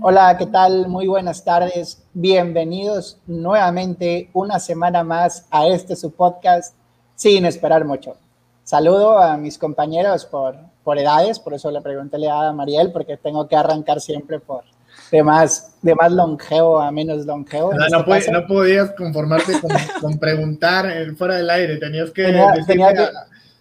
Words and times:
Hola, 0.00 0.36
¿qué 0.38 0.46
tal? 0.46 0.88
Muy 0.88 1.06
buenas 1.06 1.44
tardes. 1.44 2.02
Bienvenidos 2.12 3.18
nuevamente 3.26 4.30
una 4.32 4.58
semana 4.58 5.04
más 5.04 5.46
a 5.50 5.66
este 5.66 5.94
su 5.96 6.12
podcast 6.12 6.74
sin 7.14 7.46
esperar 7.46 7.84
mucho. 7.84 8.16
Saludo 8.64 9.18
a 9.18 9.36
mis 9.36 9.58
compañeros 9.58 10.24
por, 10.24 10.56
por 10.82 10.98
edades, 10.98 11.38
por 11.38 11.54
eso 11.54 11.70
le 11.70 11.80
pregunté 11.80 12.16
a 12.28 12.52
Mariel, 12.52 12.90
porque 12.90 13.16
tengo 13.16 13.46
que 13.46 13.56
arrancar 13.56 14.00
siempre 14.00 14.40
por 14.40 14.64
de 15.12 15.22
más, 15.22 15.76
de 15.82 15.94
más 15.94 16.10
longevo 16.10 16.80
a 16.80 16.90
menos 16.90 17.24
longevo. 17.24 17.72
No, 17.72 18.14
este 18.14 18.32
no, 18.32 18.46
podías 18.46 18.90
conformarte 18.92 19.52
con, 20.00 20.18
preguntar 20.18 20.86
fuera 21.16 21.36
del 21.36 21.50
aire, 21.50 21.76
tenías 21.76 22.10
que 22.10 22.24
tenía, 22.24 22.92
que, 22.92 23.08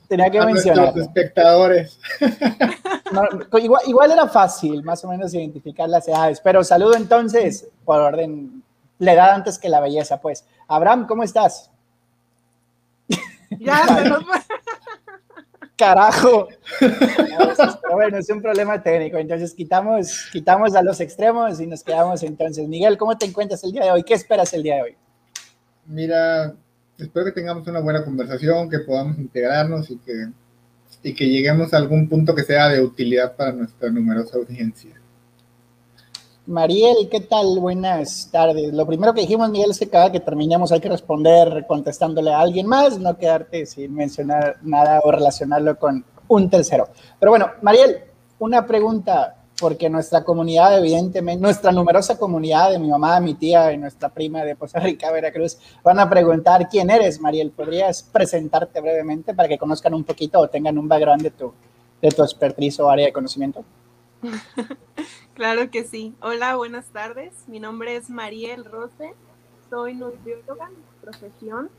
tenía 0.08 0.30
que 0.30 0.42
mencionar. 0.42 0.88
los 0.88 0.98
espectadores. 0.98 2.00
igual, 3.86 4.12
era 4.12 4.28
fácil, 4.28 4.84
más 4.84 5.04
o 5.04 5.10
menos, 5.10 5.34
identificar 5.34 5.90
las 5.90 6.08
edades, 6.08 6.40
pero 6.42 6.64
saludo 6.64 6.96
entonces, 6.96 7.68
por 7.84 8.00
orden, 8.00 8.64
la 9.00 9.14
edad 9.14 9.32
antes 9.32 9.60
que 9.60 9.70
la 9.70 9.80
belleza, 9.80 10.20
pues. 10.20 10.46
Abraham, 10.68 11.06
¿cómo 11.08 11.24
estás? 11.24 11.70
Ya, 13.60 13.86
se 13.88 14.10
nos 14.10 14.24
Carajo. 15.78 16.48
Pero 16.80 17.94
bueno, 17.94 18.18
es 18.18 18.30
un 18.30 18.42
problema 18.42 18.82
técnico. 18.82 19.18
Entonces 19.18 19.54
quitamos, 19.54 20.30
quitamos 20.32 20.76
a 20.76 20.82
los 20.82 21.00
extremos 21.02 21.60
y 21.60 21.68
nos 21.68 21.84
quedamos 21.84 22.24
entonces. 22.24 22.68
Miguel, 22.68 22.98
¿cómo 22.98 23.18
te 23.18 23.26
encuentras 23.26 23.64
el 23.64 23.74
día 23.74 23.84
de 23.84 23.92
hoy? 23.92 24.04
¿Qué 24.04 24.14
esperas 24.14 24.54
el 24.54 24.64
día 24.64 24.76
de 24.76 24.82
hoy? 24.84 24.98
Mira, 25.86 26.56
espero 26.98 27.26
que 27.26 27.32
tengamos 27.32 27.68
una 27.68 27.80
buena 27.80 28.04
conversación, 28.04 28.70
que 28.70 28.80
podamos 28.80 29.18
integrarnos 29.18 29.90
y 29.90 29.98
que, 29.98 30.28
y 31.04 31.14
que 31.14 31.28
lleguemos 31.30 31.74
a 31.74 31.78
algún 31.78 32.08
punto 32.08 32.34
que 32.34 32.44
sea 32.44 32.70
de 32.70 32.82
utilidad 32.82 33.36
para 33.36 33.52
nuestra 33.52 33.90
numerosa 33.90 34.38
audiencia. 34.38 34.96
Mariel, 36.48 37.10
¿qué 37.10 37.22
tal? 37.22 37.60
Buenas 37.60 38.30
tardes. 38.32 38.72
Lo 38.72 38.86
primero 38.86 39.16
que 39.16 39.22
dijimos, 39.22 39.50
Miguel, 39.50 39.72
es 39.72 39.80
que 39.80 39.90
cada 39.90 40.12
que 40.12 40.20
terminemos 40.20 40.72
hay 40.72 40.80
que 40.80 40.90
responder 40.90 41.66
contestándole 41.68 42.32
a 42.32 42.40
alguien 42.40 42.68
más, 42.68 43.00
no 43.00 43.18
quedarte 43.18 43.66
sin 43.66 43.96
mencionar 43.96 44.58
nada 44.62 45.02
o 45.04 45.12
relacionarlo 45.12 45.78
con 45.80 46.06
un 46.28 46.50
tercero. 46.50 46.90
Pero 47.20 47.32
bueno, 47.32 47.50
Mariel, 47.64 47.98
una 48.38 48.68
pregunta, 48.68 49.38
porque 49.60 49.90
nuestra 49.90 50.24
comunidad, 50.24 50.78
evidentemente, 50.78 51.42
nuestra 51.42 51.72
numerosa 51.72 52.18
comunidad 52.18 52.72
de 52.72 52.80
mi 52.80 52.90
mamá, 52.90 53.20
mi 53.20 53.36
tía 53.36 53.72
y 53.72 53.78
nuestra 53.78 54.10
prima 54.10 54.44
de 54.44 54.56
Costa 54.56 54.80
Rica, 54.80 55.12
Veracruz, 55.12 55.58
van 55.84 56.00
a 56.00 56.10
preguntar 56.10 56.68
quién 56.70 56.90
eres, 56.90 57.20
Mariel. 57.20 57.52
¿Podrías 57.52 58.04
presentarte 58.04 58.82
brevemente 58.82 59.34
para 59.34 59.48
que 59.48 59.58
conozcan 59.58 59.94
un 59.94 60.04
poquito 60.04 60.40
o 60.40 60.50
tengan 60.50 60.78
un 60.78 60.88
background 60.88 61.22
de 61.22 61.32
tu, 61.32 61.54
de 62.02 62.10
tu 62.10 62.24
expertise 62.24 62.80
o 62.80 62.90
área 62.90 63.06
de 63.06 63.14
conocimiento? 63.14 63.64
claro 65.34 65.70
que 65.72 65.84
sí. 65.86 66.14
Hola, 66.22 66.56
buenas 66.56 66.88
tardes. 66.88 67.34
Mi 67.48 67.60
nombre 67.60 67.96
es 67.96 68.10
Mariel 68.10 68.66
Rose. 68.66 69.14
Soy 69.70 69.96
nutrióloga 69.96 70.70
profesión 71.02 71.70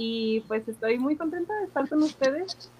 y 0.00 0.40
pues 0.46 0.66
estoy 0.68 0.96
muy 0.96 1.16
contenta 1.16 1.52
de 1.58 1.64
estar 1.64 1.88
con 1.88 2.04
ustedes. 2.04 2.70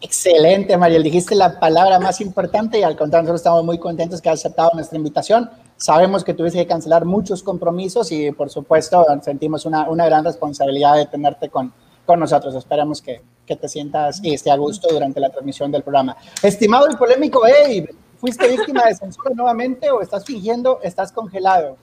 Excelente, 0.00 0.78
Mariel. 0.78 1.02
Dijiste 1.02 1.34
la 1.34 1.60
palabra 1.60 2.00
más 2.00 2.22
importante 2.22 2.78
y 2.78 2.82
al 2.82 2.96
contrario, 2.96 3.24
nosotros 3.24 3.40
estamos 3.42 3.64
muy 3.64 3.78
contentos 3.78 4.22
que 4.22 4.30
has 4.30 4.40
aceptado 4.40 4.70
nuestra 4.72 4.96
invitación. 4.96 5.50
Sabemos 5.76 6.24
que 6.24 6.32
tuviste 6.32 6.58
que 6.58 6.66
cancelar 6.66 7.04
muchos 7.04 7.42
compromisos 7.42 8.10
y 8.12 8.32
por 8.32 8.48
supuesto 8.48 9.04
sentimos 9.22 9.66
una, 9.66 9.90
una 9.90 10.06
gran 10.06 10.24
responsabilidad 10.24 10.96
de 10.96 11.04
tenerte 11.04 11.50
con, 11.50 11.74
con 12.06 12.18
nosotros. 12.18 12.54
Esperamos 12.54 13.02
que, 13.02 13.20
que, 13.44 13.56
te 13.56 13.68
sientas 13.68 14.24
y 14.24 14.32
esté 14.32 14.50
a 14.50 14.56
gusto 14.56 14.88
durante 14.90 15.20
la 15.20 15.28
transmisión 15.28 15.70
del 15.70 15.82
programa. 15.82 16.16
Estimado 16.42 16.90
y 16.90 16.96
polémico 16.96 17.44
Abe, 17.44 17.94
¿fuiste 18.18 18.48
víctima 18.48 18.86
de 18.86 18.94
censura 18.94 19.32
nuevamente 19.34 19.90
o 19.90 20.00
estás 20.00 20.24
fingiendo, 20.24 20.80
estás 20.82 21.12
congelado? 21.12 21.76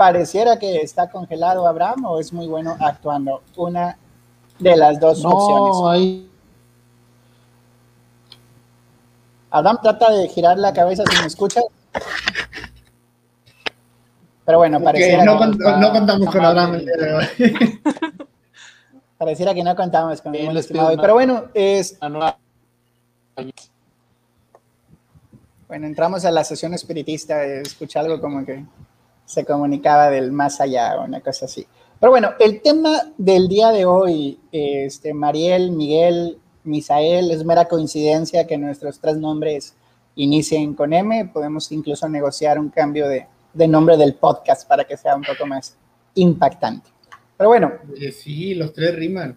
Pareciera 0.00 0.58
que 0.58 0.80
está 0.80 1.10
congelado 1.10 1.68
Abraham 1.68 2.06
o 2.06 2.18
es 2.18 2.32
muy 2.32 2.46
bueno 2.46 2.74
actuando. 2.80 3.42
Una 3.54 3.98
de 4.58 4.74
las 4.74 4.98
dos 4.98 5.22
opciones. 5.22 6.22
Abraham 9.50 9.78
trata 9.82 10.10
de 10.10 10.26
girar 10.28 10.56
la 10.56 10.72
cabeza 10.72 11.04
si 11.04 11.20
me 11.20 11.26
escucha. 11.26 11.60
Pero 14.46 14.56
bueno, 14.56 14.80
pareciera 14.80 15.22
no, 15.22 15.34
no, 15.34 15.92
contamos 15.92 16.30
con 16.30 16.44
Abraham 16.46 16.80
Pareciera 19.18 19.52
que 19.52 19.62
no 19.62 19.76
contamos 19.76 20.22
con 20.22 20.34
el 20.34 20.56
estimado. 20.56 20.96
Pero 20.98 21.12
bueno, 21.12 21.44
es. 21.52 21.98
Bueno, 25.68 25.86
entramos 25.86 26.24
a 26.24 26.30
la 26.30 26.42
sesión 26.42 26.72
espiritista, 26.72 27.44
escuché 27.44 27.98
algo 27.98 28.18
como 28.18 28.46
que 28.46 28.64
se 29.30 29.44
comunicaba 29.44 30.10
del 30.10 30.32
más 30.32 30.60
allá, 30.60 30.96
o 30.98 31.04
una 31.04 31.20
cosa 31.20 31.44
así. 31.44 31.64
Pero 32.00 32.10
bueno, 32.10 32.30
el 32.40 32.60
tema 32.62 33.12
del 33.16 33.46
día 33.46 33.70
de 33.70 33.84
hoy, 33.84 34.40
este, 34.50 35.14
Mariel, 35.14 35.70
Miguel, 35.70 36.38
Misael, 36.64 37.30
es 37.30 37.44
mera 37.44 37.66
coincidencia 37.66 38.46
que 38.46 38.58
nuestros 38.58 38.98
tres 38.98 39.16
nombres 39.18 39.76
inicien 40.16 40.74
con 40.74 40.92
M. 40.92 41.30
Podemos 41.32 41.70
incluso 41.70 42.08
negociar 42.08 42.58
un 42.58 42.70
cambio 42.70 43.06
de, 43.06 43.26
de 43.52 43.68
nombre 43.68 43.96
del 43.96 44.14
podcast 44.14 44.66
para 44.66 44.84
que 44.84 44.96
sea 44.96 45.14
un 45.14 45.22
poco 45.22 45.46
más 45.46 45.76
impactante. 46.14 46.90
Pero 47.36 47.50
bueno. 47.50 47.72
sí, 48.12 48.54
los 48.56 48.72
tres 48.72 48.96
riman. 48.96 49.36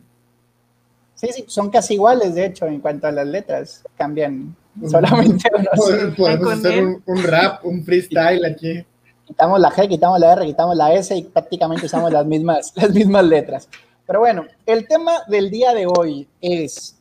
Sí, 1.14 1.28
sí, 1.32 1.46
son 1.48 1.70
casi 1.70 1.94
iguales, 1.94 2.34
de 2.34 2.48
hecho, 2.48 2.66
en 2.66 2.80
cuanto 2.80 3.06
a 3.06 3.12
las 3.12 3.28
letras. 3.28 3.84
Cambian 3.96 4.56
solamente 4.90 5.50
unos. 5.58 6.16
Podemos 6.18 6.54
hacer 6.54 6.84
un, 6.84 7.24
rap, 7.24 7.64
un 7.64 7.84
freestyle 7.84 8.44
aquí. 8.46 8.84
Quitamos 9.26 9.60
la 9.60 9.72
G, 9.72 9.88
quitamos 9.88 10.20
la 10.20 10.34
R, 10.34 10.46
quitamos 10.46 10.76
la 10.76 10.94
S 10.94 11.16
y 11.16 11.24
prácticamente 11.24 11.86
usamos 11.86 12.12
las 12.12 12.26
mismas, 12.26 12.74
las 12.76 12.92
mismas 12.92 13.26
letras. 13.26 13.70
Pero 14.06 14.20
bueno, 14.20 14.46
el 14.66 14.88
tema 14.88 15.24
del 15.28 15.50
día 15.50 15.74
de 15.74 15.88
hoy 15.88 16.28
es 16.42 16.98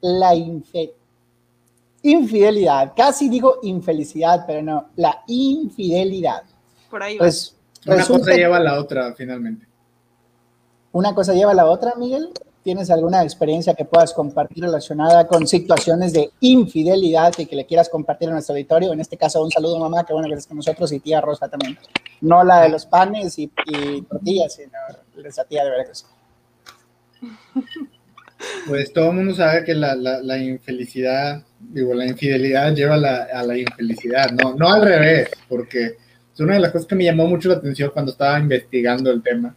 la 0.00 0.34
infidelidad. 2.02 2.92
Casi 2.96 3.28
digo 3.28 3.58
infelicidad, 3.62 4.44
pero 4.46 4.62
no, 4.62 4.90
la 4.96 5.22
infidelidad. 5.26 6.42
Por 6.90 7.02
ahí 7.02 7.16
va. 7.16 7.24
Pues, 7.24 7.56
Una 7.86 8.06
cosa 8.06 8.34
lleva 8.34 8.56
a 8.58 8.60
la 8.60 8.78
otra, 8.78 9.12
finalmente 9.14 9.66
una 10.96 11.14
cosa 11.14 11.34
lleva 11.34 11.52
a 11.52 11.54
la 11.54 11.66
otra, 11.66 11.94
Miguel. 11.96 12.30
¿Tienes 12.66 12.90
alguna 12.90 13.22
experiencia 13.22 13.74
que 13.74 13.84
puedas 13.84 14.12
compartir 14.12 14.64
relacionada 14.64 15.28
con 15.28 15.46
situaciones 15.46 16.12
de 16.12 16.30
infidelidad 16.40 17.32
y 17.38 17.46
que 17.46 17.54
le 17.54 17.64
quieras 17.64 17.88
compartir 17.88 18.28
a 18.28 18.32
nuestro 18.32 18.56
auditorio? 18.56 18.92
En 18.92 18.98
este 18.98 19.16
caso, 19.16 19.40
un 19.40 19.52
saludo, 19.52 19.78
mamá, 19.78 20.04
que 20.04 20.12
bueno 20.12 20.26
que 20.26 20.34
estás 20.34 20.48
con 20.48 20.56
nosotros, 20.56 20.90
y 20.90 20.98
tía 20.98 21.20
Rosa 21.20 21.48
también. 21.48 21.78
No 22.22 22.42
la 22.42 22.62
de 22.62 22.70
los 22.70 22.84
panes 22.84 23.38
y, 23.38 23.46
tortillas, 24.10 24.54
sino 24.54 25.28
esa 25.28 25.44
tía 25.44 25.62
de 25.62 25.70
Veracruz. 25.70 26.06
Pues 28.66 28.92
todo 28.92 29.10
el 29.10 29.16
mundo 29.16 29.34
sabe 29.36 29.62
que 29.62 29.72
la, 29.72 29.94
la, 29.94 30.36
infelicidad, 30.36 31.44
digo, 31.60 31.94
la 31.94 32.04
infidelidad 32.04 32.74
lleva 32.74 32.96
a 32.96 33.44
la 33.44 33.56
infelicidad, 33.56 34.32
no, 34.32 34.54
no 34.54 34.68
al 34.68 34.82
revés, 34.82 35.30
porque 35.48 35.98
es 36.34 36.40
una 36.40 36.54
de 36.54 36.60
las 36.60 36.72
cosas 36.72 36.88
que 36.88 36.96
me 36.96 37.04
llamó 37.04 37.28
mucho 37.28 37.48
la 37.48 37.54
atención 37.54 37.92
cuando 37.94 38.10
estaba 38.10 38.40
investigando 38.40 39.12
el 39.12 39.22
tema 39.22 39.54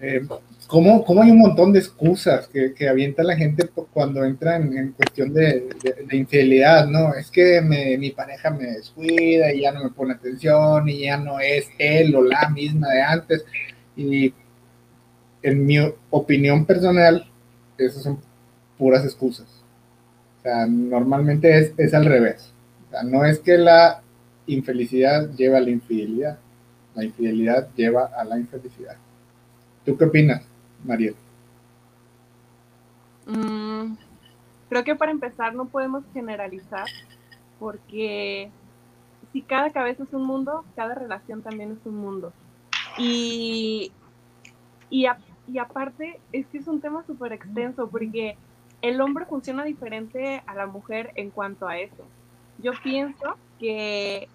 eh, 0.00 0.20
¿cómo, 0.66 1.04
¿cómo, 1.04 1.22
hay 1.22 1.30
un 1.30 1.38
montón 1.38 1.72
de 1.72 1.78
excusas 1.78 2.48
que, 2.48 2.88
avienta 2.88 3.22
la 3.22 3.36
gente 3.36 3.68
cuando 3.92 4.24
entra 4.24 4.56
en, 4.56 4.92
cuestión 4.92 5.32
de, 5.32 5.68
de, 6.08 6.16
infidelidad, 6.16 6.86
¿no? 6.86 7.14
Es 7.14 7.30
que 7.30 7.60
mi 7.60 8.10
pareja 8.10 8.50
me 8.50 8.64
descuida 8.64 9.52
y 9.52 9.62
ya 9.62 9.72
no 9.72 9.84
me 9.84 9.90
pone 9.90 10.14
atención 10.14 10.88
y 10.88 11.00
ya 11.00 11.16
no 11.16 11.40
es 11.40 11.68
él 11.78 12.14
o 12.14 12.22
la 12.22 12.48
misma 12.50 12.88
de 12.90 13.02
antes. 13.02 13.44
Y 13.96 14.32
en 15.42 15.66
mi 15.66 15.76
opinión 16.10 16.64
personal, 16.64 17.26
esas 17.78 18.02
son 18.02 18.18
puras 18.78 19.04
excusas. 19.04 19.46
O 20.38 20.42
sea, 20.42 20.66
normalmente 20.66 21.58
es, 21.58 21.72
es 21.76 21.94
al 21.94 22.06
revés. 22.06 22.52
O 22.86 22.90
sea, 22.90 23.02
no 23.02 23.24
es 23.24 23.38
que 23.38 23.58
la 23.58 24.02
infelicidad 24.46 25.30
lleva 25.30 25.58
a 25.58 25.60
la 25.60 25.70
infidelidad, 25.70 26.38
la 26.94 27.04
infidelidad 27.04 27.68
lleva 27.76 28.06
a 28.06 28.24
la 28.24 28.38
infelicidad. 28.38 28.96
¿Tú 29.84 29.96
qué 29.96 30.04
opinas, 30.04 30.42
Mariel? 30.84 31.16
Mm, 33.26 33.94
creo 34.68 34.84
que 34.84 34.94
para 34.94 35.10
empezar 35.10 35.54
no 35.54 35.66
podemos 35.66 36.04
generalizar 36.12 36.86
porque 37.58 38.50
si 39.32 39.42
cada 39.42 39.70
cabeza 39.72 40.04
es 40.04 40.12
un 40.12 40.26
mundo, 40.26 40.64
cada 40.76 40.94
relación 40.94 41.42
también 41.42 41.72
es 41.72 41.86
un 41.86 41.96
mundo. 41.96 42.32
Y, 42.98 43.90
y, 44.90 45.06
y 45.46 45.58
aparte 45.58 46.20
es 46.32 46.46
que 46.46 46.58
es 46.58 46.68
un 46.68 46.80
tema 46.80 47.04
súper 47.06 47.32
extenso 47.32 47.88
porque 47.88 48.36
el 48.82 49.00
hombre 49.00 49.24
funciona 49.24 49.64
diferente 49.64 50.42
a 50.46 50.54
la 50.54 50.66
mujer 50.66 51.12
en 51.16 51.30
cuanto 51.30 51.66
a 51.66 51.78
eso. 51.78 52.04
Yo 52.58 52.72
pienso 52.82 53.36
que 53.58 54.28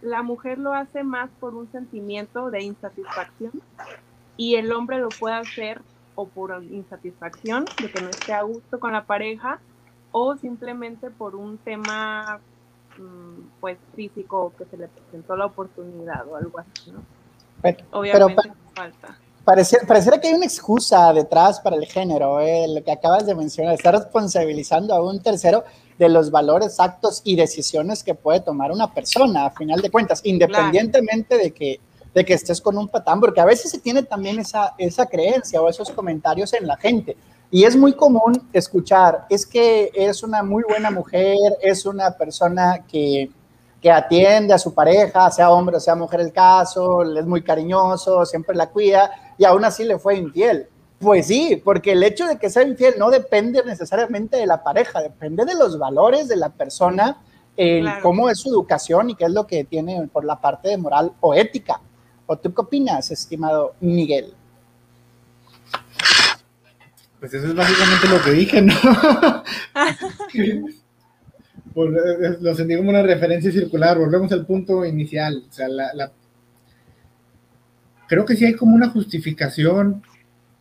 la 0.00 0.22
mujer 0.22 0.58
lo 0.58 0.72
hace 0.72 1.02
más 1.02 1.28
por 1.40 1.54
un 1.54 1.70
sentimiento 1.72 2.50
de 2.50 2.62
insatisfacción 2.62 3.52
y 4.38 4.54
el 4.54 4.72
hombre 4.72 4.98
lo 4.98 5.10
puede 5.10 5.34
hacer 5.34 5.82
o 6.14 6.26
por 6.26 6.64
insatisfacción, 6.64 7.66
de 7.82 7.90
que 7.90 8.00
no 8.00 8.08
esté 8.08 8.32
a 8.32 8.42
gusto 8.42 8.80
con 8.80 8.92
la 8.92 9.04
pareja, 9.04 9.60
o 10.10 10.36
simplemente 10.36 11.10
por 11.10 11.36
un 11.36 11.58
tema 11.58 12.40
mm, 12.96 13.60
pues 13.60 13.76
físico 13.94 14.52
que 14.56 14.64
se 14.64 14.78
le 14.78 14.88
presentó 14.88 15.36
la 15.36 15.46
oportunidad 15.46 16.26
o 16.26 16.36
algo 16.36 16.58
así, 16.60 16.90
¿no? 16.90 17.02
Obviamente 17.90 18.50
falta. 18.74 19.18
Pareciera, 19.44 20.20
que 20.20 20.28
hay 20.28 20.34
una 20.34 20.44
excusa 20.44 21.12
detrás 21.14 21.58
para 21.60 21.76
el 21.76 21.86
género, 21.86 22.38
eh, 22.40 22.66
lo 22.68 22.84
que 22.84 22.92
acabas 22.92 23.24
de 23.24 23.34
mencionar, 23.34 23.74
está 23.74 23.92
responsabilizando 23.92 24.94
a 24.94 25.02
un 25.02 25.22
tercero 25.22 25.64
de 25.98 26.08
los 26.10 26.30
valores, 26.30 26.78
actos 26.78 27.22
y 27.24 27.34
decisiones 27.34 28.04
que 28.04 28.14
puede 28.14 28.40
tomar 28.40 28.70
una 28.70 28.92
persona, 28.92 29.46
a 29.46 29.50
final 29.50 29.80
de 29.80 29.90
cuentas, 29.90 30.20
independientemente 30.24 31.38
de, 31.38 31.52
que, 31.52 31.80
de 32.14 32.24
que 32.24 32.34
estés 32.34 32.60
con 32.60 32.76
un 32.76 32.88
patán, 32.88 33.20
porque 33.20 33.40
a 33.40 33.44
veces 33.44 33.70
se 33.70 33.78
tiene 33.78 34.02
también 34.02 34.38
esa, 34.38 34.74
esa 34.78 35.06
creencia 35.06 35.60
o 35.60 35.68
esos 35.68 35.90
comentarios 35.90 36.52
en 36.54 36.66
la 36.66 36.76
gente. 36.76 37.16
Y 37.50 37.64
es 37.64 37.76
muy 37.76 37.94
común 37.94 38.48
escuchar, 38.52 39.26
es 39.30 39.46
que 39.46 39.90
es 39.94 40.22
una 40.22 40.42
muy 40.42 40.64
buena 40.68 40.90
mujer, 40.90 41.36
es 41.62 41.86
una 41.86 42.10
persona 42.10 42.84
que, 42.86 43.30
que 43.80 43.90
atiende 43.90 44.52
a 44.52 44.58
su 44.58 44.74
pareja, 44.74 45.30
sea 45.30 45.50
hombre 45.50 45.76
o 45.76 45.80
sea 45.80 45.94
mujer 45.94 46.20
el 46.20 46.32
caso, 46.32 47.02
es 47.02 47.26
muy 47.26 47.42
cariñoso, 47.42 48.26
siempre 48.26 48.54
la 48.54 48.68
cuida, 48.68 49.10
y 49.38 49.44
aún 49.44 49.64
así 49.64 49.84
le 49.84 49.98
fue 49.98 50.16
infiel. 50.16 50.68
Pues 50.98 51.28
sí, 51.28 51.60
porque 51.64 51.92
el 51.92 52.02
hecho 52.02 52.26
de 52.26 52.38
que 52.38 52.50
sea 52.50 52.64
infiel 52.64 52.94
no 52.98 53.08
depende 53.08 53.62
necesariamente 53.64 54.36
de 54.36 54.46
la 54.46 54.62
pareja, 54.62 55.00
depende 55.00 55.44
de 55.44 55.54
los 55.54 55.78
valores 55.78 56.26
de 56.26 56.36
la 56.36 56.48
persona, 56.48 57.18
cómo 58.02 58.28
es 58.28 58.38
su 58.38 58.50
educación 58.50 59.10
y 59.10 59.14
qué 59.14 59.24
es 59.24 59.32
lo 59.32 59.46
que 59.46 59.64
tiene 59.64 60.08
por 60.12 60.24
la 60.24 60.40
parte 60.40 60.68
de 60.68 60.76
moral 60.76 61.12
o 61.20 61.34
ética. 61.34 61.80
¿O 62.30 62.36
tú 62.36 62.52
qué 62.52 62.60
opinas, 62.60 63.10
estimado 63.10 63.74
Miguel? 63.80 64.34
Pues 67.18 67.32
eso 67.32 67.46
es 67.46 67.54
básicamente 67.54 68.08
lo 68.08 68.22
que 68.22 68.30
dije, 68.32 68.62
¿no? 68.62 68.74
Eh, 71.80 72.36
lo 72.40 72.56
sentí 72.56 72.76
como 72.76 72.90
una 72.90 73.02
referencia 73.02 73.52
circular, 73.52 73.96
volvemos 73.98 74.32
al 74.32 74.44
punto 74.44 74.84
inicial. 74.84 75.44
O 75.48 75.52
sea, 75.52 75.68
la, 75.68 76.10
creo 78.08 78.24
que 78.24 78.34
sí 78.34 78.44
hay 78.46 78.54
como 78.54 78.74
una 78.74 78.88
justificación, 78.88 80.02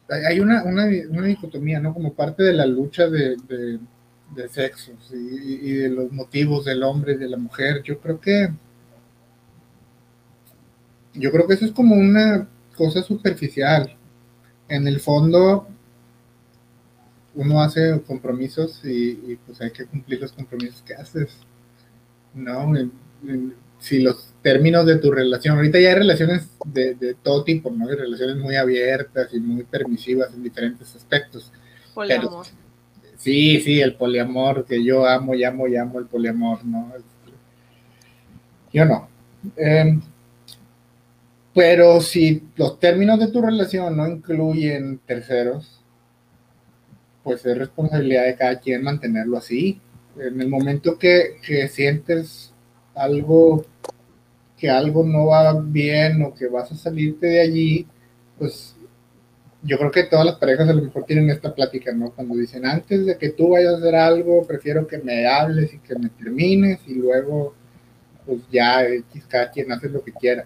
hay 0.09 0.39
una, 0.39 0.63
una, 0.63 0.85
dicotomía, 0.85 1.79
¿no? 1.79 1.95
Como 1.95 2.13
parte 2.13 2.43
de 2.43 2.53
la 2.53 2.67
lucha 2.67 3.09
de, 3.09 3.35
de, 3.47 4.47
sexos 4.49 5.11
y, 5.11 5.71
y, 5.71 5.73
de 5.73 5.89
los 5.89 6.11
motivos 6.11 6.65
del 6.65 6.83
hombre 6.83 7.13
y 7.13 7.17
de 7.17 7.29
la 7.29 7.37
mujer. 7.37 7.81
Yo 7.81 7.99
creo 7.99 8.19
que. 8.19 8.49
Yo 11.17 11.31
creo 11.31 11.47
que 11.47 11.55
eso 11.55 11.65
es 11.65 11.71
como 11.71 11.95
una 11.95 12.47
cosa 12.75 13.01
superficial. 13.01 13.95
En 14.69 14.87
el 14.87 14.99
fondo, 14.99 15.67
uno 17.35 17.61
hace 17.61 18.01
compromisos 18.05 18.81
y, 18.83 19.37
pues 19.45 19.61
hay 19.61 19.71
que 19.71 19.85
cumplir 19.85 20.21
los 20.21 20.31
compromisos 20.31 20.81
que 20.81 20.95
haces. 20.95 21.37
No, 22.33 22.71
si 23.79 23.99
los 23.99 24.33
términos 24.41 24.85
de 24.85 24.97
tu 24.97 25.11
relación, 25.11 25.55
ahorita 25.55 25.79
ya 25.79 25.89
hay 25.89 25.95
relaciones 25.95 26.49
de, 26.65 27.15
todo 27.21 27.43
tipo, 27.43 27.69
¿no? 27.71 27.87
Hay 27.87 27.95
relaciones 27.95 28.37
muy 28.37 28.55
abiertas 28.55 29.33
y 29.33 29.39
muy 29.39 29.63
permisivas 29.63 30.33
en 30.33 30.43
diferentes 30.43 30.95
aspectos. 30.95 31.51
Poliamor. 31.93 32.45
sí, 33.17 33.59
sí, 33.61 33.81
el 33.81 33.95
poliamor, 33.95 34.65
que 34.65 34.83
yo 34.83 35.07
amo, 35.07 35.33
y 35.33 35.43
amo, 35.43 35.67
y 35.67 35.75
amo 35.75 35.99
el 35.99 36.05
poliamor, 36.05 36.63
¿no? 36.65 36.91
Yo 38.73 38.85
no. 38.85 39.07
Em, 39.55 40.01
pero 41.57 42.01
si 42.01 42.43
los 42.55 42.79
términos 42.79 43.19
de 43.19 43.29
tu 43.29 43.41
relación 43.41 43.97
no 43.97 44.07
incluyen 44.07 44.99
terceros, 45.07 45.81
pues 47.23 47.43
es 47.47 47.57
responsabilidad 47.57 48.25
de 48.25 48.35
cada 48.35 48.59
quien 48.59 48.83
mantenerlo 48.83 49.37
así. 49.37 49.81
En 50.19 50.39
el 50.39 50.49
momento 50.49 50.99
que, 50.99 51.39
sientes 51.71 52.53
algo, 52.93 53.65
que 54.55 54.69
algo 54.69 55.03
no 55.03 55.25
va 55.25 55.59
bien 55.59 56.21
o 56.21 56.35
que 56.35 56.45
vas 56.45 56.71
a 56.71 56.75
salirte 56.75 57.25
de 57.25 57.41
allí, 57.41 57.87
pues 58.37 58.75
yo 59.63 59.79
creo 59.79 59.89
que 59.89 60.03
todas 60.03 60.27
las 60.27 60.35
parejas 60.35 60.69
a 60.69 60.73
lo 60.73 60.83
mejor 60.83 61.05
tienen 61.05 61.31
esta 61.31 61.55
plática, 61.55 61.91
¿no? 61.91 62.11
Cuando 62.11 62.35
dicen, 62.35 62.67
antes 62.67 63.03
de 63.03 63.17
que 63.17 63.29
tú 63.29 63.49
vayas 63.49 63.73
a 63.73 63.77
hacer 63.77 63.95
algo, 63.95 64.45
prefiero 64.45 64.85
que 64.85 64.99
me 64.99 65.25
hables 65.25 65.73
y 65.73 65.79
que 65.79 65.97
me 65.97 66.09
termines 66.09 66.81
y 66.85 66.93
luego, 66.93 67.55
pues 68.27 68.41
ya, 68.51 68.85
cada 69.27 69.49
quien 69.49 69.71
hace 69.71 69.89
lo 69.89 70.03
que 70.03 70.13
quiera. 70.13 70.45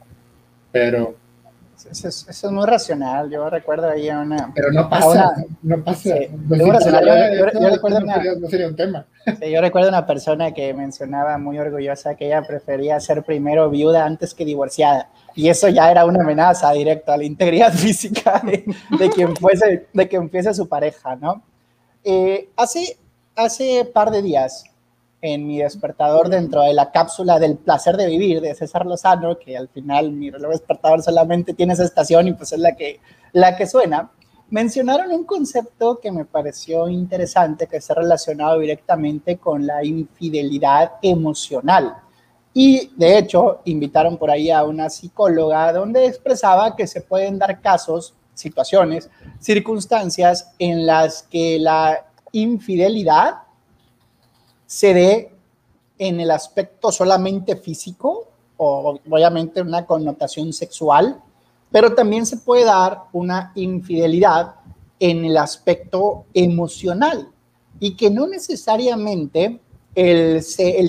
Pero 0.72 1.16
eso 1.90 2.08
es, 2.08 2.44
muy 2.52 2.66
racional. 2.66 3.30
Yo 3.30 3.50
recuerdo 3.50 3.90
ahí 3.90 4.10
a 4.10 4.20
una. 4.20 4.52
Pero 4.54 4.72
no 4.72 4.90
pasa. 4.90 5.32
no 5.64 5.84
pasa. 5.84 6.10
yo, 6.20 6.72
recuerdo 7.72 8.00
una, 8.00 8.18
no 8.40 8.48
sería 8.50 8.68
un 8.68 8.76
tema. 8.76 9.06
yo 9.42 9.62
recuerdo 9.62 9.90
una 9.90 10.06
persona 10.06 10.54
que 10.54 10.74
mencionaba 10.74 11.38
muy 11.38 11.58
orgullosa 11.58 12.16
que 12.16 12.28
ella 12.28 12.44
prefería 12.44 13.00
ser 13.00 13.24
primero 13.24 13.70
viuda 13.70 14.06
antes 14.06 14.34
que 14.34 14.46
divorciada. 14.46 15.10
Y 15.36 15.50
eso 15.50 15.70
ya 15.70 15.90
era 15.90 16.06
una 16.06 16.22
amenaza 16.22 16.72
directa 16.72 17.14
a 17.14 17.18
la 17.18 17.24
integridad 17.24 17.72
física 17.74 18.42
de, 18.44 19.10
quien, 19.10 19.36
fuese, 19.36 19.88
de 19.92 20.08
quien 20.08 20.30
fuese 20.30 20.54
su 20.54 20.68
pareja, 20.68 21.16
¿no? 21.16 21.42
Eh, 22.04 22.50
hace, 22.58 22.98
hace 23.36 23.86
par 23.86 24.12
de 24.12 24.22
días 24.22 24.66
en 25.22 25.46
mi 25.46 25.60
despertador 25.60 26.30
dentro 26.30 26.62
de 26.62 26.74
la 26.74 26.92
cápsula 26.92 27.40
del 27.40 27.58
placer 27.58 27.96
de 27.96 28.08
vivir 28.08 28.42
de 28.42 28.56
César 28.56 28.86
Lozano, 28.86 29.38
que 29.38 29.56
al 29.56 29.70
final 29.70 30.12
mi 30.12 30.32
reloj 30.32 30.52
despertador 30.52 31.04
solamente 31.04 31.54
tiene 31.54 31.74
esa 31.74 31.84
estación 31.84 32.28
y 32.28 32.34
pues 32.34 32.52
es 32.54 32.60
la 32.60 32.76
que, 32.76 33.00
la 33.32 33.56
que 33.56 33.68
suena, 33.68 34.12
mencionaron 34.50 35.12
un 35.12 35.24
concepto 35.24 36.00
que 36.00 36.12
me 36.12 36.26
pareció 36.26 36.90
interesante, 36.90 37.68
que 37.68 37.78
está 37.78 37.94
relacionado 37.94 38.60
directamente 38.60 39.38
con 39.38 39.66
la 39.66 39.84
infidelidad 39.84 40.94
emocional. 41.02 41.96
Y 42.54 42.92
de 42.98 43.18
hecho, 43.18 43.62
invitaron 43.66 44.18
por 44.18 44.30
ahí 44.30 44.52
a 44.52 44.64
una 44.64 44.90
psicóloga 44.90 45.72
donde 45.72 46.06
expresaba 46.06 46.76
que 46.76 46.86
se 46.86 47.02
pueden 47.02 47.40
dar 47.40 47.62
casos, 47.62 48.14
situaciones, 48.34 49.10
circunstancias 49.40 50.54
en 50.60 50.86
las 50.86 51.24
que 51.24 51.58
la 51.60 52.08
infidelidad 52.34 53.41
se 54.72 54.94
dé 54.94 55.34
en 55.98 56.22
el 56.22 56.32
aspecto 56.32 56.94
solamente 56.94 57.58
físico 57.58 58.30
o 58.56 58.98
obviamente 59.10 59.62
una 59.62 59.86
connotación 59.86 60.54
sexual, 60.54 61.22
pero 61.70 61.94
también 61.94 62.26
se 62.26 62.38
puede 62.38 62.64
dar 62.64 63.04
una 63.12 63.52
infidelidad 63.56 64.56
en 64.98 65.26
el 65.26 65.36
aspecto 65.36 66.24
emocional 66.34 67.28
y 67.82 67.98
que 67.98 68.10
no 68.10 68.28
necesariamente 68.28 69.60
el, 69.94 70.42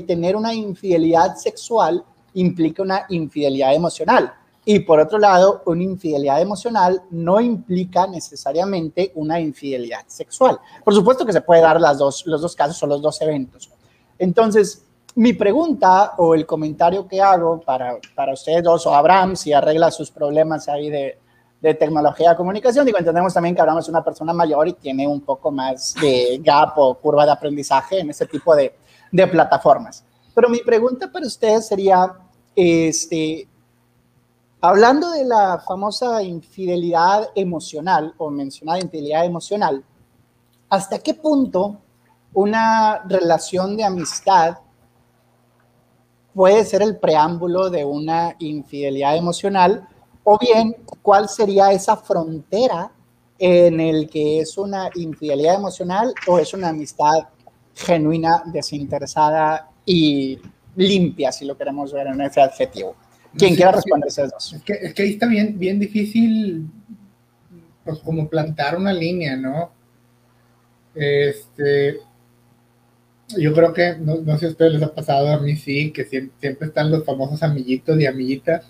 tener 0.07 0.37
una 0.37 0.55
infidelidad 0.55 1.35
sexual 1.35 2.05
implica 2.35 2.85
una 2.85 3.07
infidelidad 3.09 3.75
emocional. 3.75 4.33
Y 4.65 4.79
por 4.79 5.01
otro 5.01 5.19
lado, 5.19 5.65
una 5.67 5.83
infidelidad 5.83 6.41
emocional 6.41 7.03
no 7.11 7.41
implica 7.41 8.07
necesariamente 8.07 9.11
una 9.17 9.41
infidelidad 9.41 10.05
sexual. 10.07 10.61
Por 10.85 10.95
supuesto 10.95 11.27
que 11.27 11.33
se 11.33 11.41
puede 11.41 11.63
dar 11.63 11.81
las 11.81 11.99
dos, 11.99 12.25
los 12.27 12.41
dos 12.41 12.55
casos 12.55 12.81
o 12.85 12.87
los 12.87 13.03
dos 13.03 13.21
eventos. 13.23 13.72
Entonces, 14.23 14.85
mi 15.17 15.33
pregunta 15.33 16.13
o 16.19 16.35
el 16.35 16.47
comentario 16.47 17.09
que 17.09 17.21
hago 17.21 17.61
para, 17.61 17.99
para 18.15 18.33
ustedes 18.33 18.63
dos 18.63 18.87
o 18.87 18.95
Abraham, 18.95 19.35
si 19.35 19.53
arregla 19.53 19.91
sus 19.91 20.13
problemas 20.13 20.69
ahí 20.69 20.91
de, 20.91 21.19
de 21.61 21.75
tecnología 21.75 22.31
de 22.31 22.37
comunicación, 22.37 22.87
digo, 22.87 22.99
entendemos 22.99 23.35
también 23.35 23.55
que 23.55 23.61
Abraham 23.61 23.81
es 23.81 23.89
una 23.89 24.05
persona 24.05 24.33
mayor 24.33 24.69
y 24.69 24.75
tiene 24.75 25.09
un 25.09 25.23
poco 25.23 25.51
más 25.51 25.95
de 26.01 26.41
gap 26.43 26.79
o 26.79 26.95
curva 26.95 27.27
de 27.27 27.33
aprendizaje 27.33 27.99
en 27.99 28.11
ese 28.11 28.27
tipo 28.27 28.55
de, 28.55 28.77
de 29.11 29.27
plataformas. 29.27 30.05
Pero 30.33 30.49
mi 30.49 30.61
pregunta 30.61 31.11
para 31.11 31.27
ustedes 31.27 31.67
sería, 31.67 32.15
este, 32.55 33.49
Hablando 34.65 35.11
de 35.11 35.25
la 35.25 35.59
famosa 35.59 36.23
infidelidad 36.23 37.31
emocional 37.35 38.15
o 38.17 38.31
mencionada 38.31 38.79
infidelidad 38.79 39.25
emocional, 39.25 39.85
¿hasta 40.69 41.01
qué 41.01 41.15
punto 41.15 41.79
una 42.35 43.03
relación 43.09 43.77
de 43.77 43.85
amistad 43.85 44.59
puede 46.35 46.65
ser 46.65 46.83
el 46.83 46.97
preámbulo 46.97 47.71
de 47.71 47.85
una 47.85 48.35
infidelidad 48.39 49.17
emocional? 49.17 49.87
O 50.25 50.39
bien, 50.39 50.77
¿cuál 51.03 51.29
sería 51.29 51.73
esa 51.73 51.97
frontera 51.97 52.93
en 53.39 53.81
el 53.81 54.09
que 54.09 54.41
es 54.41 54.57
una 54.57 54.89
infidelidad 54.95 55.57
emocional 55.57 56.15
o 56.27 56.39
es 56.39 56.55
una 56.55 56.69
amistad 56.69 57.29
genuina, 57.75 58.43
desinteresada 58.47 59.71
y 59.85 60.39
limpia, 60.77 61.33
si 61.33 61.45
lo 61.45 61.57
queremos 61.57 61.93
ver 61.93 62.07
en 62.09 62.21
ese 62.21 62.41
adjetivo? 62.41 62.95
Quien 63.37 63.57
quiera 63.57 63.73
responder 63.73 64.09
esas 64.09 64.31
dos. 64.31 64.53
Es 64.53 64.63
que, 64.63 64.73
es 64.75 64.95
que 64.95 65.03
ahí 65.03 65.11
está 65.13 65.27
bien, 65.27 65.59
bien 65.59 65.81
difícil, 65.81 66.71
pues 67.85 67.99
como 68.01 68.29
plantar 68.29 68.77
una 68.77 68.93
línea, 68.93 69.37
¿no? 69.37 69.71
Este, 70.95 71.99
yo 73.39 73.53
creo 73.53 73.73
que, 73.73 73.97
no, 73.99 74.17
sé 74.35 74.39
si 74.39 74.47
a 74.47 74.49
ustedes 74.51 74.73
les 74.75 74.83
ha 74.83 74.95
pasado, 74.95 75.29
a 75.29 75.41
mí 75.41 75.57
sí, 75.57 75.93
que 75.93 76.05
siempre, 76.05 76.67
están 76.67 76.91
los 76.91 77.05
famosos 77.05 77.43
amiguitos 77.43 78.01
y 78.01 78.07
amiguitas, 78.07 78.65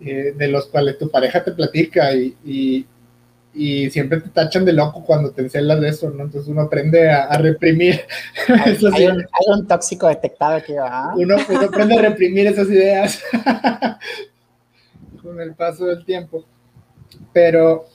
eh, 0.00 0.34
de 0.36 0.48
los 0.48 0.66
cuales 0.66 0.98
tu 0.98 1.10
pareja 1.10 1.42
te 1.42 1.52
platica 1.52 2.12
y, 2.14 2.86
y 3.58 3.90
siempre 3.90 4.20
te 4.20 4.28
tachan 4.28 4.64
de 4.64 4.72
loco 4.72 5.02
cuando 5.04 5.32
te 5.32 5.42
encelas 5.42 5.80
de 5.80 5.88
eso, 5.88 6.10
¿no? 6.10 6.24
Entonces 6.24 6.48
uno 6.48 6.62
aprende 6.62 7.10
a, 7.10 7.36
reprimir. 7.38 8.00
Hay, 8.48 8.78
hay, 8.92 9.08
un, 9.48 9.66
tóxico 9.66 10.06
detectado 10.08 10.54
aquí, 10.54 10.74
¿ah? 10.80 11.12
Uno, 11.16 11.36
uno 11.48 11.60
aprende 11.60 11.98
a 11.98 12.02
reprimir 12.02 12.46
esas 12.46 12.68
ideas 12.68 13.20
con 15.22 15.40
el 15.40 15.54
paso 15.54 15.86
del 15.86 16.04
tiempo. 16.04 16.44
Pero 17.32 17.86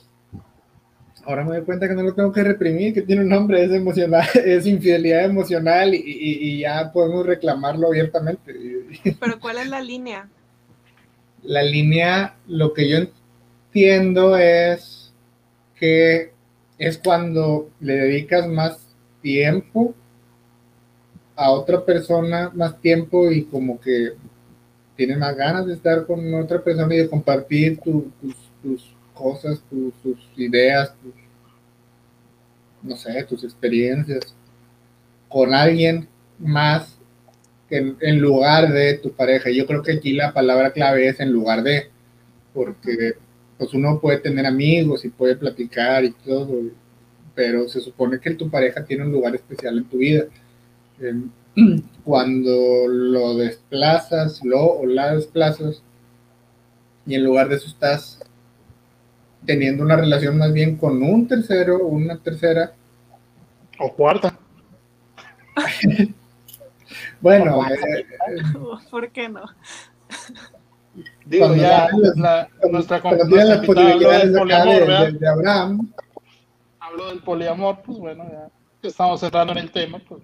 ahora 1.26 1.44
me 1.44 1.56
doy 1.56 1.64
cuenta 1.64 1.88
que 1.88 1.94
no 1.94 2.02
lo 2.02 2.14
tengo 2.14 2.32
que 2.32 2.42
reprimir, 2.42 2.94
que 2.94 3.02
tiene 3.02 3.22
un 3.22 3.28
nombre, 3.28 3.64
es 3.64 3.70
emocional, 3.70 4.26
es 4.44 4.66
infidelidad 4.66 5.24
emocional 5.24 5.94
y, 5.94 6.02
y 6.06 6.60
ya 6.60 6.90
podemos 6.92 7.26
reclamarlo 7.26 7.88
abiertamente. 7.88 8.54
Pero 9.20 9.40
¿cuál 9.40 9.58
es 9.58 9.68
la 9.68 9.80
línea? 9.80 10.28
La 11.42 11.62
línea, 11.62 12.36
lo 12.46 12.72
que 12.72 12.88
yo 12.88 12.98
entiendo 12.98 14.36
es 14.36 15.12
que 15.78 16.32
es 16.78 16.98
cuando 16.98 17.70
le 17.80 17.94
dedicas 17.94 18.48
más 18.48 18.78
tiempo 19.20 19.94
a 21.36 21.50
otra 21.50 21.84
persona, 21.84 22.50
más 22.54 22.80
tiempo 22.80 23.30
y 23.30 23.44
como 23.44 23.80
que 23.80 24.12
tiene 24.96 25.16
más 25.16 25.36
ganas 25.36 25.66
de 25.66 25.74
estar 25.74 26.06
con 26.06 26.32
otra 26.34 26.62
persona 26.62 26.94
y 26.94 26.98
de 26.98 27.08
compartir 27.08 27.80
tus, 27.80 28.04
cosas, 29.14 29.62
tus, 29.70 30.18
ideas, 30.36 30.92
no 32.82 32.96
sé, 32.96 33.24
tus 33.24 33.44
experiencias 33.44 34.34
con 35.28 35.54
alguien 35.54 36.08
más 36.38 36.98
que 37.68 37.94
en, 38.00 38.20
lugar 38.20 38.72
de 38.72 38.94
tu 38.98 39.12
pareja. 39.12 39.50
Yo 39.50 39.66
creo 39.66 39.82
que 39.82 39.92
aquí 39.92 40.12
la 40.12 40.32
palabra 40.32 40.72
clave 40.72 41.08
es 41.08 41.18
en 41.20 41.32
lugar 41.32 41.62
de, 41.62 41.90
porque 42.52 43.14
pues 43.56 43.72
uno 43.72 44.00
puede 44.00 44.18
tener 44.18 44.46
amigos 44.46 45.04
y 45.04 45.08
puede 45.08 45.36
platicar 45.36 46.04
y 46.04 46.12
todo, 46.12 46.60
pero 47.34 47.68
se 47.68 47.80
supone 47.80 48.20
que 48.20 48.34
tu 48.34 48.50
pareja 48.50 48.84
tiene 48.84 49.04
un 49.04 49.12
lugar 49.12 49.34
especial 49.34 49.78
en 49.78 49.84
tu 49.84 49.98
vida. 49.98 50.24
Cuando 52.04 52.86
lo 52.88 53.36
desplazas, 53.36 54.40
lo 54.44 54.60
o 54.60 54.86
la 54.86 55.14
desplazas, 55.14 55.82
y 57.06 57.14
en 57.14 57.24
lugar 57.24 57.48
de 57.48 57.56
eso 57.56 57.68
estás 57.68 58.23
teniendo 59.44 59.82
una 59.82 59.96
relación 59.96 60.38
más 60.38 60.52
bien 60.52 60.76
con 60.76 61.02
un 61.02 61.28
tercero 61.28 61.76
o 61.76 61.86
una 61.88 62.18
tercera. 62.18 62.72
O 63.78 63.92
cuarta. 63.92 64.38
bueno, 67.20 67.60
eh, 67.68 68.06
¿por 68.90 69.10
qué 69.10 69.28
no? 69.28 69.44
Digo, 71.24 71.54
ya 71.54 71.88
la, 72.16 72.48
nuestra, 72.70 73.00
cuando 73.00 73.26
tiene 73.26 73.44
las 73.44 73.66
posibilidades 73.66 74.32
de, 74.32 74.38
poliamor, 74.38 75.18
de, 75.18 75.28
Abraham. 75.28 75.92
Hablo 76.78 77.08
del 77.08 77.20
poliamor, 77.20 77.82
pues 77.84 77.98
bueno, 77.98 78.24
ya 78.30 78.48
estamos 78.88 79.22
entrando 79.22 79.52
en 79.54 79.58
el 79.58 79.70
tema. 79.70 80.00
Pues. 80.06 80.22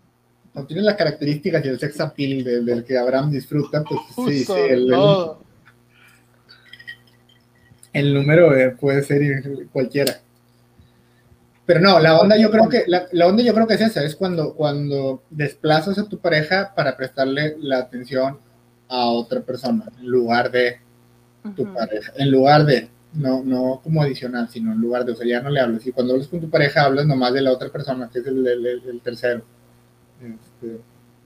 Cuando 0.52 0.68
tiene 0.68 0.82
las 0.82 0.96
características 0.96 1.64
y 1.64 1.68
el 1.68 1.80
sex 1.80 2.00
appeal 2.00 2.44
del, 2.44 2.84
que 2.84 2.98
Abraham 2.98 3.30
disfruta, 3.30 3.82
pues 3.82 4.00
sí, 4.28 4.44
sí, 4.44 4.52
el, 4.52 4.92
el, 4.92 4.94
número 7.92 8.56
eh, 8.56 8.70
puede 8.70 9.02
ser 9.02 9.42
cualquiera. 9.72 10.20
Pero 11.66 11.80
no, 11.80 12.00
la 12.00 12.18
onda 12.18 12.36
yo 12.36 12.50
creo 12.50 12.68
que 12.68 12.82
la, 12.88 13.06
la, 13.12 13.28
onda 13.28 13.44
yo 13.44 13.54
creo 13.54 13.66
que 13.66 13.74
es 13.74 13.80
esa, 13.80 14.02
es 14.02 14.16
cuando, 14.16 14.54
cuando 14.54 15.22
desplazas 15.30 15.98
a 15.98 16.08
tu 16.08 16.18
pareja 16.18 16.72
para 16.74 16.96
prestarle 16.96 17.56
la 17.60 17.78
atención 17.78 18.38
a 18.88 19.06
otra 19.06 19.40
persona 19.40 19.84
en 20.00 20.06
lugar 20.08 20.50
de 20.50 20.80
tu 21.54 21.72
pareja, 21.72 22.12
en 22.16 22.30
lugar 22.30 22.66
de, 22.66 22.88
no, 23.12 23.44
no 23.44 23.80
como 23.84 24.02
adicional, 24.02 24.48
sino 24.48 24.72
en 24.72 24.80
lugar 24.80 25.04
de, 25.04 25.12
o 25.12 25.14
sea, 25.14 25.26
ya 25.26 25.40
no 25.40 25.48
le 25.48 25.60
hablas. 25.60 25.86
Y 25.86 25.92
cuando 25.92 26.14
hablas 26.14 26.28
con 26.28 26.40
tu 26.40 26.50
pareja, 26.50 26.82
hablas 26.82 27.06
nomás 27.06 27.32
de 27.34 27.42
la 27.42 27.52
otra 27.52 27.68
persona, 27.68 28.10
que 28.12 28.18
es 28.18 28.26
el, 28.26 28.46
el, 28.46 29.00
tercero. 29.00 29.44
Este, 30.20 30.80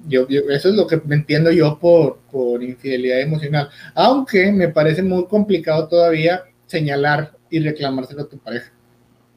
yo, 0.06 0.26
eso 0.28 0.68
es 0.68 0.74
lo 0.74 0.86
que 0.86 1.00
entiendo 1.08 1.50
yo 1.50 1.78
por, 1.78 2.18
por 2.30 2.62
infidelidad 2.62 3.20
emocional. 3.20 3.70
Aunque 3.94 4.52
me 4.52 4.68
parece 4.68 5.02
muy 5.02 5.26
complicado 5.26 5.88
todavía 5.88 6.42
señalar 6.66 7.36
y 7.50 7.60
reclamárselo 7.60 8.22
a 8.22 8.28
tu 8.28 8.38
pareja. 8.38 8.72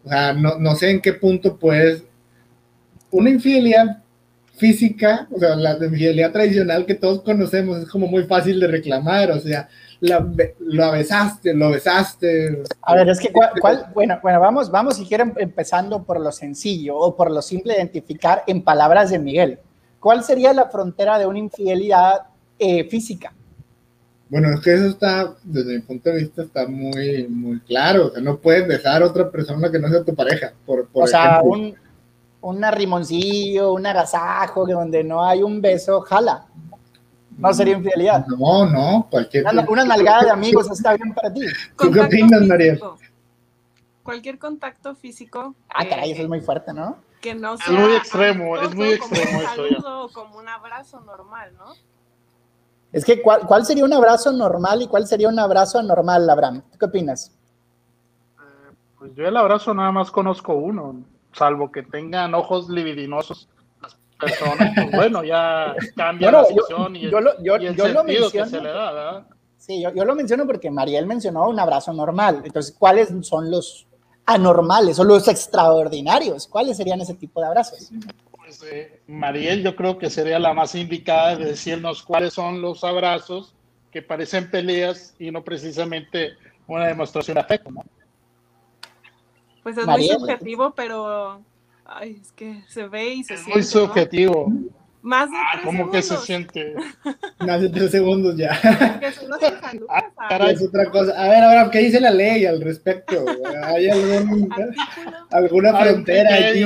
O 0.03 0.09
sea, 0.09 0.33
no, 0.33 0.57
no 0.57 0.75
sé 0.75 0.91
en 0.91 1.01
qué 1.01 1.13
punto 1.13 1.57
puedes. 1.57 2.03
Una 3.11 3.29
infidelidad 3.29 4.03
física, 4.57 5.27
o 5.31 5.39
sea, 5.39 5.55
la 5.55 5.73
infidelidad 5.73 6.31
tradicional 6.31 6.85
que 6.85 6.95
todos 6.95 7.21
conocemos, 7.21 7.77
es 7.77 7.89
como 7.89 8.07
muy 8.07 8.23
fácil 8.23 8.59
de 8.59 8.67
reclamar, 8.67 9.31
o 9.31 9.39
sea, 9.39 9.69
lo 9.99 10.91
besaste, 10.91 11.53
lo 11.53 11.69
besaste. 11.71 12.63
A 12.81 12.95
ver, 12.95 13.09
es 13.09 13.19
que, 13.19 13.31
¿cuál, 13.31 13.85
bueno, 13.93 14.19
bueno, 14.21 14.39
vamos, 14.39 14.71
vamos 14.71 14.97
si 14.97 15.05
quieren 15.05 15.33
empezando 15.37 16.03
por 16.03 16.19
lo 16.19 16.31
sencillo 16.31 16.97
o 16.97 17.15
por 17.15 17.31
lo 17.31 17.41
simple 17.41 17.73
de 17.73 17.79
identificar 17.79 18.43
en 18.47 18.63
palabras 18.63 19.11
de 19.11 19.19
Miguel. 19.19 19.59
¿Cuál 19.99 20.23
sería 20.23 20.53
la 20.53 20.69
frontera 20.69 21.19
de 21.19 21.27
una 21.27 21.39
infidelidad 21.39 22.21
eh, 22.57 22.83
física? 22.85 23.33
Bueno, 24.29 24.53
es 24.53 24.59
que 24.59 24.73
eso 24.73 24.87
está, 24.87 25.35
desde 25.43 25.75
mi 25.75 25.81
punto 25.81 26.09
de 26.09 26.17
vista, 26.17 26.41
está 26.41 26.67
muy, 26.67 27.27
muy 27.29 27.59
claro. 27.61 28.07
O 28.07 28.11
sea, 28.11 28.21
no 28.21 28.37
puedes 28.37 28.67
besar 28.67 29.01
a 29.01 29.05
otra 29.05 29.31
persona 29.31 29.71
que 29.71 29.79
no 29.79 29.89
sea 29.89 30.03
tu 30.03 30.13
pareja. 30.13 30.53
Por, 30.65 30.87
por 30.87 31.05
o 31.05 31.07
sea, 31.07 31.41
un, 31.41 31.75
un 32.41 32.63
arrimoncillo, 32.63 33.73
un 33.73 33.85
agasajo, 33.85 34.65
que 34.65 34.73
donde 34.73 35.03
no 35.03 35.23
hay 35.23 35.43
un 35.43 35.61
beso, 35.61 36.01
jala. 36.01 36.45
No 37.37 37.53
sería 37.53 37.75
infidelidad. 37.75 38.25
No, 38.27 38.65
no, 38.65 39.07
cualquier. 39.09 39.45
Una, 39.45 39.85
nalgada 39.85 40.23
de 40.25 40.31
amigos 40.31 40.69
está 40.71 40.95
bien 40.95 41.13
para 41.13 41.31
ti. 41.31 41.41
¿Tú 41.77 41.91
qué 41.91 41.99
opinas, 42.01 42.41
María? 42.41 42.77
Cualquier 44.01 44.39
contacto 44.39 44.95
físico. 44.95 45.53
Ah, 45.69 45.87
caray, 45.87 46.11
eso 46.11 46.23
es 46.23 46.27
muy 46.27 46.41
fuerte, 46.41 46.73
¿no? 46.73 46.97
Que 47.21 47.35
no 47.35 47.57
sea. 47.57 47.67
Es 47.67 47.79
muy 47.79 47.95
extremo, 47.95 48.57
es 48.57 48.73
muy 48.73 48.87
extremo 48.93 49.25
como 49.25 49.39
un 49.39 49.45
saludo, 49.45 50.09
como 50.13 50.39
un 50.39 50.49
abrazo 50.49 50.99
normal, 51.01 51.53
¿no? 51.57 51.73
Es 52.97 53.05
que, 53.05 53.21
¿cuál, 53.21 53.41
¿cuál, 53.45 53.65
sería 53.65 53.85
un 53.85 53.93
abrazo 53.93 54.31
normal 54.31 54.81
y 54.81 54.87
cuál 54.87 55.05
sería 55.05 55.29
un 55.29 55.37
abrazo 55.37 55.77
anormal, 55.77 56.27
Abraham? 56.29 56.63
¿Tú 56.71 56.77
qué 56.79 56.85
opinas? 56.85 57.31
Eh, 58.39 58.75
pues 58.97 59.13
yo 59.13 59.27
el 59.27 59.37
abrazo 59.37 59.73
nada 59.73 59.91
más 59.91 60.09
conozco 60.09 60.55
uno 60.55 61.03
salvo 61.37 61.71
que 61.71 61.83
tengan 61.83 62.33
ojos 62.33 62.69
libidinosos 62.69 63.47
las 63.81 63.95
personas, 64.19 64.73
pues 64.75 64.91
bueno, 64.91 65.23
ya 65.23 65.75
cambia 65.95 66.31
la 66.31 66.45
situación 66.45 66.95
y 66.95 67.05
el, 67.05 67.11
sentido 67.77 68.31
que 68.31 68.45
se 68.45 68.61
le 68.61 68.69
da, 68.69 68.91
¿verdad? 68.91 69.27
Sí, 69.57 69.81
yo, 69.81 70.05
lo 70.05 70.15
menciono 70.15 70.47
porque 70.47 70.71
Mariel 70.71 71.05
mencionó 71.05 71.47
un 71.49 71.59
abrazo 71.59 71.93
normal. 71.93 72.41
Entonces, 72.43 72.75
¿cuáles 72.77 73.13
son 73.21 73.51
los 73.51 73.85
anormales 74.25 74.97
o 74.97 75.03
los 75.03 75.27
extraordinarios? 75.27 76.47
¿Cuáles 76.47 76.77
serían 76.77 77.01
ese 77.01 77.15
tipo 77.15 77.41
de 77.41 77.47
abrazos? 77.47 77.91
Pues 78.59 78.71
eh, 78.71 78.99
Mariel 79.07 79.63
yo 79.63 79.75
creo 79.75 79.97
que 79.97 80.09
sería 80.09 80.39
la 80.39 80.53
más 80.53 80.73
indicada 80.75 81.35
de 81.35 81.45
decirnos 81.45 82.01
cuáles 82.03 82.33
son 82.33 82.61
los 82.61 82.83
abrazos 82.83 83.53
que 83.91 84.01
parecen 84.01 84.49
peleas 84.49 85.15
y 85.19 85.31
no 85.31 85.43
precisamente 85.43 86.33
una 86.67 86.87
demostración 86.87 87.35
de 87.35 87.41
afecto, 87.41 87.71
¿no? 87.71 87.83
Pues 89.63 89.77
es 89.77 89.85
muy 89.85 90.07
subjetivo, 90.07 90.71
pero 90.71 91.41
ay, 91.85 92.19
es 92.21 92.31
que 92.31 92.63
se 92.67 92.87
ve 92.87 93.15
y 93.15 93.23
se 93.23 93.35
es 93.35 93.41
siente. 93.41 93.59
Muy 93.59 93.63
subjetivo. 93.63 94.51
Más 95.01 95.29
de 95.29 95.37
ah, 95.37 95.61
¿Cómo 95.63 95.89
que 95.91 96.01
se 96.01 96.17
siente? 96.17 96.75
Más 97.39 97.61
de 97.61 97.69
tres 97.69 97.91
segundos 97.91 98.35
ya. 98.35 98.59
ah, 98.63 98.99
es 100.49 100.61
otra 100.61 100.89
cosa. 100.89 101.13
A 101.17 101.29
ver, 101.29 101.43
ahora, 101.43 101.69
¿qué 101.71 101.79
dice 101.79 102.01
la 102.01 102.11
ley 102.11 102.45
al 102.45 102.61
respecto? 102.61 103.23
¿Hay 103.63 103.89
algún, 103.89 104.49
alguna 105.31 105.79
frontera 105.79 106.49
aquí? 106.49 106.65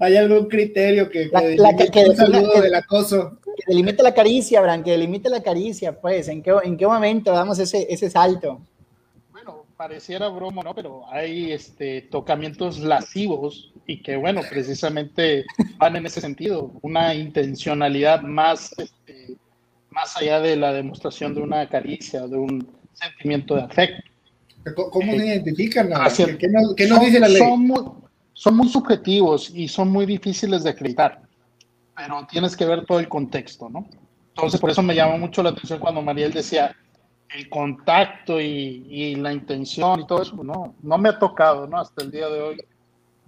¿Hay 0.00 0.16
algún 0.16 0.48
criterio 0.48 1.08
que, 1.08 1.30
que, 1.30 1.56
la, 1.56 1.76
que, 1.76 1.88
que 1.88 2.14
saludo 2.14 2.60
del 2.60 2.74
acoso? 2.74 3.38
Que 3.44 3.64
delimite 3.68 4.02
la 4.02 4.14
caricia, 4.14 4.60
Bran, 4.60 4.82
que 4.82 4.92
delimite 4.92 5.28
la 5.28 5.42
caricia, 5.42 6.00
pues. 6.00 6.28
¿En 6.28 6.42
qué, 6.42 6.54
en 6.64 6.76
qué 6.76 6.86
momento 6.86 7.32
damos 7.32 7.58
ese, 7.58 7.86
ese 7.90 8.10
salto? 8.10 8.60
pareciera 9.82 10.28
broma, 10.28 10.62
¿no? 10.62 10.76
Pero 10.76 11.02
hay 11.10 11.50
este, 11.50 12.02
tocamientos 12.02 12.78
lascivos 12.78 13.72
y 13.84 14.00
que, 14.00 14.14
bueno, 14.14 14.40
precisamente 14.48 15.44
van 15.76 15.96
en 15.96 16.06
ese 16.06 16.20
sentido, 16.20 16.70
una 16.82 17.12
intencionalidad 17.16 18.22
más, 18.22 18.72
este, 18.78 19.34
más 19.90 20.16
allá 20.16 20.38
de 20.38 20.54
la 20.54 20.72
demostración 20.72 21.34
de 21.34 21.40
una 21.40 21.68
caricia, 21.68 22.28
de 22.28 22.36
un 22.36 22.64
sentimiento 22.92 23.56
de 23.56 23.62
afecto. 23.62 24.08
¿Cómo 24.92 25.14
se 25.14 25.26
identifican? 25.26 25.88
¿Qué, 25.88 26.46
nos, 26.48 26.74
¿Qué, 26.76 26.86
nos, 26.86 27.00
dice 27.00 27.18
la 27.18 27.26
ley? 27.26 27.38
Son 27.38 27.66
muy, 27.66 27.82
son 28.32 28.56
muy 28.56 28.68
subjetivos 28.68 29.50
y 29.50 29.68
son 29.68 29.90
muy 29.90 30.06
difíciles 30.06 30.64
de 30.64 30.70
acreditar, 30.70 31.22
pero 31.96 32.26
tienes 32.30 32.56
que 32.56 32.64
ver 32.64 32.84
todo 32.86 32.98
el 32.98 33.08
contexto, 33.08 33.68
¿no? 33.68 33.86
Entonces, 34.28 34.60
por 34.60 34.70
eso 34.70 34.82
me 34.82 34.94
llama 34.94 35.16
mucho 35.18 35.42
la 35.42 35.50
atención 35.50 35.78
cuando 35.78 36.00
Mariel 36.00 36.32
decía, 36.32 36.74
el 37.34 37.48
contacto 37.48 38.40
y, 38.40 39.14
la 39.16 39.32
intención 39.32 40.00
y 40.00 40.06
todo 40.06 40.22
eso, 40.22 40.36
pues 40.36 40.46
no, 40.46 40.74
no 40.82 40.98
me 40.98 41.10
ha 41.10 41.18
tocado, 41.18 41.66
¿no? 41.66 41.78
Hasta 41.78 42.02
el 42.02 42.10
día 42.10 42.28
de 42.28 42.40
hoy 42.40 42.56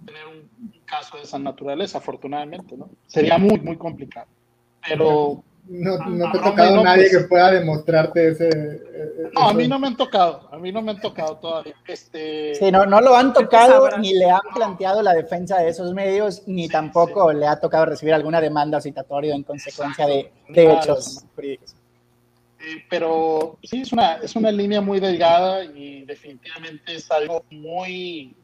tener 0.05 0.25
un 0.27 0.71
caso 0.85 1.17
de 1.17 1.23
esa 1.23 1.39
naturaleza, 1.39 1.99
afortunadamente, 1.99 2.75
¿no? 2.77 2.89
Sería 3.07 3.37
muy, 3.37 3.59
muy 3.59 3.77
complicado. 3.77 4.27
Pero 4.87 5.43
No, 5.67 5.97
no 5.97 6.31
te 6.31 6.37
ha 6.37 6.41
tocado 6.43 6.83
nadie 6.83 7.09
pues. 7.09 7.17
que 7.17 7.27
pueda 7.27 7.51
demostrarte 7.51 8.29
ese. 8.29 8.49
Eh, 8.49 9.29
no, 9.33 9.49
a 9.49 9.53
mí 9.53 9.67
no 9.67 9.79
me 9.79 9.87
han 9.87 9.97
tocado, 9.97 10.47
a 10.51 10.57
mí 10.59 10.71
no 10.71 10.81
me 10.81 10.91
han 10.91 11.01
tocado 11.01 11.37
todavía. 11.37 11.73
Este... 11.87 12.53
Sí, 12.53 12.71
no, 12.71 12.85
no 12.85 13.01
lo 13.01 13.15
han 13.15 13.33
tocado, 13.33 13.97
ni 13.97 14.13
le 14.13 14.29
han 14.29 14.41
planteado 14.53 15.01
la 15.01 15.13
defensa 15.13 15.57
de 15.57 15.69
esos 15.69 15.93
medios, 15.93 16.43
ni 16.45 16.67
tampoco 16.67 17.33
le 17.33 17.47
ha 17.47 17.59
tocado 17.59 17.85
recibir 17.85 18.13
alguna 18.13 18.39
demanda 18.41 18.79
citatoria 18.79 19.33
en 19.33 19.43
consecuencia 19.43 20.05
de, 20.05 20.31
de 20.49 20.73
hechos 20.73 21.25
jurídicos. 21.35 21.75
pero 22.87 23.57
sí, 23.63 23.81
es 23.81 23.91
una, 23.91 24.17
es 24.17 24.35
una 24.35 24.51
línea 24.51 24.81
muy 24.81 24.99
delgada 24.99 25.63
y 25.63 26.05
definitivamente 26.05 26.95
es 26.95 27.09
algo 27.09 27.43
muy 27.49 28.35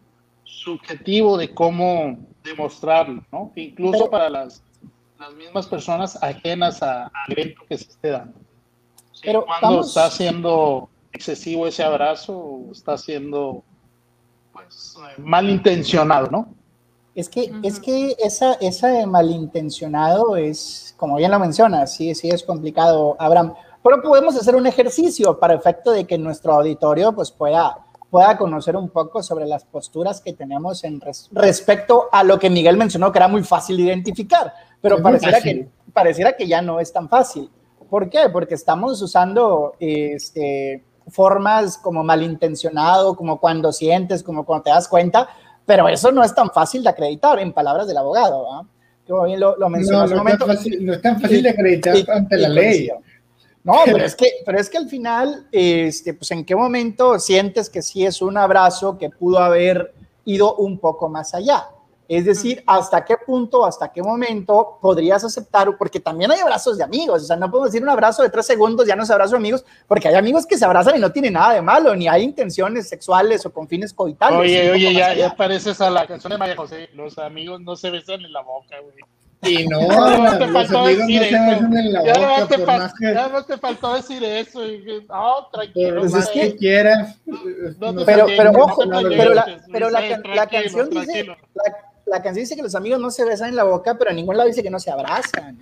subjetivo 0.44 1.38
de 1.38 1.54
cómo 1.54 2.18
demostrarlo, 2.44 3.24
¿no? 3.32 3.52
Incluso 3.56 4.10
para 4.10 4.30
las 4.30 4.64
las 5.22 5.34
mismas 5.36 5.68
personas 5.68 6.22
ajenas 6.24 6.82
al 6.82 7.12
evento 7.28 7.62
que 7.70 7.78
se 7.78 7.92
esté 7.92 8.10
dando. 8.10 8.40
Pero 9.22 9.46
cuando 9.46 9.82
está 9.82 10.10
siendo 10.10 10.90
excesivo 11.14 11.68
ese 11.68 11.84
abrazo 11.84 12.62
está 12.72 12.98
siendo 12.98 13.64
pues, 14.52 14.96
malintencionado, 15.20 16.28
¿no? 16.32 16.54
Es 17.14 17.30
que, 17.30 17.52
es 17.62 17.80
que 17.80 18.16
esa, 18.18 18.54
ese 18.54 19.06
malintencionado 19.06 20.38
es, 20.38 20.96
como 20.98 21.18
bien 21.18 21.30
lo 21.30 21.40
mencionas, 21.40 21.94
sí, 21.94 22.16
sí 22.16 22.30
es 22.30 22.42
complicado, 22.42 23.16
Abraham. 23.20 23.54
Pero 23.84 24.02
podemos 24.02 24.36
hacer 24.36 24.56
un 24.56 24.66
ejercicio 24.66 25.38
para 25.38 25.54
efecto 25.54 25.92
de 25.92 26.08
que 26.08 26.18
nuestro 26.18 26.54
auditorio 26.54 27.14
pues, 27.14 27.30
pueda, 27.30 27.78
pueda 28.12 28.38
conocer 28.38 28.76
un 28.76 28.90
poco 28.90 29.24
sobre 29.24 29.48
las 29.48 29.66
posturas 29.66 30.22
que 30.22 30.34
tenemos 30.34 30.84
en 30.84 31.02
respecto 31.32 32.10
a 32.12 32.24
lo 32.24 32.38
que 32.38 32.52
Miguel 32.52 32.78
mencionó, 32.78 33.12
que 33.12 33.18
era 33.18 33.28
muy 33.28 33.44
fácil 33.44 33.78
de 33.78 33.84
identificar 33.84 34.54
pero 34.82 35.02
pareciera 35.02 35.40
que, 35.40 35.68
pareciera 35.94 36.34
que 36.36 36.48
ya 36.48 36.62
no 36.62 36.80
es 36.80 36.92
tan 36.92 37.08
fácil. 37.08 37.50
¿Por 37.90 38.10
qué? 38.10 38.30
Porque 38.32 38.56
estamos 38.56 39.02
usando 39.02 39.76
este, 39.80 40.84
formas 41.08 41.78
como 41.78 42.04
malintencionado, 42.04 43.16
como 43.16 43.40
cuando 43.40 43.72
sientes, 43.72 44.24
como 44.24 44.46
cuando 44.46 44.64
te 44.64 44.70
das 44.72 44.88
cuenta, 44.88 45.30
pero 45.66 45.88
eso 45.88 46.12
no 46.12 46.24
es 46.24 46.34
tan 46.34 46.50
fácil 46.50 46.84
de 46.84 46.90
acreditar, 46.90 47.40
en 47.40 47.54
palabras 47.54 47.88
del 47.88 47.98
abogado. 47.98 48.52
¿ah? 48.52 48.66
Como 49.08 49.26
bien 49.26 49.40
lo, 49.40 49.56
lo 49.58 49.70
mencionó 49.70 50.06
no, 50.06 50.08
no, 50.08 50.18
momento. 50.18 50.48
no 50.48 50.94
es 50.94 51.02
tan 51.02 51.22
fácil 51.22 51.44
de 51.44 51.50
acreditar 51.50 51.96
ante 52.10 52.38
la 52.38 52.50
ley. 52.50 52.90
No, 53.64 53.76
pero 53.86 54.04
es 54.04 54.16
que, 54.16 54.28
pero 54.46 54.60
es 54.60 54.70
que 54.70 54.78
al 54.78 54.90
final, 54.90 55.48
este, 55.52 56.14
pues 56.14 56.32
en 56.32 56.46
qué 56.46 56.56
momento 56.56 57.20
sientes 57.20 57.70
que 57.70 57.82
sí 57.82 58.06
es 58.06 58.22
un 58.22 58.38
abrazo 58.38 58.98
que 58.98 59.10
pudo 59.10 59.40
haber 59.40 59.94
ido 60.26 60.56
un 60.56 60.80
poco 60.80 61.10
más 61.10 61.34
allá. 61.34 61.68
Es 62.08 62.26
decir, 62.26 62.62
hasta 62.68 63.06
qué 63.06 63.16
punto, 63.16 63.66
hasta 63.66 63.90
qué 63.90 64.04
momento 64.04 64.78
podrías 64.82 65.24
aceptar, 65.24 65.78
porque 65.78 65.98
también 65.98 66.30
hay 66.30 66.42
abrazos 66.42 66.78
de 66.78 66.84
amigos, 66.84 67.24
o 67.24 67.26
sea, 67.26 67.38
no 67.38 67.50
podemos 67.50 67.72
decir 67.72 67.82
un 67.82 67.88
abrazo 67.88 68.22
de 68.22 68.30
tres 68.30 68.46
segundos, 68.46 68.86
ya 68.86 68.98
no 68.98 69.04
es 69.04 69.12
abrazo 69.12 69.32
de 69.32 69.38
amigos, 69.38 69.64
porque 69.88 70.10
hay 70.10 70.16
amigos 70.16 70.46
que 70.46 70.58
se 70.58 70.66
abrazan 70.66 70.98
y 70.98 71.00
no 71.00 71.14
tienen 71.14 71.32
nada 71.32 71.54
de 71.54 71.62
malo, 71.62 71.96
ni 71.96 72.10
hay 72.10 72.24
intenciones 72.24 72.90
sexuales 72.90 73.46
o 73.46 73.54
con 73.54 73.66
fines 73.66 73.94
coitales. 73.94 74.38
Oye, 74.38 74.72
oye, 74.72 74.94
ya, 74.94 75.14
ya, 75.14 75.34
pareces 75.34 75.80
a 75.80 75.90
la 75.90 76.06
canción 76.06 76.32
de 76.32 76.38
María 76.38 76.58
José, 76.58 76.90
los 76.96 77.18
amigos 77.18 77.62
no 77.62 77.78
se 77.78 77.90
besan 77.90 78.20
en 78.26 78.34
la 78.34 78.42
boca, 78.42 78.76
güey. 78.82 78.98
Y 79.44 79.68
no, 79.68 79.82
no 79.82 80.38
te 80.38 80.48
faltó 80.50 80.86
decir 80.86 81.24
eso. 81.24 81.36
Ya 82.04 83.28
no 83.30 83.44
te 83.44 83.58
faltó 83.58 83.96
decir 83.96 84.24
eso. 84.24 84.66
Y, 84.66 85.06
no, 85.10 85.48
tranquilo. 85.52 86.02
Pues 86.02 86.14
es 86.14 86.30
que 86.30 86.56
quieras. 86.56 87.18
pero, 88.06 88.28
pero, 88.28 88.52
ojo, 88.52 88.84
pero 88.88 89.34
la, 89.34 89.62
pero 89.72 89.90
la, 89.90 90.02
la 90.36 90.48
canción 90.48 90.90
dice, 90.90 91.28
la 92.06 92.22
canción 92.22 92.44
dice 92.44 92.56
que 92.56 92.62
los 92.62 92.76
amigos 92.76 93.00
no 93.00 93.10
se 93.10 93.26
besan 93.26 93.50
en 93.50 93.56
la 93.56 93.64
boca, 93.64 93.98
pero 93.98 94.12
en 94.12 94.18
ningún 94.18 94.38
lado 94.38 94.48
dice 94.48 94.62
que 94.62 94.70
no 94.70 94.80
se 94.80 94.92
abrazan. 94.92 95.58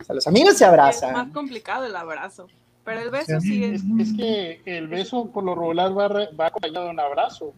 O 0.00 0.04
sea, 0.04 0.14
los 0.14 0.26
amigos 0.28 0.56
se 0.56 0.64
abrazan. 0.64 1.10
Es 1.10 1.16
más 1.16 1.32
complicado 1.32 1.86
el 1.86 1.96
abrazo, 1.96 2.46
pero 2.84 3.00
el 3.00 3.10
beso 3.10 3.40
sí, 3.40 3.64
es. 3.64 3.82
Es 3.98 4.16
que 4.16 4.60
el 4.64 4.86
beso 4.86 5.26
por 5.26 5.42
lo 5.42 5.56
regular 5.56 5.96
va, 5.96 6.08
va 6.08 6.46
acompañado 6.46 6.84
de 6.84 6.90
un 6.92 7.00
abrazo. 7.00 7.52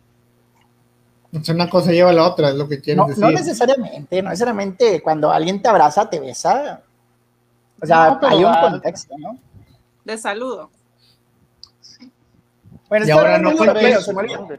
Sea, 1.40 1.54
una 1.54 1.70
cosa 1.70 1.92
lleva 1.92 2.10
a 2.10 2.12
la 2.12 2.26
otra, 2.26 2.50
es 2.50 2.56
lo 2.56 2.68
que 2.68 2.80
quieres 2.80 2.98
no, 2.98 3.06
decir. 3.06 3.22
No 3.22 3.30
necesariamente, 3.30 4.22
no 4.22 4.28
necesariamente 4.28 5.00
cuando 5.00 5.30
alguien 5.30 5.62
te 5.62 5.68
abraza, 5.68 6.08
te 6.10 6.20
besa. 6.20 6.82
O 7.80 7.86
sea, 7.86 8.18
hay 8.22 8.44
un 8.44 8.54
contexto, 8.54 9.14
¿no? 9.18 9.38
De 10.04 10.18
saludo. 10.18 10.70
Bueno, 12.88 13.06
ahora 13.14 13.38
no 13.38 13.52
europeo, 13.52 14.00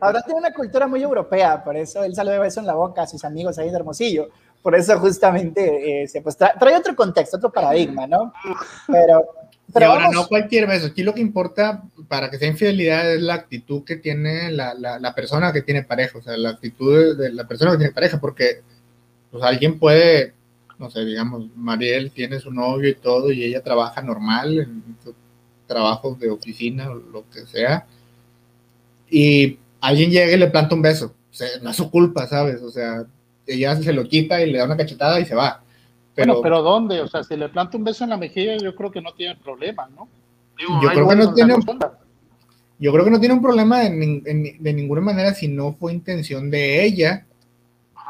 ahora 0.01 0.23
tiene 0.23 0.39
una 0.39 0.51
cultura 0.51 0.87
muy 0.87 1.03
europea, 1.03 1.63
por 1.63 1.77
eso 1.77 2.03
él 2.03 2.15
sale 2.15 2.31
de 2.31 2.39
beso 2.39 2.59
en 2.59 2.65
la 2.65 2.73
boca 2.73 3.03
a 3.03 3.07
sus 3.07 3.23
amigos 3.23 3.59
ahí 3.59 3.69
de 3.69 3.75
Hermosillo. 3.75 4.29
Por 4.63 4.73
eso 4.73 4.97
justamente 4.97 6.03
eh, 6.03 6.07
se, 6.07 6.21
pues, 6.21 6.35
trae, 6.35 6.75
otro 6.75 6.95
contexto, 6.95 7.37
otro 7.37 7.51
paradigma, 7.51 8.07
¿no? 8.07 8.33
Pero, 8.87 9.23
pero 9.73 9.87
ahora 9.87 10.09
no 10.11 10.27
cualquier 10.27 10.67
beso. 10.67 10.87
Aquí 10.87 11.03
lo 11.03 11.13
que 11.13 11.21
importa 11.21 11.83
para 12.07 12.29
que 12.29 12.37
sea 12.37 12.47
infidelidad 12.47 13.13
es 13.13 13.21
la 13.21 13.33
actitud 13.33 13.83
que 13.83 13.95
tiene 13.95 14.51
la, 14.51 14.73
la, 14.75 15.15
persona 15.15 15.51
que 15.51 15.61
tiene 15.61 15.83
pareja, 15.83 16.17
o 16.17 16.21
sea, 16.21 16.37
la 16.37 16.49
actitud 16.49 17.17
de 17.17 17.31
la 17.31 17.47
persona 17.47 17.71
que 17.71 17.77
tiene 17.77 17.93
pareja, 17.93 18.19
porque 18.19 18.61
pues, 19.31 19.43
alguien 19.43 19.79
puede, 19.79 20.33
no 20.77 20.89
sé, 20.89 21.03
digamos, 21.05 21.47
Mariel 21.55 22.11
tiene 22.11 22.39
su 22.39 22.51
novio 22.51 22.89
y 22.89 22.95
todo, 22.95 23.31
y 23.31 23.43
ella 23.43 23.63
trabaja 23.63 24.01
normal 24.01 24.59
en 24.59 24.83
su 25.03 25.15
trabajo 25.65 26.15
de 26.19 26.29
oficina 26.29 26.91
o 26.91 26.95
lo 26.95 27.29
que 27.29 27.45
sea 27.47 27.87
y 29.13 29.59
alguien 29.79 30.09
llega 30.09 30.31
y 30.31 30.37
le 30.37 30.47
planta 30.47 30.73
un 30.73 30.81
beso. 30.81 31.13
O 31.31 31.33
sea, 31.33 31.47
no 31.61 31.69
es 31.69 31.75
su 31.75 31.91
culpa, 31.91 32.27
¿sabes? 32.27 32.61
O 32.63 32.71
sea, 32.71 33.05
ella 33.45 33.75
se 33.75 33.93
lo 33.93 34.07
quita 34.07 34.41
y 34.41 34.51
le 34.51 34.57
da 34.57 34.65
una 34.65 34.75
cachetada 34.75 35.19
y 35.19 35.25
se 35.25 35.35
va. 35.35 35.63
Pero, 36.15 36.41
pero 36.41 36.61
¿dónde? 36.61 37.01
O 37.01 37.07
sea, 37.07 37.23
si 37.23 37.35
le 37.35 37.49
planta 37.49 37.77
un 37.77 37.83
beso 37.83 38.03
en 38.03 38.11
la 38.11 38.17
mejilla, 38.17 38.57
yo 38.57 38.75
creo 38.75 38.91
que 38.91 39.01
no 39.01 39.13
tiene 39.13 39.35
problema, 39.35 39.89
¿no? 39.95 40.07
yo 40.59 40.89
creo 40.89 41.07
que 41.07 41.15
no 41.15 41.33
tiene 41.33 41.55
yo 42.79 42.91
creo 42.91 43.05
que 43.05 43.11
no 43.11 43.19
tiene 43.19 43.33
un 43.33 43.41
problema 43.41 43.79
de, 43.79 43.89
ninguna 44.73 45.01
manera 45.01 45.33
si 45.33 45.47
no 45.47 45.73
fue 45.73 45.93
intención 45.93 46.51
de 46.51 46.83
ella 46.83 47.25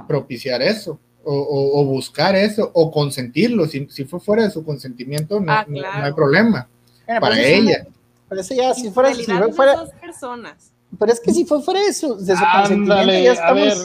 propiciar 0.07 0.61
eso 0.61 0.99
o, 1.23 1.85
buscar 1.85 2.35
eso 2.35 2.71
o 2.73 2.91
consentirlo. 2.91 3.67
Si, 3.67 3.85
fue 4.05 4.19
fuera 4.19 4.43
de 4.43 4.51
su 4.51 4.65
consentimiento, 4.65 5.39
no, 5.39 5.51
ah, 5.51 5.65
hay 5.67 6.13
problema 6.13 6.67
para 7.05 7.39
ella. 7.39 7.85
pero 8.27 8.41
eso 8.41 8.55
ya, 8.55 8.73
si 8.73 8.89
fuera, 8.89 9.13
si 9.13 9.23
fuera, 9.23 9.75
dos 9.75 9.91
personas 10.01 10.73
pero 10.99 11.11
es 11.11 11.19
que 11.19 11.33
si 11.33 11.45
fue 11.45 11.61
fuera 11.61 11.81
de 11.81 11.93
su, 11.93 12.15
de 12.23 12.33
Ándale, 12.33 13.29
A 13.29 13.53
ver, 13.53 13.77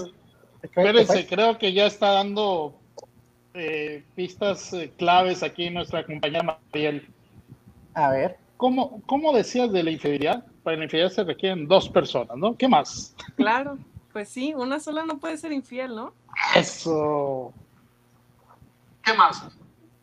espérense, 0.63 1.27
creo 1.27 1.59
que 1.59 1.73
ya 1.73 1.87
está 1.87 2.13
dando 2.13 2.75
eh, 3.55 4.05
pistas 4.15 4.73
eh, 4.73 4.93
claves 4.97 5.43
aquí 5.43 5.71
nuestra 5.71 6.05
compañera 6.05 6.59
Mariel. 6.73 7.07
A 7.95 8.11
ver. 8.11 8.37
¿Cómo, 8.57 9.01
¿Cómo 9.07 9.33
decías 9.33 9.73
de 9.73 9.83
la 9.83 9.91
infidelidad? 9.91 10.45
Para 10.63 10.77
la 10.77 10.85
infidelidad 10.85 11.15
se 11.15 11.25
requieren 11.25 11.69
dos 11.69 11.89
personas, 11.89 12.37
¿no? 12.37 12.57
¿Qué 12.57 12.69
más? 12.69 13.15
Claro, 13.37 13.79
pues 14.13 14.29
sí, 14.29 14.53
una 14.55 14.81
sola 14.81 15.05
no 15.05 15.19
puede 15.19 15.37
ser 15.37 15.53
infiel, 15.53 15.95
¿no? 15.95 16.13
Eso. 16.55 17.53
¿Qué 19.05 19.15
más? 19.15 19.49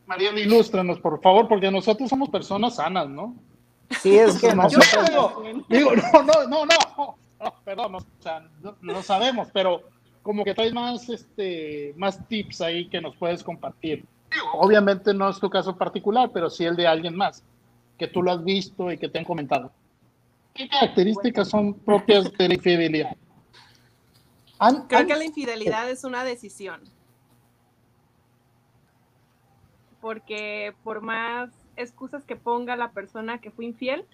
Mariel, 0.05 0.38
ilústranos, 0.38 0.99
por 0.99 1.21
favor, 1.21 1.47
porque 1.47 1.69
nosotros 1.69 2.10
somos 2.10 2.29
personas 2.29 2.75
sanas, 2.75 3.10
¿no? 3.10 3.36
Sí, 4.01 4.17
es 4.17 4.39
que 4.39 4.53
más 4.53 4.71
digo, 4.71 5.43
digo, 5.69 5.91
no, 5.95 6.23
no, 6.23 6.47
no, 6.47 6.65
no, 6.65 7.17
perdón, 7.63 7.95
o 7.95 7.99
sea, 8.19 8.47
no, 8.81 9.01
sabemos, 9.03 9.49
pero 9.53 9.84
como 10.25 10.43
que 10.43 10.55
traes 10.55 10.73
más, 10.73 11.07
este, 11.07 11.93
más 11.97 12.27
tips 12.27 12.59
ahí 12.61 12.89
que 12.89 12.99
nos 12.99 13.15
puedes 13.15 13.43
compartir. 13.43 14.03
Obviamente 14.55 15.13
no 15.13 15.29
es 15.29 15.39
tu 15.39 15.51
caso 15.51 15.77
particular, 15.77 16.31
pero 16.33 16.49
sí 16.49 16.65
el 16.65 16.75
de 16.75 16.88
alguien 16.88 17.15
más, 17.15 17.43
que 17.95 18.07
tú 18.07 18.23
lo 18.23 18.31
has 18.31 18.43
visto 18.43 18.91
y 18.91 18.97
que 18.97 19.07
te 19.07 19.19
han 19.19 19.23
comentado. 19.23 19.71
¿Qué 20.55 20.67
características 20.67 21.47
son 21.47 21.75
propias 21.75 22.33
de 22.33 22.47
la 22.47 22.55
infidelidad? 22.55 23.15
Creo 24.88 25.05
que 25.05 25.15
la 25.15 25.25
infidelidad 25.25 25.91
es 25.91 26.03
una 26.03 26.23
decisión. 26.23 26.81
Porque 30.01 30.73
por 30.83 31.01
más 31.01 31.51
excusas 31.75 32.25
que 32.25 32.35
ponga 32.35 32.75
la 32.75 32.93
persona 32.93 33.38
que 33.41 33.51
fue 33.51 33.65
infiel, 33.65 34.05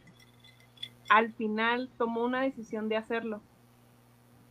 al 1.07 1.31
final 1.31 1.89
tomó 1.97 2.25
una 2.25 2.41
decisión 2.41 2.89
de 2.89 2.97
hacerlo 2.97 3.41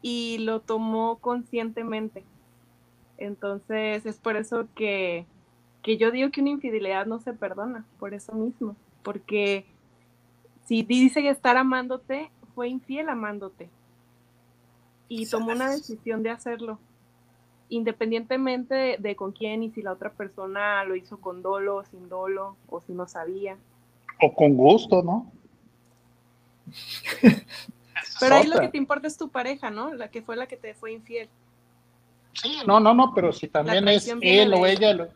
y 0.02 0.38
lo 0.38 0.60
tomó 0.60 1.18
conscientemente. 1.18 2.24
Entonces 3.18 4.06
es 4.06 4.16
por 4.18 4.36
eso 4.36 4.66
que, 4.74 5.26
que 5.82 5.96
yo 5.96 6.10
digo 6.10 6.30
que 6.30 6.40
una 6.40 6.50
infidelidad 6.50 7.06
no 7.06 7.20
se 7.20 7.32
perdona, 7.32 7.84
por 7.98 8.14
eso 8.14 8.32
mismo, 8.32 8.76
porque 9.02 9.66
si 10.64 10.82
dice 10.82 11.28
estar 11.28 11.56
amándote, 11.56 12.30
fue 12.54 12.68
infiel 12.68 13.08
amándote 13.08 13.68
y 15.08 15.26
tomó 15.26 15.52
una 15.52 15.70
decisión 15.70 16.22
de 16.22 16.30
hacerlo 16.30 16.78
independientemente 17.70 18.96
de, 18.98 19.16
con 19.16 19.32
quién 19.32 19.62
y 19.62 19.70
si 19.70 19.80
la 19.80 19.92
otra 19.92 20.12
persona 20.12 20.84
lo 20.84 20.96
hizo 20.96 21.20
con 21.20 21.40
dolo 21.40 21.76
o 21.76 21.84
sin 21.84 22.08
dolo 22.08 22.56
o 22.68 22.80
si 22.80 22.92
no 22.92 23.06
sabía. 23.06 23.56
O 24.20 24.34
con 24.34 24.56
gusto, 24.56 25.02
¿no? 25.02 25.32
pero 28.18 28.36
ahí 28.36 28.46
lo 28.46 28.60
que 28.60 28.68
te 28.68 28.78
importa 28.78 29.06
es 29.06 29.16
tu 29.16 29.28
pareja, 29.28 29.70
¿no? 29.70 29.94
La 29.94 30.08
que 30.08 30.22
fue 30.22 30.36
la 30.36 30.46
que 30.46 30.56
te 30.56 30.74
fue 30.74 30.92
infiel. 30.92 31.28
Sí, 32.32 32.58
no, 32.66 32.80
no, 32.80 32.94
no, 32.94 33.12
pero 33.14 33.32
si 33.32 33.48
también 33.48 33.88
es 33.88 34.12
él 34.20 34.54
o 34.54 34.66
ella. 34.66 35.08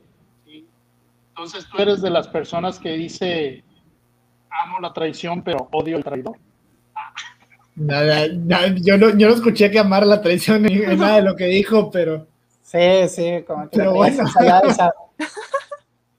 Entonces 1.29 1.67
tú 1.69 1.79
eres 1.79 2.01
de 2.01 2.11
las 2.11 2.29
personas 2.29 2.79
que 2.79 2.93
dice, 2.93 3.65
amo 4.51 4.81
la 4.81 4.93
traición, 4.93 5.43
pero 5.43 5.69
odio 5.73 5.97
el 5.97 6.05
traidor. 6.05 6.37
Nada, 7.77 8.27
yo, 8.27 8.97
no, 8.97 9.17
yo 9.17 9.29
no 9.29 9.35
escuché 9.35 9.71
que 9.71 9.81
amar 9.81 10.07
la 10.07 10.23
traición 10.23 10.65
en, 10.67 10.97
nada 10.97 11.17
de 11.17 11.23
lo 11.23 11.35
que 11.35 11.47
dijo, 11.47 11.91
pero... 11.91 12.27
Sí, 12.63 13.09
sí, 13.09 13.45
como 13.47 13.69
que 13.69 13.79
pero 13.79 13.95
bueno. 13.95 14.25
esa, 14.69 14.93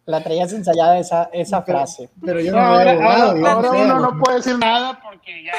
la 0.06 0.22
traías 0.22 0.54
ensayada 0.54 1.00
esa, 1.00 1.30
esa 1.34 1.62
frase. 1.64 2.10
Pero 2.24 2.40
yo 2.40 2.52
no, 2.52 2.60
ahora, 2.60 3.34
ahora, 3.34 3.72
uno 3.72 4.00
no 4.00 4.20
puede 4.20 4.38
decir 4.38 4.58
nada 4.58 5.00
porque 5.02 5.44
ya 5.44 5.54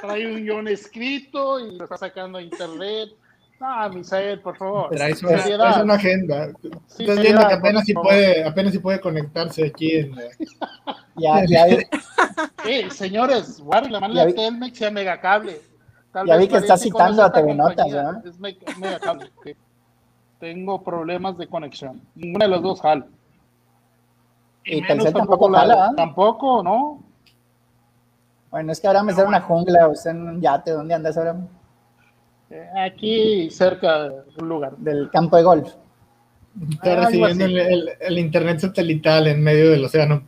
trae 0.00 0.26
un 0.26 0.42
guion 0.42 0.68
escrito 0.68 1.60
y 1.60 1.76
lo 1.76 1.84
está 1.84 1.96
sacando 1.96 2.38
a 2.38 2.42
internet. 2.42 3.10
Ah, 3.60 3.88
Misael, 3.88 4.40
por 4.40 4.56
favor. 4.56 4.90
Traes 4.90 5.22
una, 5.22 5.42
traes 5.42 5.78
una 5.78 5.94
agenda. 5.94 6.50
Sí, 6.88 7.04
Estás 7.04 7.20
viendo 7.20 7.48
que 7.48 7.54
apenas 7.54 7.84
si, 7.84 7.94
puede, 7.94 8.44
apenas 8.44 8.72
si 8.72 8.78
puede 8.80 9.00
conectarse 9.00 9.66
aquí 9.66 9.96
en... 9.96 10.14
ya, 11.16 11.42
ya. 11.46 11.66
eh, 12.66 12.90
señores, 12.90 13.60
guarden 13.60 13.92
la 13.92 14.00
mano 14.00 14.20
a 14.20 14.26
Telmex 14.26 14.80
y 14.80 14.84
a 14.84 14.90
Megacable. 14.90 15.60
Tal 16.12 16.26
ya 16.26 16.36
vi 16.36 16.48
que 16.48 16.56
está 16.56 16.76
citando 16.76 17.22
a 17.22 17.32
TV 17.32 17.54
Notas, 17.54 17.90
¿verdad? 17.90 18.26
Es 18.26 18.38
Megacable. 18.38 19.30
Tengo 20.38 20.82
problemas 20.84 21.38
de 21.38 21.46
conexión. 21.46 22.02
Ninguna 22.14 22.44
de 22.44 22.50
las 22.50 22.62
dos 22.62 22.82
jala. 22.82 23.06
Y, 24.66 24.82
Telcel 24.86 25.12
tampoco 25.12 25.50
jala, 25.50 25.92
Tampoco, 25.96 26.62
¿no? 26.62 27.02
Bueno, 28.50 28.72
es 28.72 28.80
que 28.80 28.86
ahora 28.86 29.02
me 29.02 29.12
sale 29.12 29.28
una 29.28 29.40
jungla, 29.40 29.88
usted 29.88 30.10
en 30.10 30.28
un 30.28 30.40
yate, 30.40 30.72
¿dónde 30.72 30.94
andas 30.94 31.16
ahora? 31.16 31.36
Eh, 32.50 32.68
aquí 32.78 33.50
cerca 33.50 34.08
de 34.08 34.22
un 34.40 34.48
lugar. 34.48 34.76
Del 34.76 35.10
campo 35.10 35.36
de 35.36 35.42
golf. 35.42 35.72
Está 36.70 36.96
recibiendo 36.96 37.44
el, 37.44 38.18
internet 38.18 38.60
satelital 38.60 39.26
en 39.26 39.42
medio 39.42 39.70
del 39.70 39.84
océano 39.84 40.22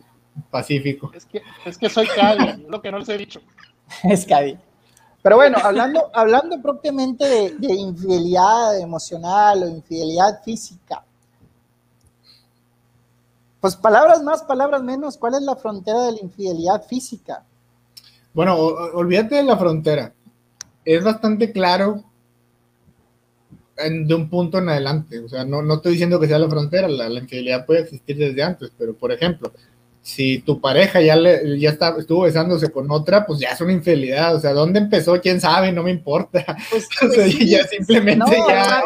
Pacífico. 0.51 1.11
Es 1.14 1.27
que, 1.27 1.42
es 1.64 1.79
que 1.79 1.88
soy 1.88 2.07
Cadi, 2.07 2.64
lo 2.68 2.81
que 2.81 2.92
no 2.92 2.98
les 2.98 3.09
he 3.09 3.18
dicho. 3.18 3.40
es 4.05 4.27
Cadi. 4.27 4.57
Pero 5.22 5.37
bueno, 5.37 5.59
hablando, 5.62 6.11
hablando 6.14 6.61
propiamente 6.62 7.24
de, 7.24 7.51
de, 7.57 7.74
infidelidad 7.74 8.79
emocional 8.79 9.64
o 9.64 9.68
infidelidad 9.68 10.42
física, 10.44 11.03
pues 13.60 13.76
palabras 13.76 14.22
más, 14.22 14.42
palabras 14.42 14.82
menos, 14.82 15.16
¿cuál 15.16 15.34
es 15.34 15.42
la 15.42 15.56
frontera 15.56 16.00
de 16.04 16.12
la 16.12 16.20
infidelidad 16.20 16.84
física? 16.84 17.44
Bueno, 18.32 18.56
olvídate 18.56 19.36
de 19.36 19.42
la 19.42 19.56
frontera. 19.56 20.12
Es 20.84 21.02
bastante 21.02 21.50
claro 21.50 22.04
de 23.76 24.14
un 24.14 24.28
punto 24.28 24.58
en 24.58 24.68
adelante. 24.68 25.20
O 25.20 25.28
sea, 25.28 25.44
no, 25.44 25.62
no 25.62 25.74
estoy 25.74 25.92
diciendo 25.92 26.18
que 26.18 26.26
sea 26.26 26.38
la 26.38 26.48
frontera, 26.48 26.88
la, 26.88 27.08
infidelidad 27.08 27.66
puede 27.66 27.80
existir 27.80 28.16
desde 28.16 28.42
antes, 28.42 28.70
pero 28.76 28.94
por 28.94 29.12
ejemplo, 29.12 29.52
si 30.02 30.38
tu 30.38 30.60
pareja 30.60 31.00
ya, 31.00 31.16
le, 31.16 31.58
ya 31.58 31.70
está, 31.70 31.94
estuvo 31.98 32.22
besándose 32.22 32.70
con 32.70 32.90
otra, 32.90 33.26
pues 33.26 33.40
ya 33.40 33.50
es 33.50 33.60
una 33.60 33.72
infidelidad. 33.72 34.34
O 34.34 34.40
sea, 34.40 34.52
¿dónde 34.52 34.78
empezó? 34.78 35.20
¿Quién 35.20 35.40
sabe? 35.40 35.72
No 35.72 35.82
me 35.82 35.90
importa. 35.90 36.44
Pues, 36.70 36.88
o 37.02 37.10
sea, 37.10 37.24
pues 37.24 37.38
ya 37.38 37.66
simplemente 37.66 38.36
ya... 38.48 38.82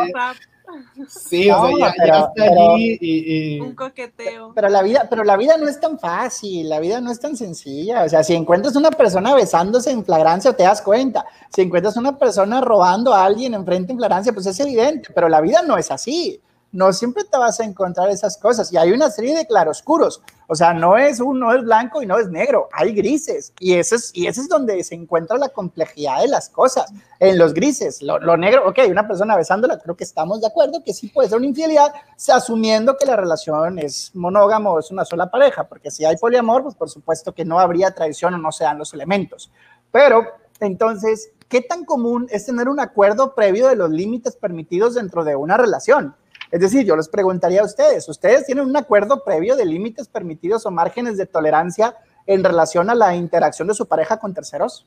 Sí, 1.09 1.51
o 1.51 1.77
sea, 1.77 1.95
ya, 2.05 2.21
está 2.21 2.45
ahí 2.45 2.99
y, 3.01 3.61
Un 3.61 3.75
coqueteo. 3.75 4.53
Pero 4.55 4.69
la, 4.69 4.83
vida, 4.83 5.07
pero 5.09 5.25
la 5.25 5.37
vida 5.37 5.57
no 5.57 5.69
es 5.69 5.81
tan 5.81 5.99
fácil, 5.99 6.69
la 6.69 6.81
vida 6.81 7.01
no 7.01 7.11
es 7.11 7.21
tan 7.21 7.37
sencilla. 7.37 8.05
O 8.05 8.09
sea, 8.09 8.23
si 8.23 8.35
encuentras 8.35 8.77
una 8.77 8.91
persona 8.91 9.35
besándose 9.35 9.91
en 9.91 10.05
flagrancia, 10.05 10.53
te 10.53 10.63
das 10.63 10.83
cuenta. 10.83 11.25
Si 11.55 11.63
encuentras 11.63 11.97
una 11.97 12.19
persona 12.19 12.61
robando 12.61 13.13
a 13.13 13.25
alguien 13.25 13.55
enfrente 13.55 13.93
en 13.93 13.99
flagrancia, 13.99 14.33
pues 14.33 14.47
es 14.47 14.59
evidente, 14.61 15.11
pero 15.15 15.29
la 15.29 15.41
vida 15.41 15.63
no 15.63 15.77
es 15.77 15.91
así 15.91 16.41
no 16.73 16.93
siempre 16.93 17.25
te 17.25 17.37
vas 17.37 17.61
a 17.61 17.65
encontrar 17.65 18.11
esas 18.11 18.37
cosas. 18.39 18.73
Y 18.73 18.79
hay 18.79 18.91
una 18.93 19.11
serie 19.11 19.37
de 19.37 19.47
claroscuros. 19.47 20.23
O 20.49 20.55
sea, 20.55 20.75
no 20.75 20.97
es 20.97 21.21
uno 21.21 21.55
es 21.55 21.63
blanco 21.63 22.03
y 22.03 22.07
no 22.07 22.19
es 22.19 22.29
negro, 22.29 22.69
hay 22.73 22.93
grises. 22.93 23.53
Y 23.59 23.75
ese 23.75 23.97
es, 23.97 24.11
y 24.15 24.27
ese 24.27 24.43
es 24.43 24.49
donde 24.49 24.83
se 24.85 24.95
encuentra 24.95 25.39
la 25.39 25.51
complejidad 25.51 26.21
de 26.21 26.29
las 26.29 26.49
cosas. 26.49 26.93
En 27.21 27.39
los 27.39 27.55
grises, 27.55 28.03
lo, 28.03 28.37
negro, 28.37 28.69
ok, 28.69 28.81
una 28.91 29.07
persona 29.07 29.37
besándola, 29.37 29.79
creo 29.79 29.97
que 29.97 30.05
estamos 30.05 30.41
de 30.41 30.49
acuerdo 30.49 30.83
que 30.85 30.93
sí 30.93 31.09
puede 31.09 31.29
ser 31.29 31.39
una 31.39 31.47
infidelidad, 31.47 31.93
asumiendo 32.35 32.97
que 32.97 33.07
la 33.07 33.17
relación 33.17 33.79
es 33.79 34.11
monógamo, 34.15 34.79
es 34.79 34.91
una 34.91 35.05
sola 35.05 35.31
pareja, 35.31 35.65
porque 35.65 35.91
si 35.91 36.05
hay 36.05 36.17
poliamor, 36.17 36.63
pues 36.63 36.75
por 36.75 36.91
supuesto 36.91 37.33
que 37.33 37.45
no 37.45 37.59
habría 37.59 37.95
traición 37.95 38.35
o 38.35 38.39
no 38.39 38.53
se 38.53 38.65
dan 38.65 38.79
los 38.79 38.93
elementos. 38.93 39.51
Pero 39.91 40.27
entonces, 40.61 41.31
¿qué 41.49 41.61
tan 41.61 41.85
común 41.85 42.27
es 42.31 42.47
tener 42.47 42.69
un 42.69 42.81
acuerdo 42.81 43.35
previo 43.35 43.69
de 43.69 43.77
los 43.77 43.91
límites 43.91 44.37
permitidos 44.37 44.95
dentro 44.95 45.25
de 45.25 45.37
una 45.37 45.57
relación? 45.57 46.15
Es 46.53 46.61
decir, 46.61 46.85
yo 46.85 46.95
les 46.97 47.09
preguntaría 47.09 47.63
a 47.63 47.65
ustedes, 47.65 48.07
¿ustedes 48.11 48.45
tienen 48.45 48.67
un 48.67 48.77
acuerdo 48.77 49.25
previo 49.25 49.57
de 49.57 49.65
límites 49.65 50.07
permitidos 50.07 50.67
o 50.67 50.71
márgenes 50.71 51.17
de 51.17 51.25
tolerancia 51.25 51.97
en 52.27 52.45
relación 52.45 52.91
a 52.91 52.95
la 52.95 53.17
interacción 53.17 53.69
de 53.69 53.75
su 53.75 53.89
pareja 53.89 54.19
con 54.19 54.35
terceros? 54.35 54.87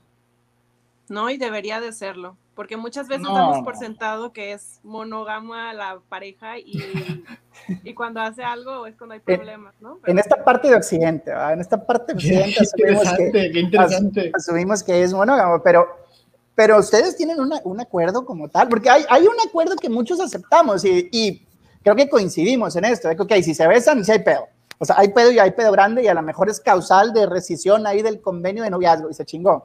No, 1.10 1.28
y 1.32 1.38
debería 1.38 1.82
de 1.82 1.92
serlo, 1.92 2.38
porque 2.54 2.78
muchas 2.78 3.08
veces 3.08 3.26
damos 3.26 3.64
por 3.64 3.78
sentado 3.78 4.32
que 4.32 4.54
es 4.54 4.80
monógama 4.84 5.74
la 5.74 6.02
pareja 6.08 6.60
y, 6.60 7.24
y, 7.84 7.96
cuando 7.96 8.22
hace 8.22 8.44
algo 8.44 8.86
es 8.86 8.96
cuando 8.96 9.16
hay 9.16 9.20
problemas, 9.20 9.74
¿no? 9.82 9.98
En 10.06 10.20
esta 10.20 10.44
parte 10.44 10.68
de 10.68 10.76
Occidente, 10.76 11.32
en 11.32 11.62
esta 11.62 11.84
parte 11.84 12.14
de 12.14 12.18
Occidente 12.18 12.60
asumimos, 12.62 13.14
que, 13.18 13.52
qué 13.52 13.60
interesante. 13.60 14.32
asumimos 14.36 14.84
que 14.84 15.02
es 15.02 15.14
monógamo, 15.14 15.64
pero, 15.64 15.88
pero 16.54 16.78
ustedes 16.78 17.18
tienen 17.18 17.38
un 17.40 17.82
acuerdo 17.82 18.24
como 18.24 18.50
tal, 18.50 18.70
porque 18.70 18.92
hay, 18.92 19.04
hay 19.10 19.24
un 19.24 19.38
acuerdo 19.48 19.76
que 19.76 19.90
muchos 19.90 20.20
aceptamos 20.20 20.86
y, 20.86 21.10
y 21.12 21.45
creo 21.86 21.96
que 21.96 22.10
coincidimos 22.10 22.76
en 22.76 22.86
esto, 22.86 23.12
¿eh? 23.12 23.16
que 23.16 23.44
si 23.44 23.54
se 23.54 23.68
besan, 23.68 24.04
si 24.04 24.12
hay 24.12 24.20
pedo. 24.20 24.48
O 24.80 24.86
sea, 24.86 24.96
hay 24.98 25.10
pedo 25.10 25.32
y 25.32 25.38
hay 25.38 25.52
pedo 25.52 25.72
grande 25.72 26.04
y 26.04 26.08
a 26.08 26.16
lo 26.16 26.24
mejor 26.24 26.50
es 26.50 26.60
causal 26.60 27.14
de 27.14 27.28
rescisión 27.28 27.86
ahí 27.86 28.02
del 28.02 28.22
convenio 28.22 28.64
de 28.64 28.72
noviazgo 28.72 29.10
y 29.10 29.14
se 29.14 29.24
chingó. 29.24 29.64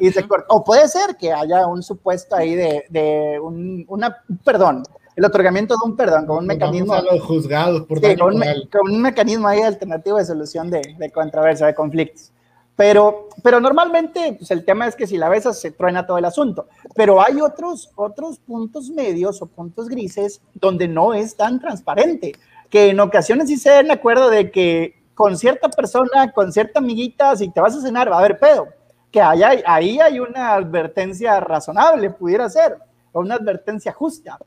Y 0.00 0.10
se 0.10 0.26
cortó. 0.26 0.52
O 0.52 0.64
puede 0.64 0.88
ser 0.88 1.16
que 1.16 1.32
haya 1.32 1.66
un 1.68 1.82
supuesto 1.82 2.34
ahí 2.34 2.56
de, 2.56 2.84
de 2.90 3.38
un, 3.40 3.84
una, 3.88 4.16
perdón, 4.44 4.82
el 5.14 5.24
otorgamiento 5.24 5.74
de 5.74 5.88
un 5.88 5.96
perdón 5.96 6.26
con 6.26 6.38
un 6.38 6.46
mecanismo. 6.46 6.92
A 6.92 7.02
los 7.02 7.22
juzgados 7.22 7.82
por 7.82 8.00
sí, 8.00 8.16
con, 8.16 8.34
un, 8.34 8.42
con, 8.70 8.90
un, 8.90 9.00
mecanismo 9.00 9.46
ahí 9.46 9.62
alternativo 9.62 10.18
de 10.18 10.24
solución 10.24 10.70
de, 10.70 10.96
de 10.98 11.10
controversia, 11.10 11.66
de 11.66 11.74
conflictos. 11.74 12.32
Pero, 12.76 13.28
pero 13.42 13.60
normalmente 13.60 14.34
pues, 14.38 14.50
el 14.50 14.64
tema 14.64 14.86
es 14.86 14.96
que 14.96 15.06
si 15.06 15.18
la 15.18 15.28
besas 15.28 15.60
se 15.60 15.70
truena 15.70 16.06
todo 16.06 16.18
el 16.18 16.24
asunto. 16.24 16.68
Pero 16.94 17.22
hay 17.22 17.40
otros, 17.40 17.90
otros 17.94 18.38
puntos 18.38 18.90
medios 18.90 19.42
o 19.42 19.46
puntos 19.46 19.88
grises 19.88 20.40
donde 20.54 20.88
no 20.88 21.12
es 21.12 21.36
tan 21.36 21.60
transparente, 21.60 22.32
que 22.70 22.90
en 22.90 23.00
ocasiones 23.00 23.48
sí 23.48 23.56
se 23.56 23.70
dan 23.70 23.86
de 23.86 23.92
acuerdo 23.92 24.30
de 24.30 24.50
que 24.50 25.00
con 25.14 25.36
cierta 25.36 25.68
persona, 25.68 26.32
con 26.32 26.52
cierta 26.52 26.78
amiguita, 26.78 27.36
si 27.36 27.50
te 27.50 27.60
vas 27.60 27.76
a 27.76 27.82
cenar 27.82 28.10
va 28.10 28.16
a 28.16 28.20
haber 28.20 28.38
pedo. 28.38 28.68
Que 29.10 29.20
haya, 29.20 29.50
ahí 29.66 29.98
hay 30.00 30.20
una 30.20 30.54
advertencia 30.54 31.38
razonable, 31.40 32.10
pudiera 32.10 32.48
ser, 32.48 32.78
o 33.12 33.20
una 33.20 33.34
advertencia 33.34 33.92
justa. 33.92 34.38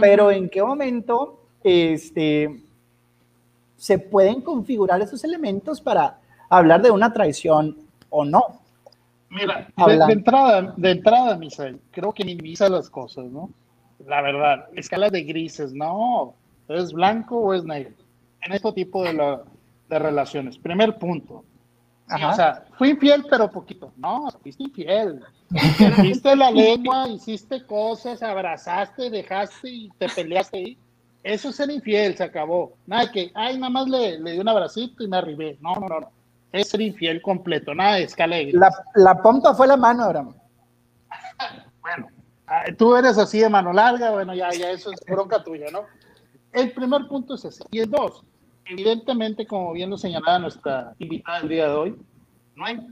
Pero 0.00 0.30
en 0.30 0.48
qué 0.48 0.62
momento 0.62 1.40
este, 1.62 2.62
se 3.76 3.98
pueden 3.98 4.40
configurar 4.40 5.00
esos 5.02 5.22
elementos 5.24 5.80
para 5.80 6.18
hablar 6.48 6.82
de 6.82 6.90
una 6.90 7.12
traición 7.12 7.76
o 8.10 8.24
no. 8.24 8.60
Mira, 9.30 9.68
de, 9.76 10.12
entrada, 10.12 10.74
de 10.76 10.90
entrada, 10.90 11.36
Misael, 11.36 11.80
creo 11.90 12.12
que 12.12 12.24
minimiza 12.24 12.68
las 12.68 12.88
cosas, 12.88 13.26
¿no? 13.26 13.50
La 14.06 14.22
verdad, 14.22 14.66
escala 14.74 15.10
de 15.10 15.22
grises, 15.22 15.74
no, 15.74 16.34
es 16.68 16.92
blanco 16.92 17.38
o 17.38 17.52
es 17.52 17.64
negro. 17.64 17.94
En 18.42 18.52
este 18.52 18.72
tipo 18.72 19.04
de, 19.04 19.38
de 19.88 19.98
relaciones. 19.98 20.56
Primer 20.56 20.96
punto. 20.98 21.44
o 22.10 22.32
sea, 22.34 22.64
fui 22.78 22.90
infiel, 22.90 23.26
pero 23.28 23.50
poquito. 23.50 23.92
No, 23.96 24.30
fuiste 24.42 24.62
infiel. 24.62 25.20
Hiciste 25.50 26.34
la 26.34 26.50
lengua, 26.50 27.08
hiciste 27.08 27.66
cosas, 27.66 28.22
abrazaste, 28.22 29.10
dejaste 29.10 29.68
y 29.68 29.88
te 29.98 30.08
peleaste. 30.08 30.78
Eso 31.22 31.50
es 31.50 31.56
ser 31.56 31.70
infiel, 31.70 32.16
se 32.16 32.24
acabó. 32.24 32.72
Nada 32.86 33.10
que, 33.10 33.30
ay, 33.34 33.58
nada 33.58 33.70
más 33.70 33.88
le, 33.88 34.18
le 34.20 34.32
di 34.32 34.38
un 34.38 34.48
abracito 34.48 35.02
y 35.02 35.08
me 35.08 35.18
arribé. 35.18 35.58
No, 35.60 35.74
no, 35.74 35.86
no 35.88 36.17
es 36.52 36.68
ser 36.68 36.80
infiel 36.80 37.20
completo, 37.22 37.74
nada 37.74 37.96
de 37.96 38.04
escala 38.04 38.36
La, 38.52 38.70
la 38.94 39.22
pompa 39.22 39.54
fue 39.54 39.66
la 39.66 39.76
mano, 39.76 40.04
Abraham. 40.04 40.34
bueno, 41.80 42.08
ah, 42.46 42.64
tú 42.76 42.96
eres 42.96 43.18
así 43.18 43.40
de 43.40 43.48
mano 43.48 43.72
larga, 43.72 44.10
bueno, 44.10 44.34
ya, 44.34 44.50
ya 44.50 44.70
eso 44.70 44.90
es 44.92 45.00
bronca 45.06 45.42
tuya, 45.42 45.66
¿no? 45.70 45.82
El 46.52 46.72
primer 46.72 47.06
punto 47.08 47.34
es 47.34 47.44
ese. 47.44 47.64
Y 47.70 47.80
el 47.80 47.90
dos, 47.90 48.24
evidentemente, 48.64 49.46
como 49.46 49.72
bien 49.72 49.90
lo 49.90 49.98
señalaba 49.98 50.38
nuestra 50.38 50.94
invitada 50.98 51.38
el 51.40 51.48
día 51.48 51.68
de 51.68 51.74
hoy, 51.74 51.96
no 52.56 52.64
hay, 52.64 52.86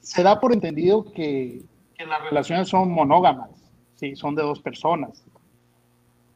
se 0.00 0.22
da 0.22 0.38
por 0.38 0.52
entendido 0.52 1.04
que, 1.12 1.62
que 1.96 2.06
las 2.06 2.22
relaciones 2.22 2.68
son 2.68 2.90
monógamas, 2.90 3.50
sí, 3.96 4.14
son 4.16 4.34
de 4.34 4.42
dos 4.42 4.60
personas. 4.60 5.24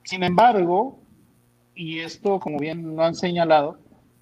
Sin 0.04 0.22
embargo, 0.22 0.98
y 1.74 1.98
esto, 1.98 2.40
como 2.40 2.58
bien 2.58 2.96
lo 2.96 3.04
han 3.04 3.14
señalado, 3.14 3.78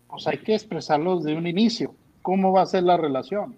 pues 0.09 0.27
hay 0.27 0.39
que 0.39 0.55
expresarlos 0.55 1.25
de 1.25 1.35
un 1.35 1.47
inicio. 1.47 1.95
¿Cómo 2.23 2.53
va 2.53 2.63
a 2.63 2.67
ser 2.67 2.83
la 2.83 2.97
relación? 2.97 3.57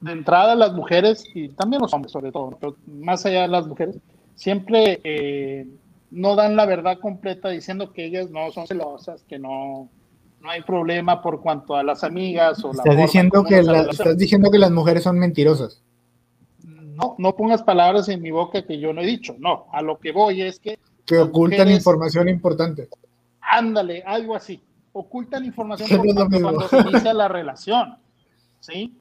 De 0.00 0.12
entrada, 0.12 0.54
las 0.54 0.72
mujeres, 0.72 1.24
y 1.34 1.48
también 1.48 1.82
los 1.82 1.92
hombres 1.94 2.12
sobre 2.12 2.30
todo, 2.30 2.56
pero 2.60 2.76
más 2.86 3.24
allá 3.24 3.42
de 3.42 3.48
las 3.48 3.66
mujeres, 3.66 3.96
siempre 4.34 5.00
eh, 5.04 5.66
no 6.10 6.36
dan 6.36 6.56
la 6.56 6.66
verdad 6.66 6.98
completa 7.00 7.48
diciendo 7.48 7.92
que 7.92 8.04
ellas 8.04 8.30
no 8.30 8.50
son 8.52 8.66
celosas, 8.66 9.22
que 9.22 9.38
no, 9.38 9.88
no 10.40 10.50
hay 10.50 10.62
problema 10.62 11.22
por 11.22 11.40
cuanto 11.40 11.74
a 11.74 11.82
las 11.82 12.04
amigas 12.04 12.62
o 12.64 12.72
estás 12.72 12.96
diciendo 12.96 13.44
que 13.44 13.58
estás 13.58 14.18
diciendo 14.18 14.50
que 14.50 14.58
las 14.58 14.70
mujeres 14.70 15.02
son 15.02 15.18
mentirosas. 15.18 15.82
No 16.62 17.16
no 17.18 17.34
pongas 17.34 17.62
palabras 17.62 18.08
en 18.08 18.22
mi 18.22 18.30
boca 18.30 18.62
que 18.62 18.78
yo 18.78 18.92
no 18.92 19.00
he 19.00 19.06
dicho. 19.06 19.34
No 19.38 19.66
a 19.72 19.82
lo 19.82 19.98
que 19.98 20.12
voy 20.12 20.42
es 20.42 20.60
que 20.60 20.78
que 21.06 21.18
ocultan 21.18 21.70
información 21.70 22.28
importante 22.28 22.88
ándale 23.50 24.02
algo 24.06 24.34
así 24.34 24.62
ocultan 24.92 25.44
información 25.44 25.88
cuando 26.42 26.68
se 26.68 26.78
inicia 26.78 27.14
la 27.14 27.28
relación 27.38 27.96
sí 28.60 28.96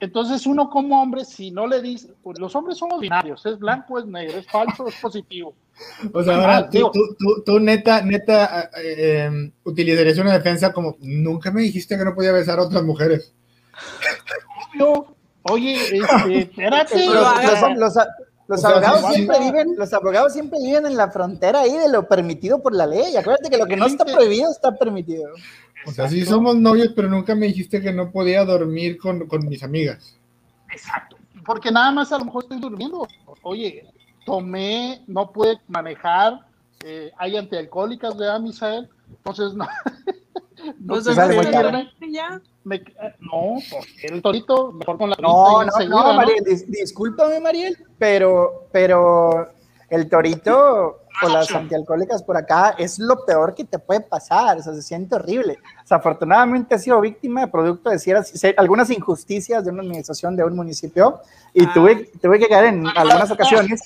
entonces 0.00 0.46
uno 0.46 0.68
como 0.68 1.00
hombre 1.00 1.24
si 1.24 1.50
no 1.50 1.66
le 1.66 1.80
dice 1.80 2.14
pues 2.22 2.38
los 2.38 2.54
hombres 2.54 2.78
somos 2.78 3.00
binarios 3.00 3.44
es 3.46 3.58
blanco 3.58 3.98
es 3.98 4.06
negro 4.06 4.38
es 4.38 4.46
falso 4.46 4.86
es 4.86 4.94
positivo 5.00 5.54
o 6.12 6.22
sea, 6.22 6.36
ahora 6.36 6.68
tú, 6.68 6.90
tú, 7.44 7.60
neta, 7.60 8.02
neta, 8.02 8.70
eh, 8.76 9.24
em, 9.24 9.52
utilizarías 9.64 10.18
una 10.18 10.34
defensa 10.34 10.72
como, 10.72 10.96
nunca 11.00 11.50
me 11.50 11.62
dijiste 11.62 11.96
que 11.96 12.04
no 12.04 12.14
podía 12.14 12.32
besar 12.32 12.58
a 12.58 12.62
otras 12.62 12.82
mujeres. 12.82 13.32
Obvio. 14.78 15.16
Oye, 15.42 15.74
este, 15.74 16.38
espérate. 16.38 17.06
Los, 17.76 17.94
abogados 18.64 19.14
siempre 19.14 19.38
viven, 19.40 19.74
los 19.76 19.92
abogados 19.92 20.32
siempre 20.32 20.58
viven 20.62 20.86
en 20.86 20.96
la 20.96 21.10
frontera 21.10 21.60
ahí 21.60 21.76
de 21.76 21.88
lo 21.88 22.06
permitido 22.06 22.62
por 22.62 22.74
la 22.74 22.86
ley. 22.86 23.16
Acuérdate 23.16 23.50
que 23.50 23.58
lo 23.58 23.66
que 23.66 23.76
no 23.76 23.86
está 23.86 24.04
prohibido 24.04 24.50
está 24.50 24.76
permitido. 24.76 25.30
O 25.86 25.92
sea, 25.92 26.08
sí 26.08 26.24
somos 26.24 26.56
novios, 26.56 26.92
pero 26.94 27.08
nunca 27.08 27.34
me 27.34 27.46
dijiste 27.46 27.80
que 27.80 27.92
no 27.92 28.10
podía 28.10 28.44
dormir 28.44 28.98
con, 28.98 29.26
con 29.26 29.48
mis 29.48 29.62
amigas. 29.62 30.16
Exacto. 30.70 31.16
Porque 31.44 31.70
nada 31.70 31.90
más 31.90 32.12
a 32.12 32.18
lo 32.18 32.26
mejor 32.26 32.44
estoy 32.44 32.60
durmiendo. 32.60 33.06
Oye, 33.42 33.86
tomé, 34.24 35.02
no 35.06 35.32
pude 35.32 35.58
manejar, 35.68 36.46
eh, 36.84 37.10
hay 37.16 37.36
antialcohólicas, 37.36 38.16
de 38.16 38.38
Misael? 38.40 38.88
Entonces, 39.16 39.54
no. 39.54 39.66
no 40.80 40.94
pues. 40.94 41.06
Me, 42.64 42.80
no, 43.18 43.56
el 44.04 44.22
torito, 44.22 44.72
mejor 44.72 44.96
con 44.96 45.10
la 45.10 45.16
No, 45.20 45.64
no, 45.64 45.72
no, 45.88 46.14
Mariel, 46.14 46.44
discúlpame, 46.68 47.40
Mariel, 47.40 47.76
pero, 47.98 48.68
pero 48.70 49.48
el 49.90 50.08
torito 50.08 51.02
o 51.22 51.28
las 51.28 51.50
antialcohólicas 51.52 52.22
por 52.22 52.36
acá 52.36 52.74
es 52.78 52.98
lo 52.98 53.24
peor 53.24 53.54
que 53.54 53.64
te 53.64 53.78
puede 53.78 54.00
pasar, 54.00 54.58
o 54.58 54.62
sea, 54.62 54.74
se 54.74 54.82
siente 54.82 55.14
horrible. 55.14 55.58
Desafortunadamente 55.82 56.74
he 56.74 56.78
sido 56.78 57.00
víctima 57.00 57.42
de 57.42 57.48
producto 57.48 57.90
de 57.90 57.98
ciertas, 57.98 58.32
algunas 58.56 58.90
injusticias 58.90 59.64
de 59.64 59.70
una 59.70 59.82
administración 59.82 60.36
de 60.36 60.44
un 60.44 60.56
municipio 60.56 61.20
y 61.52 61.64
ah. 61.64 61.70
tuve, 61.74 62.10
tuve 62.20 62.38
que 62.38 62.48
caer 62.48 62.64
en 62.74 62.86
algunas 62.86 63.30
ocasiones. 63.30 63.82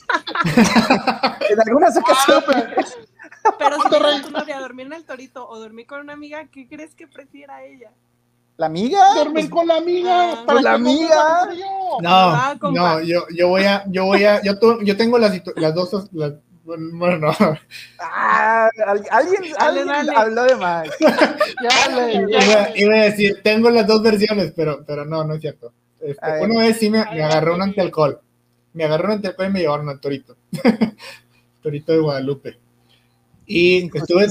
en 1.50 1.60
algunas 1.66 1.96
ocasiones. 1.96 2.98
Pero 3.58 3.76
si 3.80 4.22
tu 4.22 4.30
novia 4.30 4.60
dormir 4.60 4.86
en 4.86 4.92
el 4.94 5.04
torito 5.04 5.48
o 5.48 5.58
dormir 5.58 5.86
con 5.86 6.00
una 6.00 6.12
amiga, 6.12 6.46
¿qué 6.46 6.66
crees 6.68 6.94
que 6.94 7.06
prefiera 7.06 7.64
ella? 7.64 7.90
¿La 8.56 8.66
amiga? 8.66 9.14
Dormir 9.14 9.50
con 9.50 9.66
la 9.66 9.76
amiga. 9.76 10.32
Ah. 10.32 10.44
¿Con 10.46 10.62
la 10.62 10.72
amiga? 10.72 11.48
No, 12.00 12.08
ah, 12.10 12.56
no, 12.62 13.00
yo, 13.02 13.26
yo 13.34 13.48
voy 13.48 13.64
a, 13.64 13.84
yo 13.88 14.06
voy 14.06 14.24
a, 14.24 14.42
yo, 14.42 14.54
yo 14.82 14.96
tengo 14.96 15.18
las, 15.18 15.42
las 15.56 15.74
dos, 15.74 16.08
las, 16.12 16.32
bueno, 16.64 17.30
ah, 18.00 18.70
alguien, 19.10 19.54
alguien 19.58 19.88
habló 20.10 20.44
de 20.44 20.56
más. 20.56 20.88
iba, 22.76 22.94
a 22.94 23.04
decir, 23.04 23.40
tengo 23.42 23.70
las 23.70 23.86
dos 23.86 24.02
versiones, 24.02 24.52
pero, 24.56 24.84
pero 24.86 25.04
no, 25.04 25.22
no 25.22 25.34
es 25.34 25.40
cierto. 25.42 25.72
Este, 26.00 26.40
uno 26.40 26.60
es 26.62 26.78
sí 26.78 26.90
me, 26.90 27.04
me 27.04 27.22
agarró 27.22 27.54
un 27.54 27.62
antialcohol. 27.62 28.20
Me 28.72 28.84
agarró 28.84 29.06
un 29.06 29.12
antialcohol 29.12 29.46
y 29.48 29.52
me 29.52 29.60
llevaron 29.60 29.88
al 29.88 30.00
torito. 30.00 30.36
torito 31.62 31.92
de 31.92 31.98
Guadalupe. 31.98 32.58
Y 33.46 33.90
estuve 33.96 34.26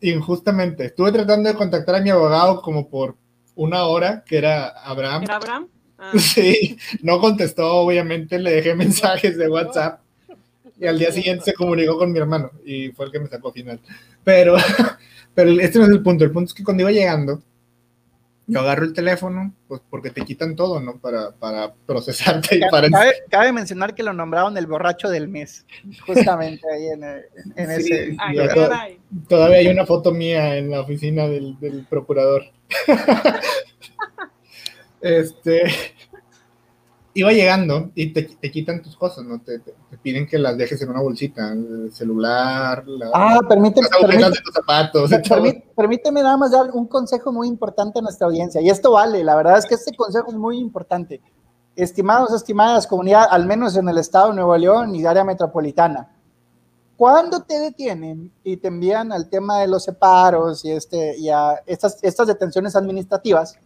injustamente, 0.00 0.86
estuve 0.86 1.12
tratando 1.12 1.48
de 1.48 1.54
contactar 1.54 1.96
a 1.96 2.00
mi 2.00 2.10
abogado 2.10 2.60
como 2.60 2.88
por 2.88 3.16
una 3.54 3.84
hora, 3.84 4.24
que 4.26 4.38
era 4.38 4.68
Abraham. 4.68 5.22
¿Era 5.22 5.36
Abraham? 5.36 5.68
Ah. 5.98 6.12
Sí, 6.18 6.76
no 7.02 7.20
contestó, 7.20 7.72
obviamente, 7.72 8.38
le 8.38 8.52
dejé 8.52 8.74
mensajes 8.74 9.36
de 9.36 9.48
WhatsApp 9.48 10.00
y 10.78 10.86
al 10.86 10.98
día 10.98 11.10
siguiente 11.10 11.44
se 11.44 11.54
comunicó 11.54 11.98
con 11.98 12.12
mi 12.12 12.18
hermano 12.18 12.50
y 12.64 12.90
fue 12.90 13.06
el 13.06 13.12
que 13.12 13.20
me 13.20 13.28
sacó 13.28 13.52
final. 13.52 13.80
Pero, 14.22 14.56
pero 15.34 15.50
este 15.60 15.78
no 15.78 15.86
es 15.86 15.90
el 15.90 16.02
punto. 16.02 16.24
El 16.24 16.32
punto 16.32 16.48
es 16.48 16.54
que 16.54 16.64
cuando 16.64 16.82
iba 16.82 16.92
llegando, 16.92 17.42
yo 18.46 18.60
agarro 18.60 18.84
el 18.84 18.92
teléfono, 18.92 19.52
pues 19.66 19.80
porque 19.90 20.10
te 20.10 20.24
quitan 20.24 20.54
todo, 20.54 20.80
¿no? 20.80 20.98
Para, 20.98 21.32
para 21.32 21.74
procesarte 21.86 22.56
y 22.56 22.60
para... 22.70 22.88
Cabe, 23.28 23.52
mencionar 23.52 23.94
que 23.94 24.02
lo 24.02 24.12
nombraron 24.12 24.56
el 24.56 24.66
borracho 24.66 25.08
del 25.08 25.28
mes, 25.28 25.66
justamente 26.06 26.62
ahí 26.72 26.86
en, 26.86 27.04
en, 27.56 27.70
ese... 27.70 28.16
todavía 29.28 29.58
hay 29.58 29.68
una 29.68 29.86
foto 29.86 30.12
mía 30.12 30.56
en 30.56 30.70
la 30.70 30.80
oficina 30.80 31.26
del, 31.26 31.58
del 31.58 31.84
procurador. 31.86 32.44
este 35.00 35.64
iba 37.16 37.32
llegando 37.32 37.90
y 37.94 38.12
te, 38.12 38.22
te, 38.22 38.50
quitan 38.50 38.82
tus 38.82 38.96
cosas, 38.96 39.24
¿no? 39.24 39.40
Te, 39.40 39.58
te, 39.58 39.74
piden 40.02 40.26
que 40.26 40.38
las 40.38 40.56
dejes 40.56 40.80
en 40.82 40.90
una 40.90 41.00
bolsita, 41.00 41.50
el 41.52 41.90
celular, 41.92 42.84
ah, 43.14 43.40
permíteme, 43.48 43.88
las 44.02 44.32
de 44.32 44.40
tus 44.44 44.54
zapatos. 44.54 45.10
permíteme 45.74 46.22
nada 46.22 46.36
más 46.36 46.50
dar 46.50 46.70
un 46.72 46.86
consejo 46.86 47.32
muy 47.32 47.48
importante 47.48 47.98
a 47.98 48.02
nuestra 48.02 48.26
audiencia, 48.26 48.60
y 48.60 48.68
esto 48.68 48.92
vale, 48.92 49.24
la 49.24 49.34
verdad 49.34 49.58
es 49.58 49.66
que 49.66 49.74
este 49.74 49.96
consejo 49.96 50.28
es 50.28 50.36
muy 50.36 50.58
importante. 50.58 51.20
Estimados, 51.74 52.32
estimadas 52.32 52.86
comunidad, 52.86 53.26
al 53.30 53.46
menos 53.46 53.76
en 53.76 53.88
el 53.88 53.98
estado 53.98 54.28
de 54.28 54.36
Nuevo 54.36 54.56
León 54.56 54.94
y 54.94 55.04
área 55.04 55.24
metropolitana, 55.24 56.08
cuando 56.96 57.42
te 57.42 57.58
detienen 57.58 58.32
y 58.44 58.56
te 58.58 58.68
envían 58.68 59.12
al 59.12 59.28
tema 59.28 59.60
de 59.60 59.68
los 59.68 59.84
separos 59.84 60.64
y, 60.64 60.70
este, 60.70 61.16
y 61.18 61.28
a 61.28 61.62
estas, 61.66 61.98
estas 62.02 62.26
detenciones 62.26 62.76
administrativas, 62.76 63.58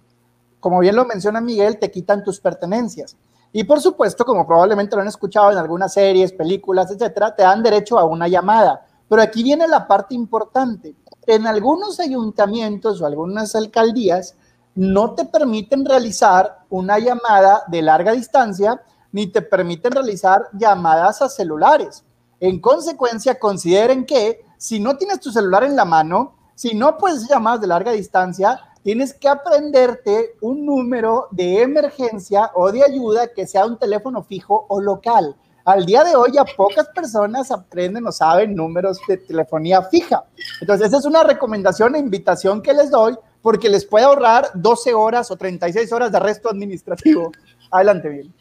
como 0.60 0.78
bien 0.80 0.94
lo 0.94 1.04
menciona 1.04 1.40
Miguel, 1.40 1.78
te 1.78 1.90
quitan 1.90 2.22
tus 2.22 2.40
pertenencias. 2.40 3.16
Y 3.52 3.64
por 3.64 3.80
supuesto, 3.80 4.24
como 4.24 4.46
probablemente 4.46 4.94
lo 4.94 5.02
han 5.02 5.08
escuchado 5.08 5.50
en 5.50 5.58
algunas 5.58 5.92
series, 5.92 6.32
películas, 6.32 6.90
etcétera, 6.90 7.34
te 7.34 7.42
dan 7.42 7.62
derecho 7.62 7.98
a 7.98 8.04
una 8.04 8.28
llamada. 8.28 8.86
Pero 9.08 9.22
aquí 9.22 9.42
viene 9.42 9.66
la 9.66 9.88
parte 9.88 10.14
importante. 10.14 10.94
En 11.26 11.46
algunos 11.46 11.98
ayuntamientos 11.98 13.00
o 13.00 13.06
algunas 13.06 13.54
alcaldías 13.56 14.36
no 14.74 15.14
te 15.14 15.24
permiten 15.24 15.84
realizar 15.84 16.60
una 16.70 16.98
llamada 16.98 17.64
de 17.66 17.82
larga 17.82 18.12
distancia 18.12 18.80
ni 19.12 19.26
te 19.26 19.42
permiten 19.42 19.92
realizar 19.92 20.48
llamadas 20.52 21.20
a 21.20 21.28
celulares. 21.28 22.04
En 22.38 22.60
consecuencia, 22.60 23.38
consideren 23.38 24.06
que 24.06 24.44
si 24.56 24.78
no 24.78 24.96
tienes 24.96 25.18
tu 25.20 25.32
celular 25.32 25.64
en 25.64 25.74
la 25.74 25.84
mano, 25.84 26.36
si 26.54 26.74
no 26.74 26.96
puedes 26.96 27.28
llamar 27.28 27.58
de 27.58 27.66
larga 27.66 27.92
distancia, 27.92 28.60
tienes 28.82 29.14
que 29.14 29.28
aprenderte 29.28 30.34
un 30.40 30.64
número 30.64 31.28
de 31.30 31.62
emergencia 31.62 32.50
o 32.54 32.72
de 32.72 32.84
ayuda 32.84 33.32
que 33.34 33.46
sea 33.46 33.66
un 33.66 33.78
teléfono 33.78 34.22
fijo 34.22 34.66
o 34.68 34.80
local. 34.80 35.36
Al 35.64 35.84
día 35.84 36.02
de 36.04 36.16
hoy, 36.16 36.38
a 36.38 36.44
pocas 36.44 36.88
personas 36.88 37.50
aprenden 37.50 38.06
o 38.06 38.12
saben 38.12 38.54
números 38.54 38.98
de 39.06 39.18
telefonía 39.18 39.82
fija. 39.82 40.24
Entonces, 40.60 40.88
esa 40.88 40.98
es 40.98 41.04
una 41.04 41.22
recomendación 41.22 41.94
e 41.94 41.98
invitación 41.98 42.62
que 42.62 42.72
les 42.72 42.90
doy 42.90 43.16
porque 43.42 43.68
les 43.68 43.84
puede 43.84 44.04
ahorrar 44.04 44.46
12 44.54 44.94
horas 44.94 45.30
o 45.30 45.36
36 45.36 45.92
horas 45.92 46.10
de 46.10 46.16
arresto 46.18 46.48
administrativo. 46.48 47.30
Adelante, 47.70 48.08
bien. 48.08 48.34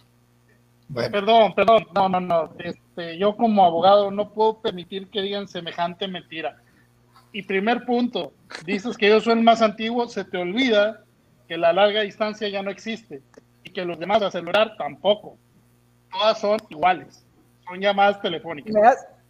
Perdón, 0.93 1.54
perdón, 1.54 1.86
no, 1.93 2.10
no, 2.10 2.19
no. 2.19 2.49
Este, 2.58 3.17
yo 3.17 3.36
como 3.36 3.63
abogado 3.63 4.10
no 4.10 4.30
puedo 4.30 4.60
permitir 4.60 5.10
que 5.10 5.21
digan 5.21 5.47
semejante 5.47 6.08
mentira. 6.08 6.58
Y 7.31 7.43
primer 7.43 7.85
punto, 7.85 8.33
dices 8.65 8.97
que 8.97 9.09
yo 9.09 9.21
soy 9.21 9.33
el 9.33 9.43
más 9.43 9.61
antiguo, 9.61 10.07
se 10.07 10.23
te 10.23 10.37
olvida 10.37 11.03
que 11.47 11.57
la 11.57 11.73
larga 11.73 12.01
distancia 12.01 12.49
ya 12.49 12.61
no 12.61 12.71
existe 12.71 13.21
y 13.63 13.71
que 13.71 13.85
los 13.85 13.99
demás 13.99 14.21
a 14.21 14.31
celular 14.31 14.75
tampoco. 14.77 15.37
Todas 16.11 16.39
son 16.39 16.59
iguales, 16.69 17.25
son 17.67 17.79
llamadas 17.79 18.21
telefónicas. 18.21 18.73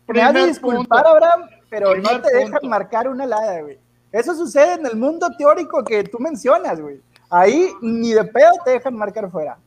Me 0.08 0.22
has, 0.22 0.34
de 0.34 0.48
disculpar, 0.48 1.06
Abraham, 1.06 1.50
pero 1.70 1.96
no 1.96 2.22
te 2.22 2.36
dejan 2.36 2.68
marcar 2.68 3.08
una 3.08 3.26
lada, 3.26 3.62
güey. 3.62 3.78
Eso 4.12 4.34
sucede 4.34 4.74
en 4.74 4.86
el 4.88 4.96
mundo 4.96 5.28
teórico 5.38 5.84
que 5.84 6.04
tú 6.04 6.18
mencionas, 6.20 6.80
güey. 6.82 7.00
Ahí 7.30 7.70
ni 7.82 8.12
de 8.14 8.24
pedo 8.24 8.52
te 8.66 8.72
dejan 8.72 8.96
marcar 8.96 9.30
fuera. 9.30 9.58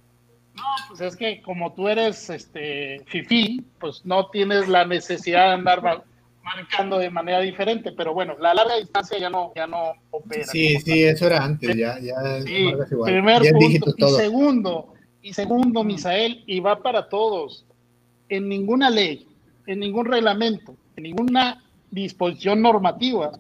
No, 0.55 0.65
pues 0.89 1.01
es 1.01 1.17
que 1.17 1.41
como 1.43 1.73
tú 1.73 1.89
eres 1.89 2.29
este 2.29 3.03
fifi, 3.07 3.65
pues 3.79 4.05
no 4.05 4.29
tienes 4.31 4.69
la 4.69 4.85
necesidad 4.85 5.47
de 5.47 5.55
andar 5.55 6.05
marcando 6.43 6.99
de 6.99 7.11
manera 7.11 7.41
diferente, 7.41 7.93
pero 7.93 8.15
bueno, 8.15 8.37
la 8.39 8.55
larga 8.55 8.77
distancia 8.77 9.19
ya 9.19 9.31
no, 9.31 9.53
ya 9.55 9.67
no 9.67 9.93
opera. 10.11 10.45
Sí, 10.45 10.79
sí, 10.81 11.05
eso 11.05 11.27
era 11.27 11.45
antes, 11.45 11.77
ya, 11.77 11.99
ya 11.99 12.43
sí, 12.45 12.73
Primer 13.05 13.43
punto, 13.53 13.95
y 13.97 14.11
segundo, 14.11 14.95
y 15.23 15.33
segundo, 15.33 15.85
Misael, 15.85 16.43
y 16.47 16.61
va 16.61 16.83
para 16.83 17.09
todos, 17.09 17.65
en 18.29 18.49
ninguna 18.49 18.91
ley, 18.91 19.29
en 19.67 19.81
ningún 19.81 20.07
reglamento, 20.07 20.77
en 20.97 21.05
ninguna 21.05 21.63
disposición 21.91 22.63
normativa 22.63 23.33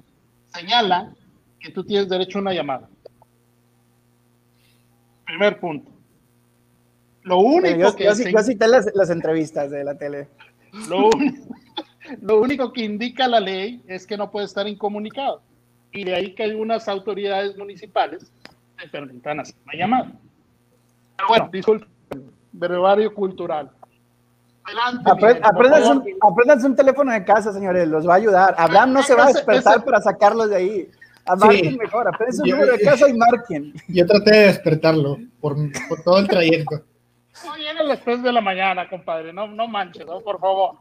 señala 0.54 1.14
que 1.58 1.70
tú 1.70 1.84
tienes 1.84 2.08
derecho 2.08 2.38
a 2.38 2.42
una 2.42 2.52
llamada. 2.52 2.88
Primer 5.24 5.58
punto. 5.58 5.90
Lo 7.22 7.38
único 7.38 7.94
que... 7.94 8.04
Yo, 8.04 8.42
cité 8.42 8.68
las, 8.68 8.90
las 8.94 9.10
entrevistas 9.10 9.70
de 9.70 9.84
la 9.84 9.96
tele. 9.96 10.28
Lo 10.88 11.08
único 11.08 11.54
lo 12.20 12.40
único 12.40 12.72
que 12.72 12.84
indica 12.84 13.28
la 13.28 13.40
ley 13.40 13.82
es 13.86 14.06
que 14.06 14.16
no 14.16 14.30
puede 14.30 14.46
estar 14.46 14.66
incomunicado. 14.66 15.42
Y 15.92 16.04
de 16.04 16.14
ahí 16.14 16.34
que 16.34 16.44
algunas 16.44 16.88
autoridades 16.88 17.56
municipales 17.56 18.32
te 18.80 18.88
permitan 18.88 19.40
hacer 19.40 19.56
una 19.64 19.74
llamada. 19.74 20.12
Pero 21.16 21.28
bueno, 21.28 21.48
disculpen, 21.52 21.88
brevario 22.52 23.12
cultural. 23.14 23.70
Adelante, 24.64 25.40
apréndanse, 26.20 26.66
un, 26.66 26.76
teléfono 26.76 27.12
de 27.12 27.24
casa, 27.24 27.52
señores, 27.52 27.88
los 27.88 28.08
va 28.08 28.14
a 28.14 28.16
ayudar. 28.16 28.54
Abraham 28.56 28.92
no 28.92 29.02
se 29.02 29.14
va 29.14 29.24
a 29.24 29.32
despertar 29.32 29.84
para 29.84 30.00
sacarlos 30.00 30.50
de 30.50 30.56
ahí. 30.56 30.90
A 31.26 31.36
marquen 31.36 31.76
mejor, 31.76 32.08
apréndense 32.08 32.42
un 32.42 32.50
número 32.50 32.72
de 32.72 32.80
casa 32.80 33.08
y 33.08 33.12
marquen. 33.14 33.74
Yo 33.88 34.06
traté 34.06 34.30
de 34.30 34.46
despertarlo 34.46 35.18
por, 35.40 35.56
por 35.88 36.02
todo 36.02 36.18
el 36.18 36.28
trayecto. 36.28 36.84
No 37.44 37.56
lleguen 37.56 37.78
a 37.78 37.82
las 37.82 38.00
3 38.02 38.22
de 38.22 38.32
la 38.32 38.40
mañana, 38.40 38.88
compadre, 38.88 39.32
no, 39.32 39.46
no 39.48 39.66
manches, 39.66 40.06
¿no? 40.06 40.20
por 40.20 40.38
favor. 40.38 40.76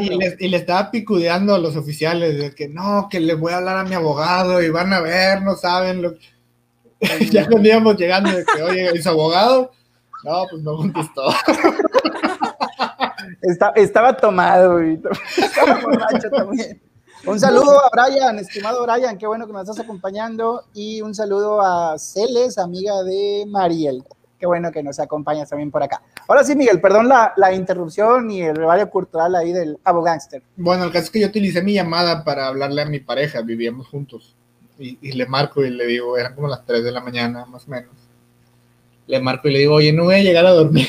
y, 0.00 0.48
le 0.48 0.56
estaba 0.56 0.90
picudeando 0.90 1.54
a 1.54 1.58
los 1.58 1.76
oficiales 1.76 2.38
de 2.38 2.54
que 2.54 2.68
no, 2.68 3.08
que 3.10 3.20
le 3.20 3.34
voy 3.34 3.52
a 3.52 3.58
hablar 3.58 3.76
a 3.76 3.84
mi 3.84 3.94
abogado 3.94 4.62
y 4.62 4.70
van 4.70 4.92
a 4.92 5.00
ver, 5.00 5.42
no 5.42 5.54
saben 5.54 6.02
lo 6.02 6.14
ya 7.30 7.46
veníamos 7.48 7.96
llegando 7.96 8.30
de 8.30 8.44
que, 8.44 8.62
oye, 8.62 8.90
¿es 8.90 9.06
abogado? 9.06 9.70
No, 10.24 10.44
pues 10.50 10.62
no 10.62 10.76
contestó. 10.76 11.22
estaba 13.76 14.16
tomado 14.16 14.82
y 14.82 15.00
estaba 15.36 15.80
borracho 15.80 16.30
también. 16.30 16.80
Un 17.26 17.40
saludo 17.40 17.80
a 17.80 17.90
Brian, 17.92 18.38
estimado 18.38 18.84
Brian, 18.84 19.18
qué 19.18 19.26
bueno 19.26 19.46
que 19.46 19.52
nos 19.52 19.68
estás 19.68 19.84
acompañando. 19.84 20.64
Y 20.74 21.02
un 21.02 21.14
saludo 21.14 21.60
a 21.60 21.98
Celes, 21.98 22.56
amiga 22.56 23.02
de 23.02 23.44
Mariel. 23.48 24.04
Qué 24.38 24.46
bueno 24.46 24.70
que 24.70 24.82
nos 24.82 24.98
acompañas 25.00 25.48
también 25.48 25.70
por 25.70 25.82
acá. 25.82 26.02
Ahora 26.28 26.44
sí, 26.44 26.54
Miguel, 26.54 26.80
perdón 26.80 27.08
la, 27.08 27.52
interrupción 27.54 28.30
y 28.30 28.42
el 28.42 28.56
revario 28.56 28.90
cultural 28.90 29.34
ahí 29.34 29.52
del 29.52 29.78
abogánster. 29.84 30.42
Bueno, 30.56 30.84
el 30.84 30.92
caso 30.92 31.06
es 31.06 31.10
que 31.10 31.20
yo 31.20 31.28
utilicé 31.28 31.62
mi 31.62 31.72
llamada 31.72 32.22
para 32.22 32.46
hablarle 32.46 32.82
a 32.82 32.86
mi 32.86 33.00
pareja, 33.00 33.40
vivíamos 33.40 33.88
juntos. 33.88 34.36
Y, 34.78 34.98
y, 35.00 35.12
le 35.12 35.24
marco 35.24 35.64
y 35.64 35.70
le 35.70 35.86
digo, 35.86 36.18
eran 36.18 36.34
como 36.34 36.48
las 36.48 36.66
3 36.66 36.84
de 36.84 36.92
la 36.92 37.00
mañana, 37.00 37.46
más 37.46 37.66
o 37.66 37.70
menos. 37.70 37.92
Le 39.06 39.20
marco 39.20 39.48
y 39.48 39.52
le 39.52 39.60
digo, 39.60 39.74
oye, 39.74 39.92
no 39.92 40.04
voy 40.04 40.16
a 40.16 40.22
llegar 40.22 40.44
a 40.44 40.50
dormir. 40.50 40.86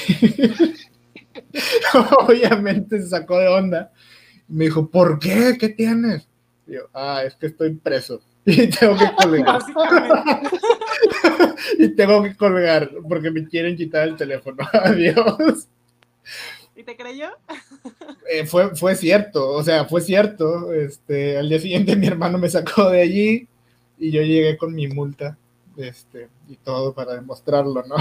Obviamente 2.27 3.01
se 3.01 3.07
sacó 3.07 3.39
de 3.39 3.47
onda. 3.47 3.91
Me 4.47 4.65
dijo, 4.65 4.89
¿por 4.89 5.19
qué? 5.19 5.55
¿Qué 5.57 5.69
tienes? 5.69 6.27
Y 6.65 6.73
yo, 6.73 6.89
ah, 6.93 7.23
es 7.25 7.35
que 7.35 7.47
estoy 7.47 7.75
preso. 7.75 8.21
Y 8.49 8.67
tengo 8.67 8.95
que 8.95 9.11
colgar. 9.21 9.59
y 11.77 11.89
tengo 11.89 12.23
que 12.23 12.35
colgar 12.37 12.89
porque 13.09 13.29
me 13.29 13.45
quieren 13.45 13.75
quitar 13.75 14.07
el 14.07 14.15
teléfono. 14.15 14.57
Adiós. 14.73 15.67
¿Y 16.73 16.83
te 16.83 16.95
creyó? 16.95 17.27
Eh, 18.31 18.45
fue, 18.45 18.73
fue 18.73 18.95
cierto, 18.95 19.51
o 19.51 19.61
sea, 19.63 19.83
fue 19.83 19.99
cierto. 19.99 20.71
Este, 20.71 21.37
al 21.37 21.49
día 21.49 21.59
siguiente 21.59 21.97
mi 21.97 22.07
hermano 22.07 22.37
me 22.37 22.49
sacó 22.49 22.89
de 22.89 23.01
allí 23.01 23.47
y 23.97 24.11
yo 24.11 24.21
llegué 24.21 24.55
con 24.55 24.73
mi 24.73 24.87
multa 24.87 25.37
este, 25.75 26.29
y 26.47 26.55
todo 26.55 26.93
para 26.93 27.15
demostrarlo, 27.15 27.83
¿no? 27.83 27.97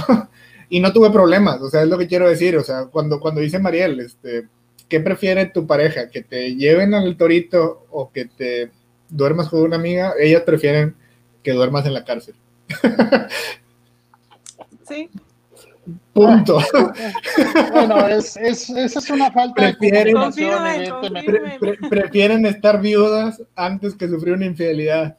y 0.69 0.79
no 0.79 0.93
tuve 0.93 1.11
problemas, 1.11 1.61
o 1.61 1.71
sea, 1.71 1.83
es 1.83 1.89
lo 1.89 1.99
que 1.99 2.07
quiero 2.07 2.29
decir, 2.29 2.57
o 2.57 2.65
sea, 2.65 2.87
cuando, 2.87 3.21
cuando 3.21 3.41
dice 3.41 3.59
Mariel, 3.59 4.01
este, 4.01 4.49
¿qué 4.89 5.01
prefiere 5.01 5.47
tu 5.47 5.67
pareja? 5.67 6.09
¿Que 6.11 6.23
te 6.23 6.55
lleven 6.55 6.95
al 6.95 7.17
torito 7.17 7.87
o 7.91 8.11
que 8.11 8.27
te 8.27 8.71
duermas 9.09 9.49
con 9.49 9.61
una 9.61 9.77
amiga? 9.77 10.13
Ellas 10.19 10.43
prefieren 10.43 10.95
que 11.43 11.53
duermas 11.53 11.87
en 11.87 11.95
la 11.95 12.05
cárcel. 12.05 12.35
sí. 14.89 15.11
Punto. 16.13 16.59
bueno, 17.73 18.09
es, 18.09 18.37
es, 18.37 18.71
esa 18.71 18.99
es 18.99 19.11
una 19.11 19.31
falta 19.31 19.55
prefieren, 19.55 20.15
de 20.15 21.79
prefieren 21.89 22.47
estar 22.47 22.81
viudas 22.81 23.43
antes 23.55 23.95
que 23.95 24.09
sufrir 24.09 24.35
una 24.35 24.47
infidelidad. 24.47 25.17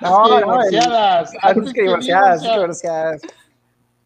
No, 0.00 0.28
no, 0.28 0.38
divorciadas, 0.38 1.32
antes 1.42 1.72
que 1.72 1.82
divorciadas, 1.82 2.42
divorciadas. 2.42 3.22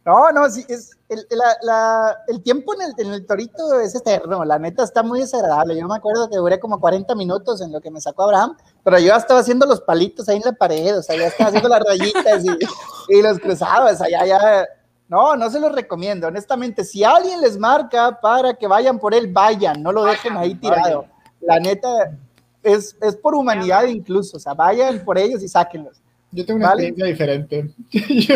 No, 0.04 0.30
no, 0.32 0.50
sí, 0.50 0.64
es, 0.68 0.98
el, 1.08 1.26
la, 1.30 1.56
la, 1.62 2.18
el 2.28 2.42
tiempo 2.42 2.74
en 2.74 2.82
el, 2.82 3.06
en 3.06 3.14
el, 3.14 3.24
torito 3.26 3.80
es 3.80 3.94
eterno, 3.94 4.44
la 4.44 4.58
neta 4.58 4.84
está 4.84 5.02
muy 5.02 5.20
desagradable. 5.20 5.78
Yo 5.78 5.88
me 5.88 5.96
acuerdo 5.96 6.28
que 6.28 6.36
duré 6.36 6.60
como 6.60 6.78
40 6.78 7.14
minutos 7.14 7.62
en 7.62 7.72
lo 7.72 7.80
que 7.80 7.90
me 7.90 8.00
sacó 8.02 8.24
Abraham, 8.24 8.56
pero 8.82 8.98
yo 8.98 9.14
estaba 9.14 9.40
haciendo 9.40 9.64
los 9.64 9.80
palitos 9.80 10.28
ahí 10.28 10.36
en 10.36 10.42
la 10.44 10.52
pared, 10.52 10.98
o 10.98 11.02
sea, 11.02 11.16
ya 11.16 11.28
estaba 11.28 11.48
haciendo 11.48 11.70
las 11.70 11.82
rayitas 11.82 12.44
y, 12.44 13.16
y 13.16 13.22
los 13.22 13.38
cruzados, 13.38 13.92
o 13.92 14.04
sea, 14.04 14.26
ya. 14.26 14.66
No, 15.06 15.36
no 15.36 15.50
se 15.50 15.60
los 15.60 15.70
recomiendo, 15.72 16.28
honestamente. 16.28 16.82
Si 16.82 17.04
alguien 17.04 17.40
les 17.40 17.58
marca 17.58 18.18
para 18.20 18.54
que 18.54 18.66
vayan 18.66 18.98
por 18.98 19.14
él, 19.14 19.30
vayan, 19.32 19.82
no 19.82 19.92
lo 19.92 20.04
dejen 20.04 20.36
ahí 20.36 20.54
tirado. 20.54 21.06
La 21.40 21.60
neta, 21.60 22.10
es, 22.64 22.96
es 23.00 23.16
por 23.16 23.34
humanidad 23.34 23.84
incluso, 23.84 24.38
o 24.38 24.40
sea, 24.40 24.54
vayan 24.54 25.04
por 25.04 25.18
ellos 25.18 25.42
y 25.42 25.48
sáquenlos. 25.48 26.00
Yo 26.32 26.44
tengo 26.44 26.58
una 26.58 26.68
experiencia 26.68 27.04
diferente. 27.06 27.70
yo, 27.92 28.34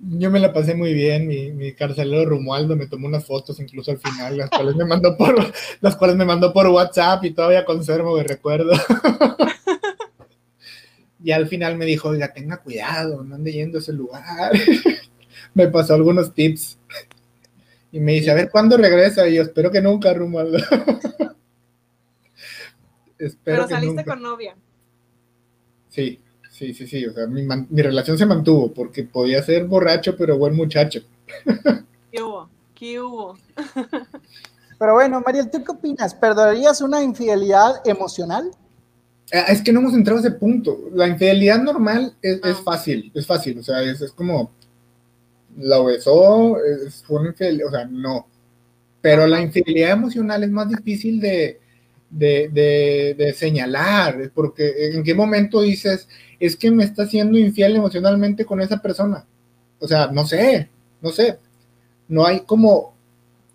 me 0.00 0.38
la 0.38 0.52
pasé 0.52 0.74
muy 0.74 0.94
bien, 0.94 1.26
mi, 1.26 1.52
mi, 1.52 1.72
carcelero 1.72 2.30
Rumualdo 2.30 2.76
me 2.76 2.86
tomó 2.86 3.08
unas 3.08 3.24
fotos 3.24 3.58
incluso 3.58 3.90
al 3.90 3.98
final, 3.98 4.36
las 4.36 4.50
cuales 4.50 4.76
me 4.76 4.84
mandó 4.84 5.16
por, 5.16 5.52
las 5.80 5.96
cuales 5.96 6.16
me 6.16 6.24
mandó 6.24 6.52
por 6.52 6.68
WhatsApp 6.68 7.24
y 7.24 7.32
todavía 7.32 7.64
conservo 7.64 8.16
de 8.16 8.24
recuerdo. 8.24 8.72
y 11.22 11.32
al 11.32 11.48
final 11.48 11.76
me 11.76 11.84
dijo, 11.84 12.10
oiga, 12.10 12.32
tenga 12.32 12.58
cuidado, 12.58 13.24
no 13.24 13.34
ande 13.34 13.52
yendo 13.52 13.78
a 13.78 13.80
ese 13.80 13.92
lugar. 13.92 14.52
me 15.54 15.68
pasó 15.68 15.94
algunos 15.94 16.32
tips. 16.32 16.78
Y 17.90 18.00
me 18.00 18.12
dice, 18.12 18.30
a 18.30 18.34
ver, 18.34 18.50
¿cuándo 18.50 18.76
regresa? 18.76 19.26
Y 19.26 19.34
yo 19.34 19.42
espero 19.42 19.70
que 19.70 19.80
nunca, 19.80 20.12
Rumualdo. 20.12 20.58
Pero 23.42 23.66
saliste 23.66 24.04
con 24.04 24.22
novia. 24.22 24.56
Sí, 25.88 26.20
sí, 26.58 26.74
sí, 26.74 26.86
sí. 26.86 27.06
O 27.06 27.12
sea, 27.12 27.26
mi, 27.26 27.46
mi, 27.46 27.82
relación 27.82 28.18
se 28.18 28.26
mantuvo 28.26 28.72
porque 28.72 29.04
podía 29.04 29.42
ser 29.42 29.64
borracho, 29.64 30.16
pero 30.16 30.36
buen 30.36 30.54
muchacho. 30.54 31.00
¿Qué 32.12 32.22
hubo? 32.22 32.48
¿Qué 32.74 33.00
hubo? 33.00 33.38
pero 34.78 34.94
bueno, 34.94 35.22
Mariel, 35.24 35.50
¿tú 35.50 35.62
qué 35.62 35.72
opinas? 35.72 36.14
¿Perdonarías 36.14 36.80
una 36.80 37.02
infidelidad 37.02 37.86
emocional? 37.86 38.50
Ah, 39.32 39.46
es 39.48 39.62
que 39.62 39.72
no 39.72 39.80
hemos 39.80 39.94
entrado 39.94 40.18
a 40.18 40.20
ese 40.20 40.32
punto. 40.32 40.78
La 40.92 41.06
infidelidad 41.06 41.62
normal 41.62 42.14
es, 42.22 42.36
es 42.36 42.56
ah. 42.58 42.62
fácil, 42.64 43.10
es 43.14 43.26
fácil. 43.26 43.58
O 43.58 43.62
sea, 43.62 43.82
es, 43.82 44.00
es 44.00 44.12
como 44.12 44.50
la 45.56 45.82
besó, 45.82 46.58
es, 46.64 47.02
fue 47.04 47.20
una 47.20 47.30
infidelidad, 47.30 47.68
o 47.68 47.70
sea, 47.70 47.84
no. 47.86 48.26
Pero 49.00 49.26
la 49.26 49.40
infidelidad 49.40 49.92
emocional 49.92 50.42
es 50.42 50.50
más 50.50 50.68
difícil 50.68 51.20
de, 51.20 51.60
de, 52.10 53.14
de, 53.16 53.32
señalar, 53.34 54.30
porque 54.34 54.92
en 54.92 55.02
qué 55.02 55.14
momento 55.14 55.60
dices, 55.60 56.08
es 56.40 56.56
que 56.56 56.70
me 56.70 56.84
está 56.84 57.06
siendo 57.06 57.38
infiel 57.38 57.76
emocionalmente 57.76 58.44
con 58.44 58.60
esa 58.60 58.80
persona. 58.80 59.26
O 59.78 59.86
sea, 59.86 60.08
no 60.08 60.26
sé, 60.26 60.68
no 61.00 61.10
sé. 61.10 61.38
No 62.08 62.24
hay 62.26 62.40
como, 62.40 62.94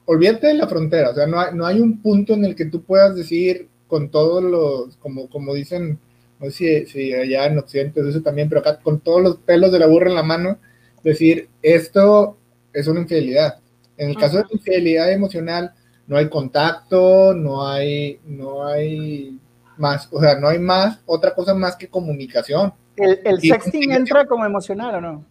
olvídate 0.05 0.47
de 0.47 0.53
la 0.55 0.67
frontera, 0.67 1.09
o 1.09 1.15
sea, 1.15 1.25
no 1.27 1.39
hay, 1.39 1.55
no 1.55 1.65
hay 1.65 1.79
un 1.79 2.01
punto 2.01 2.33
en 2.33 2.45
el 2.45 2.55
que 2.55 2.65
tú 2.65 2.83
puedas 2.83 3.15
decir 3.15 3.67
con 3.87 4.09
todos 4.09 4.43
los, 4.43 4.97
como, 4.97 5.29
como 5.29 5.53
dicen, 5.53 5.99
no 6.39 6.51
sé 6.51 6.85
si, 6.87 7.13
allá 7.13 7.45
en 7.45 7.57
Occidente 7.57 8.01
eso 8.07 8.21
también, 8.21 8.49
pero 8.49 8.61
acá 8.61 8.79
con 8.79 8.99
todos 8.99 9.21
los 9.21 9.37
pelos 9.37 9.71
de 9.71 9.79
la 9.79 9.87
burra 9.87 10.09
en 10.09 10.15
la 10.15 10.23
mano, 10.23 10.59
decir, 11.03 11.49
esto 11.61 12.37
es 12.73 12.87
una 12.87 13.01
infidelidad. 13.01 13.59
En 13.97 14.09
el 14.09 14.17
caso 14.17 14.37
de 14.37 14.43
la 14.43 14.49
infidelidad 14.51 15.11
emocional, 15.11 15.73
no 16.07 16.17
hay 16.17 16.29
contacto, 16.29 17.33
no 17.33 17.67
hay, 17.67 18.19
no 18.25 18.65
hay 18.65 19.39
más, 19.77 20.07
o 20.11 20.19
sea, 20.19 20.39
no 20.39 20.47
hay 20.47 20.59
más, 20.59 20.99
otra 21.05 21.33
cosa 21.33 21.53
más 21.53 21.75
que 21.75 21.87
comunicación. 21.87 22.73
¿El, 22.95 23.39
sexting 23.41 23.91
entra 23.91 24.25
como 24.25 24.45
emocional 24.45 24.95
o 24.95 25.01
no? 25.01 25.25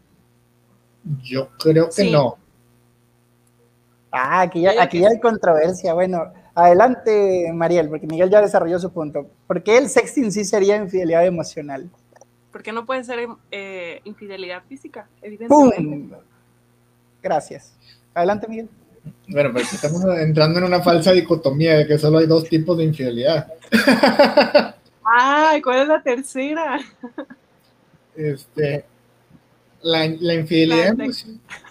Yo 1.22 1.48
creo 1.58 1.88
que 1.94 2.11
no. 2.11 2.37
Ah, 4.11 4.42
aquí 4.42 4.62
ya, 4.62 4.82
aquí 4.82 5.00
ya 5.00 5.08
hay 5.08 5.20
controversia. 5.20 5.94
Bueno, 5.94 6.32
adelante, 6.54 7.50
Mariel, 7.52 7.88
porque 7.88 8.06
Miguel 8.06 8.30
ya 8.30 8.40
desarrolló 8.40 8.78
su 8.78 8.92
punto. 8.92 9.26
¿Por 9.46 9.62
qué 9.62 9.78
el 9.78 9.88
sexting 9.88 10.32
sí 10.32 10.44
sería 10.44 10.76
infidelidad 10.76 11.24
emocional? 11.24 11.88
Porque 12.50 12.72
no 12.72 12.85
puede 12.85 13.04
ser 13.04 13.26
eh, 13.50 14.00
infidelidad 14.04 14.62
física, 14.68 15.08
evidentemente. 15.22 16.16
Gracias. 17.22 17.74
Adelante, 18.12 18.46
Miguel. 18.48 18.68
Bueno, 19.28 19.52
pues 19.52 19.72
estamos 19.72 20.02
entrando 20.18 20.58
en 20.58 20.66
una 20.66 20.83
falsa 20.83 21.12
dicotomía 21.12 21.79
de 21.79 21.87
que 21.87 21.98
solo 21.98 22.18
hay 22.18 22.27
dos 22.27 22.46
tipos 22.48 22.77
de 22.77 22.85
infidelidad. 22.85 23.46
Ay, 25.04 25.62
¿cuál 25.62 25.83
es 25.83 25.88
la 25.88 26.02
tercera? 26.02 26.81
Este, 28.14 28.85
la, 29.81 30.06
la 30.20 30.35
infidelidad, 30.35 30.94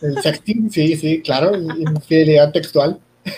el 0.01 0.21
sexting, 0.21 0.71
sí, 0.71 0.97
sí, 0.97 1.21
claro, 1.21 1.55
infidelidad 1.55 2.51
textual. 2.51 2.99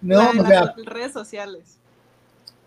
no, 0.00 0.30
o 0.30 0.46
sea, 0.46 0.72
redes 0.84 1.12
sociales. 1.12 1.79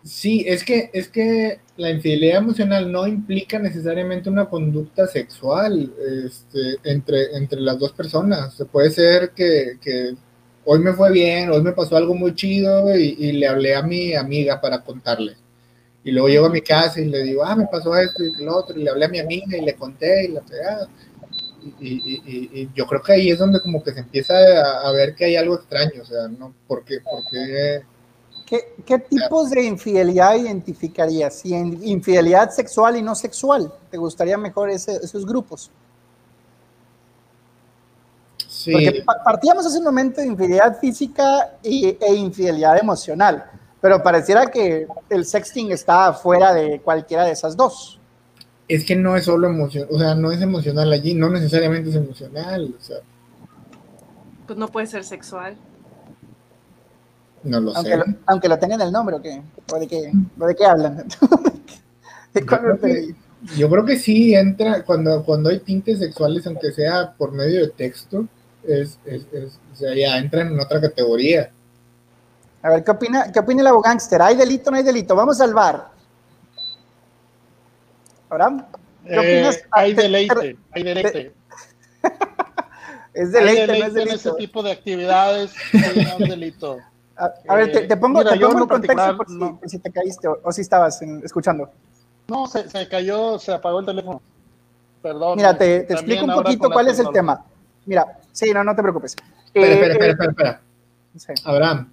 Sí, 0.04 0.44
es 0.46 0.64
que, 0.64 0.90
es 0.92 1.08
que 1.08 1.60
la 1.78 1.90
infidelidad 1.90 2.38
emocional 2.38 2.92
no 2.92 3.06
implica 3.06 3.58
necesariamente 3.58 4.28
una 4.28 4.50
conducta 4.50 5.06
sexual 5.06 5.94
este, 6.26 6.76
entre, 6.84 7.34
entre 7.36 7.60
las 7.62 7.78
dos 7.78 7.92
personas. 7.92 8.54
Se 8.54 8.66
puede 8.66 8.90
ser 8.90 9.30
que, 9.30 9.78
hoy 10.66 10.78
me 10.80 10.92
fue 10.92 11.10
bien, 11.10 11.50
hoy 11.50 11.62
me 11.62 11.72
pasó 11.72 11.96
algo 11.96 12.14
muy 12.14 12.34
chido 12.34 12.94
y, 12.94 13.32
le 13.32 13.48
hablé 13.48 13.74
a 13.74 13.82
mi 13.82 14.14
amiga 14.14 14.60
para 14.60 14.82
contarle. 14.84 15.36
Y 16.04 16.12
luego 16.12 16.28
llego 16.28 16.46
a 16.46 16.50
mi 16.50 16.60
casa 16.60 17.00
y 17.00 17.06
le 17.06 17.22
digo, 17.22 17.42
ah, 17.42 17.56
me 17.56 17.66
pasó 17.66 17.96
esto 17.96 18.22
y 18.22 18.44
lo 18.44 18.56
otro, 18.58 18.78
y 18.78 18.84
le 18.84 18.90
hablé 18.90 19.06
a 19.06 19.08
mi 19.08 19.20
amiga 19.20 19.56
y 19.56 19.64
le 19.64 19.74
conté 19.74 20.26
y 20.26 20.28
la 20.32 20.42
pegada. 20.42 20.88
Y, 21.80 22.20
y, 22.26 22.70
yo 22.74 22.86
creo 22.86 23.02
que 23.02 23.12
ahí 23.14 23.30
es 23.30 23.38
donde 23.38 23.60
como 23.60 23.82
que 23.82 23.92
se 23.92 24.00
empieza 24.00 24.34
a, 24.86 24.92
ver 24.92 25.14
que 25.14 25.24
hay 25.24 25.36
algo 25.36 25.54
extraño, 25.54 26.02
o 26.02 26.04
sea, 26.04 26.28
¿no? 26.28 26.54
Porque, 26.66 26.98
porque 27.00 27.84
¿Qué, 28.46 28.74
¿Qué, 28.84 28.98
tipos 28.98 29.50
de 29.50 29.64
infidelidad 29.64 30.36
identificarías? 30.36 31.44
¿Y 31.46 31.54
infidelidad 31.54 32.50
sexual 32.50 32.96
y 32.96 33.02
no 33.02 33.14
sexual? 33.14 33.72
¿Te 33.90 33.96
gustaría 33.96 34.36
mejor 34.36 34.70
esos 34.70 35.24
grupos? 35.24 35.70
Porque 38.72 39.04
partíamos 39.24 39.66
hace 39.66 39.78
un 39.78 39.84
momento 39.84 40.20
de 40.20 40.28
infidelidad 40.28 40.78
física 40.78 41.56
e 41.62 42.14
infidelidad 42.14 42.78
emocional, 42.78 43.44
pero 43.80 44.02
pareciera 44.02 44.46
que 44.46 44.86
el 45.10 45.24
sexting 45.24 45.72
está 45.72 46.12
fuera 46.12 46.52
de 46.54 46.80
cualquiera 46.80 47.24
de 47.24 47.32
esas 47.32 47.56
dos. 47.56 48.00
Es 48.66 48.84
que 48.84 48.96
no 48.96 49.16
es 49.16 49.26
solo 49.26 49.48
emoción, 49.48 49.86
o 49.90 49.98
sea, 49.98 50.14
no 50.14 50.32
es 50.32 50.40
emocional 50.40 50.90
allí, 50.92 51.12
no 51.12 51.28
necesariamente 51.28 51.90
es 51.90 51.96
emocional, 51.96 52.74
o 52.78 52.82
sea. 52.82 52.96
Pues 54.46 54.58
no 54.58 54.68
puede 54.68 54.86
ser 54.86 55.04
sexual. 55.04 55.56
No 57.44 57.60
lo 57.60 57.76
aunque 57.76 57.90
sé. 57.90 57.96
Lo, 57.98 58.04
aunque 58.26 58.48
lo 58.48 58.58
tenga 58.58 58.74
en 58.74 58.80
el 58.80 58.92
nombre, 58.92 59.16
¿o 59.16 59.22
qué? 59.22 59.42
¿O 59.72 59.78
de 59.78 59.86
qué, 59.86 60.10
de 60.12 60.54
qué 60.56 60.64
hablan? 60.64 61.04
yo, 63.56 63.70
creo 63.70 63.84
que, 63.84 63.98
sí 63.98 64.34
entra, 64.34 64.82
cuando, 64.82 65.22
cuando 65.24 65.50
hay 65.50 65.60
tintes 65.60 65.98
sexuales, 65.98 66.46
aunque 66.46 66.72
sea 66.72 67.12
por 67.16 67.32
medio 67.32 67.60
de 67.60 67.68
texto, 67.68 68.26
es, 68.62 68.98
es, 69.04 69.26
o 69.72 69.76
sea, 69.76 69.94
ya 69.94 70.16
entran 70.16 70.52
en 70.52 70.58
otra 70.58 70.80
categoría. 70.80 71.50
A 72.62 72.70
ver, 72.70 72.82
¿qué 72.82 72.90
opina, 72.90 73.30
qué 73.30 73.40
opina 73.40 73.60
el 73.60 73.66
abogánster? 73.66 74.22
¿Hay 74.22 74.36
delito 74.36 74.70
o 74.70 74.72
no 74.72 74.78
hay 74.78 74.82
delito? 74.82 75.14
Vamos 75.14 75.38
al 75.42 75.52
bar. 75.52 75.90
¿Ahora? 78.30 78.66
¿Qué 79.06 79.18
opinas? 79.18 79.56
Eh, 79.56 79.64
hay 79.70 79.92
deleite, 79.92 80.56
hay 80.72 80.82
deleite. 80.82 81.32
es 83.12 83.32
deleite, 83.32 83.66
no 83.66 83.74
es 83.84 83.92
delito. 83.92 84.00
en 84.00 84.16
ese 84.16 84.32
tipo 84.38 84.62
de 84.62 84.72
actividades, 84.72 85.52
no 85.72 86.24
es 86.24 86.30
delito. 86.30 86.78
A, 87.16 87.54
ver, 87.54 87.86
te, 87.86 87.96
pongo, 87.96 88.18
mira, 88.18 88.32
te 88.32 88.40
pongo 88.40 88.62
en 88.62 88.66
contexto 88.68 89.16
por, 89.16 89.30
no. 89.30 89.60
si, 89.66 89.78
te 89.78 89.90
caíste 89.90 90.26
o, 90.28 90.52
si 90.52 90.62
estabas 90.62 91.00
escuchando. 91.22 91.70
No, 92.26 92.46
se, 92.46 92.68
se, 92.68 92.88
cayó, 92.88 93.38
se 93.38 93.52
apagó 93.52 93.80
el 93.80 93.86
teléfono. 93.86 94.20
Perdón. 95.00 95.36
Mira, 95.36 95.56
te, 95.56 95.80
te 95.80 95.92
explico 95.92 96.24
un 96.24 96.34
poquito 96.34 96.70
cuál 96.70 96.88
es 96.88 96.98
el 96.98 97.10
tema. 97.10 97.44
Mira, 97.86 98.18
sí, 98.32 98.50
no, 98.52 98.64
no 98.64 98.74
te 98.74 98.82
preocupes. 98.82 99.14
Espera, 99.46 99.66
eh, 99.66 99.72
espera, 99.74 99.92
espera, 99.92 100.12
espera, 100.12 100.30
espera. 100.30 100.60
Sí. 101.16 101.32
Abraham, 101.44 101.92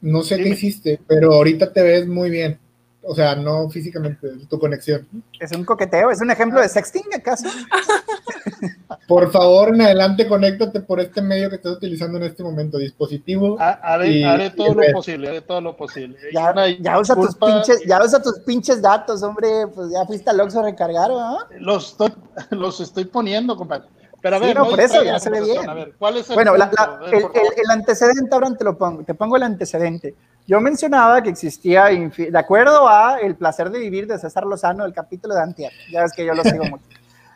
no 0.00 0.22
sé 0.22 0.36
Dime. 0.36 0.48
qué 0.48 0.54
hiciste, 0.54 1.00
pero 1.06 1.34
ahorita 1.34 1.72
te 1.72 1.82
ves 1.82 2.06
muy 2.06 2.30
bien. 2.30 2.58
O 3.06 3.14
sea, 3.14 3.34
no 3.34 3.68
físicamente, 3.68 4.28
tu 4.48 4.58
conexión. 4.58 5.06
¿Es 5.38 5.52
un 5.52 5.64
coqueteo? 5.64 6.10
¿Es 6.10 6.20
un 6.20 6.30
ejemplo 6.30 6.60
de 6.60 6.68
sexting 6.68 7.04
acaso? 7.14 7.48
Por 9.08 9.30
favor, 9.30 9.74
en 9.74 9.82
adelante, 9.82 10.26
conéctate 10.26 10.80
por 10.80 11.00
este 11.00 11.20
medio 11.20 11.50
que 11.50 11.56
estás 11.56 11.72
utilizando 11.72 12.16
en 12.18 12.24
este 12.24 12.42
momento, 12.42 12.78
dispositivo. 12.78 13.56
Haré, 13.60 14.10
y, 14.10 14.24
haré 14.24 14.50
todo 14.50 14.82
y 14.82 14.86
lo 14.86 14.92
posible, 14.92 15.28
haré 15.28 15.40
todo 15.42 15.60
lo 15.60 15.76
posible. 15.76 16.16
Ya, 16.32 16.54
ya, 16.80 16.98
usa 16.98 17.14
tus 17.14 17.34
pinches, 17.36 17.82
ya 17.86 18.02
usa 18.02 18.22
tus 18.22 18.40
pinches 18.40 18.80
datos, 18.80 19.22
hombre, 19.22 19.66
pues 19.74 19.90
ya 19.92 20.06
fuiste 20.06 20.30
al 20.30 20.40
Oxxo 20.40 20.60
a 20.60 20.64
recargar, 20.64 21.10
¿no? 21.10 21.38
Los 21.58 21.90
estoy, 21.90 22.12
los 22.50 22.80
estoy 22.80 23.04
poniendo, 23.04 23.56
compadre. 23.56 23.88
Pero 24.22 24.36
a 24.36 24.38
ver, 24.38 24.48
sí, 24.48 24.54
no, 24.54 24.70
por 24.70 24.80
eso 24.80 25.04
ya 25.04 25.18
se 25.18 25.28
ve 25.28 25.42
bien. 25.42 25.68
A 25.68 25.74
ver, 25.74 25.94
¿cuál 25.98 26.16
es 26.16 26.30
el 26.30 26.34
bueno, 26.34 26.56
la, 26.56 26.70
la, 26.74 27.00
el, 27.08 27.18
el, 27.18 27.24
el, 27.24 27.70
antecedente, 27.70 28.34
ahora 28.34 28.54
te 28.56 28.64
lo 28.64 28.78
pongo, 28.78 29.04
te 29.04 29.12
pongo 29.12 29.36
el 29.36 29.42
antecedente. 29.42 30.14
Yo 30.46 30.60
mencionaba 30.60 31.22
que 31.22 31.30
existía, 31.30 31.86
de 31.86 32.38
acuerdo 32.38 32.86
a 32.86 33.18
El 33.18 33.34
placer 33.34 33.70
de 33.70 33.78
vivir 33.78 34.06
de 34.06 34.18
César 34.18 34.44
Lozano, 34.44 34.84
el 34.84 34.92
capítulo 34.92 35.34
de 35.34 35.40
Antier, 35.40 35.72
ya 35.90 36.02
ves 36.02 36.12
que 36.12 36.24
yo 36.24 36.34
lo 36.34 36.44
sigo 36.44 36.64
mucho. 36.64 36.84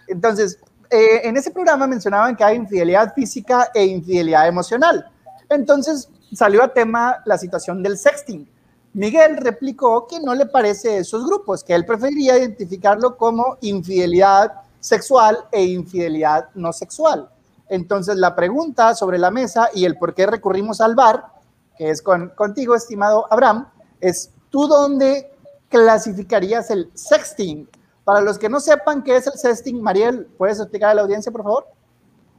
Entonces, 0.07 0.59
eh, 0.91 1.23
en 1.25 1.37
ese 1.37 1.51
programa 1.51 1.87
mencionaban 1.87 2.37
que 2.37 2.45
hay 2.45 2.57
infidelidad 2.57 3.15
física 3.15 3.71
e 3.75 3.85
infidelidad 3.85 4.47
emocional. 4.47 5.11
Entonces, 5.49 6.11
salió 6.35 6.63
a 6.63 6.69
tema 6.69 7.17
la 7.25 7.39
situación 7.39 7.83
del 7.83 7.97
sexting. 7.97 8.47
Miguel 8.93 9.39
replicó 9.39 10.07
que 10.07 10.21
no 10.21 10.35
le 10.35 10.47
parece 10.47 10.99
esos 10.99 11.27
grupos, 11.27 11.65
que 11.65 11.75
él 11.75 11.87
preferiría 11.87 12.39
identificarlo 12.39 13.17
como 13.17 13.57
infidelidad 13.63 14.53
sexual 14.81 15.39
e 15.51 15.65
infidelidad 15.65 16.49
no 16.55 16.73
sexual. 16.73 17.29
Entonces, 17.69 18.17
la 18.17 18.35
pregunta 18.35 18.95
sobre 18.95 19.19
la 19.19 19.31
mesa 19.31 19.71
y 19.75 19.85
el 19.85 19.97
por 19.97 20.15
qué 20.15 20.27
recurrimos 20.27 20.81
al 20.81 20.95
bar, 20.95 21.38
que 21.79 21.91
es 21.91 22.03
con, 22.03 22.31
contigo, 22.31 22.75
estimado 22.75 23.27
Abraham, 23.33 23.69
es 24.01 24.33
tú 24.51 24.67
dónde 24.67 25.31
clasificarías 25.69 26.71
el 26.71 26.91
sexting. 26.95 27.69
Para 28.05 28.21
los 28.21 28.39
que 28.39 28.49
no 28.49 28.59
sepan 28.61 29.03
qué 29.03 29.17
es 29.17 29.27
el 29.27 29.35
sexting, 29.35 29.81
Mariel, 29.81 30.27
¿puedes 30.37 30.59
explicar 30.59 30.91
a 30.91 30.95
la 30.95 31.03
audiencia, 31.03 31.31
por 31.31 31.43
favor? 31.43 31.67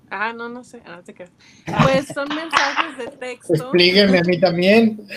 Ah, 0.09 0.33
no, 0.33 0.49
no 0.49 0.63
sé. 0.63 0.81
No 0.85 1.03
sé 1.03 1.13
qué. 1.13 1.29
Pues 1.83 2.07
son 2.07 2.27
mensajes 2.29 2.97
de 2.97 3.07
texto. 3.17 3.53
Explíquenme 3.53 4.19
a 4.19 4.23
mí 4.23 4.39
también. 4.39 5.07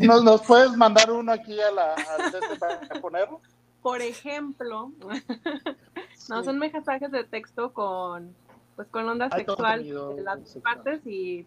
¿Nos, 0.00 0.22
nos 0.22 0.42
puedes 0.42 0.76
mandar 0.76 1.10
uno 1.10 1.32
aquí 1.32 1.60
a 1.60 1.70
la, 1.72 1.94
al 1.94 2.58
para 2.58 3.00
ponerlo? 3.00 3.40
Por 3.82 4.02
ejemplo, 4.02 4.92
no, 6.28 6.44
son 6.44 6.58
mensajes 6.58 7.10
de 7.10 7.24
texto 7.24 7.72
con, 7.72 8.34
pues, 8.76 8.88
con 8.88 9.08
onda 9.08 9.28
Hay 9.32 9.44
sexual 9.44 9.84
de 9.84 10.22
las 10.22 10.38
sexual. 10.40 10.62
partes 10.62 11.06
y 11.06 11.46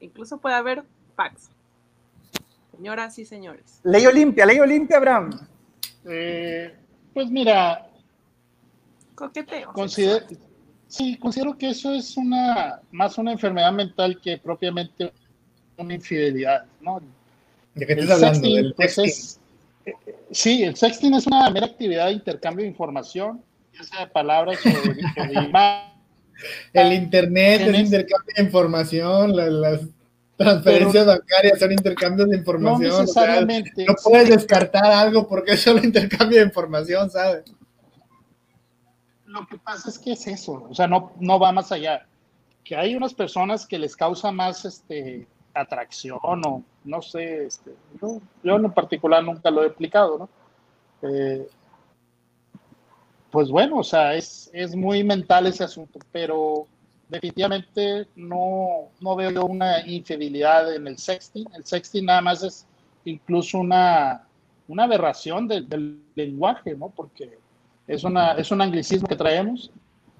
incluso 0.00 0.38
puede 0.38 0.56
haber 0.56 0.84
fax. 1.22 1.50
Señoras 2.76 3.18
y 3.18 3.24
señores. 3.26 3.80
Ley 3.84 4.06
Olimpia, 4.06 4.46
ley 4.46 4.58
Olimpia, 4.58 4.96
Abraham. 4.96 5.38
Eh, 6.06 6.74
pues 7.12 7.30
mira, 7.30 7.86
Coqueteo. 9.14 9.72
considero, 9.74 10.24
sí, 10.88 11.18
considero 11.18 11.56
que 11.58 11.70
eso 11.70 11.92
es 11.92 12.16
una 12.16 12.80
más 12.90 13.18
una 13.18 13.32
enfermedad 13.32 13.72
mental 13.72 14.18
que 14.22 14.38
propiamente 14.38 15.12
una 15.76 15.94
infidelidad, 15.94 16.64
¿no? 16.80 17.00
¿De 17.74 17.86
qué 17.86 17.92
El 17.92 17.98
estás 18.00 18.16
hablando? 18.16 18.34
sexting, 18.40 18.56
¿Del 18.62 18.74
pues, 18.74 18.98
es- 18.98 19.40
eh, 19.84 19.92
eh, 20.06 20.14
sí, 20.30 20.62
el 20.62 20.74
sexting 20.76 21.14
es 21.14 21.26
una 21.26 21.50
mera 21.50 21.66
actividad 21.66 22.06
de 22.06 22.12
intercambio 22.12 22.62
de 22.64 22.70
información, 22.70 23.42
ya 23.76 23.82
sea 23.84 24.00
de 24.00 24.06
palabras 24.06 24.58
o 24.64 24.68
de, 24.70 24.70
imágenes. 25.50 25.90
El 26.72 26.92
internet 26.94 27.60
es 27.60 27.66
Tienes- 27.68 27.84
intercambio 27.86 28.34
de 28.36 28.42
información, 28.42 29.36
la- 29.36 29.46
las 29.50 29.80
transferencias 30.40 31.06
bancarias 31.06 31.58
son 31.58 31.72
intercambios 31.72 32.28
de 32.30 32.36
No 32.36 32.40
información. 32.40 32.90
o 32.90 32.94
sea, 32.94 33.02
necesariamente. 33.02 33.84
no 33.86 33.94
puedes 34.02 34.30
descartar 34.30 34.86
algo 34.86 35.28
porque 35.28 35.52
es 35.54 35.62
solo 35.62 35.84
intercambio 35.84 36.38
de 36.38 36.46
información, 36.46 37.10
¿sabes? 37.10 37.44
Lo 39.26 39.46
que 39.46 39.58
pasa 39.58 39.90
es 39.90 39.98
que 39.98 40.12
es 40.12 40.26
eso, 40.26 40.66
o 40.68 40.74
sea, 40.74 40.88
no, 40.88 41.12
no 41.20 41.38
va 41.38 41.52
más 41.52 41.70
allá. 41.70 42.06
Que 42.64 42.76
hay 42.76 42.96
unas 42.96 43.14
personas 43.14 43.66
que 43.66 43.78
les 43.78 43.94
causa 43.96 44.32
más 44.32 44.64
este, 44.64 45.26
atracción 45.54 46.18
o 46.22 46.62
no 46.84 47.02
sé, 47.02 47.44
este, 47.44 47.74
yo, 48.00 48.20
yo 48.42 48.56
en 48.56 48.72
particular 48.72 49.22
nunca 49.22 49.50
lo 49.50 49.62
he 49.62 49.66
explicado, 49.66 50.18
¿no? 50.18 50.28
Eh, 51.08 51.48
pues 53.30 53.48
bueno, 53.50 53.78
o 53.78 53.84
sea, 53.84 54.14
es, 54.14 54.50
es 54.52 54.74
muy 54.74 55.04
mental 55.04 55.46
ese 55.46 55.64
asunto, 55.64 55.98
pero 56.10 56.66
definitivamente 57.10 58.06
no, 58.16 58.90
no 59.00 59.16
veo 59.16 59.44
una 59.44 59.86
infidelidad 59.86 60.74
en 60.74 60.86
el 60.86 60.96
sexting. 60.96 61.46
El 61.54 61.64
sexting 61.64 62.06
nada 62.06 62.20
más 62.20 62.42
es 62.42 62.66
incluso 63.04 63.58
una, 63.58 64.26
una 64.68 64.84
aberración 64.84 65.48
del, 65.48 66.00
lenguaje, 66.14 66.74
¿no? 66.74 66.90
Porque 66.90 67.38
es, 67.86 68.04
una, 68.04 68.32
es 68.32 68.50
un 68.50 68.60
anglicismo 68.60 69.08
que 69.08 69.16
traemos. 69.16 69.70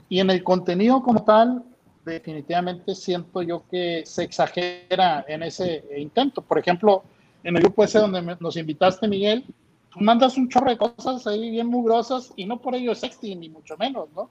Y 0.08 0.18
en 0.18 0.30
el 0.30 0.42
contenido 0.42 1.02
como 1.02 1.22
tal, 1.24 1.62
definitivamente 2.04 2.94
siento 2.94 3.42
yo 3.42 3.62
que 3.70 4.02
se 4.04 4.24
exagera 4.24 5.24
en 5.28 5.42
ese 5.42 5.84
intento. 5.96 6.42
Por 6.42 6.58
ejemplo, 6.58 7.04
en 7.44 7.56
el 7.56 7.62
grupo 7.62 7.84
ese 7.84 7.98
donde 7.98 8.36
nos 8.40 8.56
invitaste, 8.56 9.06
Miguel, 9.06 9.44
tú 9.90 10.00
mandas 10.00 10.36
un 10.36 10.48
chorro 10.48 10.70
de 10.70 10.78
cosas 10.78 11.26
ahí 11.26 11.50
bien 11.50 11.68
mugrosas 11.68 12.32
y 12.36 12.44
no 12.44 12.60
por 12.60 12.74
ello 12.74 12.92
es 12.92 12.98
sexting, 12.98 13.38
ni 13.38 13.48
mucho 13.48 13.76
menos, 13.76 14.08
¿no? 14.16 14.30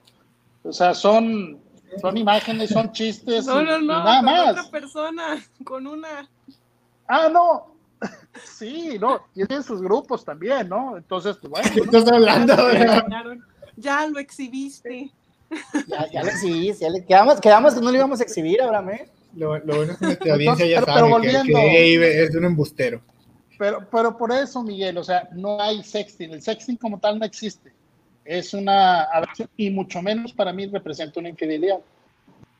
O 0.62 0.72
sea, 0.72 0.92
son, 0.94 1.58
son 2.00 2.16
imágenes, 2.16 2.70
son 2.70 2.92
chistes 2.92 3.46
No, 3.46 3.60
y, 3.60 3.64
no, 3.64 3.78
y 3.78 3.86
no, 3.86 4.04
nada 4.04 4.16
con 4.16 4.24
más. 4.24 4.50
otra 4.50 4.70
persona, 4.70 5.44
con 5.64 5.86
una. 5.86 6.28
Ah, 7.08 7.28
no. 7.32 7.74
Sí, 8.44 8.96
no, 8.98 9.20
y 9.34 9.44
tiene 9.44 9.62
sus 9.62 9.82
grupos 9.82 10.24
también, 10.24 10.68
¿no? 10.68 10.96
Entonces, 10.96 11.36
pues, 11.38 11.50
bueno, 11.50 11.68
¿Qué 11.74 11.80
estás 11.80 12.10
hablando? 12.10 12.54
Ya, 12.72 13.22
lo- 13.24 13.34
ya 13.76 14.06
lo 14.06 14.18
exhibiste. 14.18 15.10
Ya, 15.88 16.06
ya 16.10 16.88
le 16.90 17.04
quedamos, 17.04 17.40
quedamos 17.40 17.74
que 17.74 17.80
no 17.80 17.90
lo 17.90 17.96
íbamos 17.96 18.20
a 18.20 18.22
exhibir, 18.22 18.62
Abraham, 18.62 18.90
¿eh? 18.90 19.10
Lo, 19.34 19.58
lo 19.58 19.76
bueno 19.76 19.92
es 19.92 19.98
que 19.98 20.04
nuestra 20.06 20.32
audiencia 20.34 20.66
ya 20.66 20.80
Pero- 20.80 20.86
sabe 20.86 20.96
pero 20.96 21.06
que, 21.06 21.12
volviendo. 21.12 21.58
que 21.58 22.24
es 22.24 22.34
un 22.36 22.44
embustero. 22.44 23.00
Pero, 23.58 23.86
pero 23.90 24.16
por 24.16 24.32
eso, 24.32 24.62
Miguel, 24.62 24.96
o 24.96 25.04
sea, 25.04 25.28
no 25.32 25.60
hay 25.60 25.82
sexting. 25.82 26.32
El 26.32 26.40
sexting 26.42 26.76
como 26.76 26.98
tal 26.98 27.18
no 27.18 27.24
existe. 27.26 27.72
Es 28.24 28.54
una 28.54 29.08
y 29.56 29.70
mucho 29.70 30.02
menos 30.02 30.32
para 30.32 30.52
mí 30.52 30.66
representa 30.66 31.20
una 31.20 31.30
infidelidad. 31.30 31.80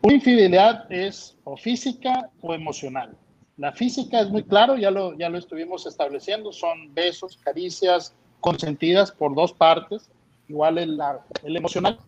Una 0.03 0.15
infidelidad 0.15 0.91
es 0.91 1.37
o 1.45 1.57
física 1.57 2.31
o 2.41 2.55
emocional. 2.55 3.17
La 3.59 3.73
física 3.73 4.21
es 4.21 4.31
muy 4.31 4.43
claro, 4.43 4.77
ya 4.77 4.91
lo, 4.91 5.17
ya 5.19 5.29
lo 5.29 5.37
estuvimos 5.37 5.85
estableciendo, 5.87 6.51
son 6.51 6.95
besos, 6.95 7.37
caricias 7.37 8.15
consentidas 8.41 9.13
por 9.13 9.35
dos 9.35 9.53
partes, 9.53 10.11
igual 10.49 10.79
el, 10.79 10.99
el 11.43 11.57
emocional, 11.57 11.99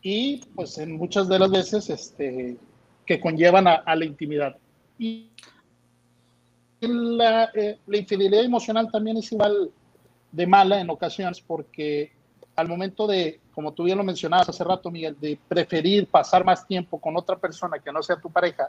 y 0.00 0.36
pues 0.54 0.78
en 0.78 0.96
muchas 0.96 1.28
de 1.28 1.40
las 1.40 1.50
veces 1.50 1.90
este, 1.90 2.56
que 3.04 3.18
conllevan 3.18 3.66
a, 3.66 3.96
la 3.96 4.04
intimidad. 4.04 4.56
Y 4.96 5.30
la, 6.80 7.50
eh, 7.54 7.78
la 7.88 7.96
infidelidad 7.96 8.44
emocional 8.44 8.88
también 8.92 9.16
es 9.16 9.32
igual 9.32 9.72
de 10.30 10.46
mala 10.46 10.80
en 10.80 10.90
ocasiones 10.90 11.40
porque 11.40 12.12
al 12.56 12.68
momento 12.68 13.06
de, 13.06 13.38
como 13.54 13.72
tú 13.72 13.84
bien 13.84 13.98
lo 13.98 14.04
mencionabas 14.04 14.48
hace 14.48 14.64
rato, 14.64 14.90
Miguel, 14.90 15.16
de 15.20 15.38
preferir 15.46 16.08
pasar 16.08 16.44
más 16.44 16.66
tiempo 16.66 16.98
con 16.98 17.16
otra 17.16 17.36
persona 17.36 17.78
que 17.78 17.92
no 17.92 18.02
sea 18.02 18.16
tu 18.16 18.30
pareja, 18.30 18.68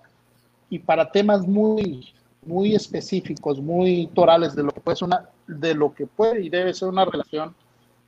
y 0.69 0.79
para 0.79 1.09
temas 1.09 1.47
muy, 1.47 2.13
muy 2.45 2.75
específicos, 2.75 3.59
muy 3.59 4.07
torales 4.13 4.53
de 4.55 5.73
lo 5.73 5.93
que 5.93 6.05
puede 6.05 6.43
y 6.43 6.49
debe 6.49 6.73
ser 6.73 6.89
una 6.89 7.05
relación 7.05 7.55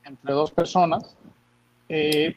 entre 0.04 0.34
dos 0.34 0.52
personas, 0.52 1.16
eh, 1.88 2.36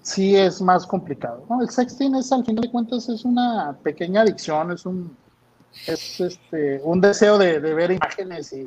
sí 0.00 0.34
es 0.34 0.62
más 0.62 0.86
complicado. 0.86 1.44
El 1.60 1.68
sexting 1.68 2.14
es, 2.14 2.32
al 2.32 2.44
final 2.44 2.62
de 2.62 2.70
cuentas, 2.70 3.08
es 3.10 3.24
una 3.24 3.76
pequeña 3.82 4.22
adicción, 4.22 4.72
es 4.72 4.86
un, 4.86 5.14
es 5.86 6.20
este, 6.20 6.80
un 6.82 7.00
deseo 7.02 7.36
de, 7.36 7.60
de 7.60 7.74
ver 7.74 7.90
imágenes 7.90 8.52
y 8.54 8.66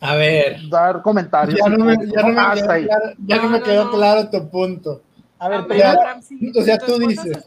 a 0.00 0.14
ver. 0.14 0.68
Dar 0.68 1.02
comentarios. 1.02 1.58
Ya 1.58 1.68
no 1.68 1.84
me, 1.84 1.96
ya 2.06 2.22
no 2.22 2.28
me, 2.28 2.34
quedó, 2.34 2.74
claro, 2.74 3.14
ya 3.26 3.36
no, 3.36 3.48
me 3.48 3.62
quedó 3.62 3.90
claro 3.90 4.30
tu 4.30 4.48
punto. 4.50 5.02
A 5.38 5.48
ver, 5.48 5.64
pero 5.68 5.80
ya, 5.80 6.20
o 6.54 6.62
sea, 6.62 6.78
tú 6.78 6.98
dices. 6.98 7.44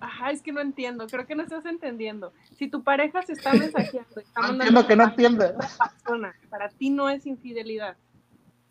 Ajá, 0.00 0.30
es 0.30 0.42
que 0.42 0.52
no 0.52 0.60
entiendo, 0.60 1.06
creo 1.06 1.26
que 1.26 1.34
no 1.34 1.42
estás 1.42 1.64
entendiendo. 1.64 2.32
Si 2.58 2.68
tu 2.68 2.82
pareja 2.82 3.22
se 3.22 3.32
está 3.32 3.54
mensajeando, 3.54 4.20
está 4.20 4.40
no 4.42 4.52
entiendo 4.52 4.86
que 4.86 4.96
no 4.96 5.04
entiende. 5.04 5.54
Persona, 5.54 6.34
para 6.50 6.68
ti 6.68 6.90
no 6.90 7.08
es 7.08 7.24
infidelidad. 7.24 7.96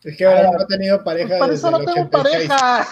Es 0.04 0.18
que 0.18 0.26
ahora 0.26 0.52
no 0.52 0.60
ha 0.60 0.68
tenido 0.68 1.04
pareja. 1.04 1.30
Pues 1.30 1.40
por 1.40 1.52
eso 1.52 1.72
no 1.72 1.80
tengo 1.80 2.10
pareja. 2.10 2.86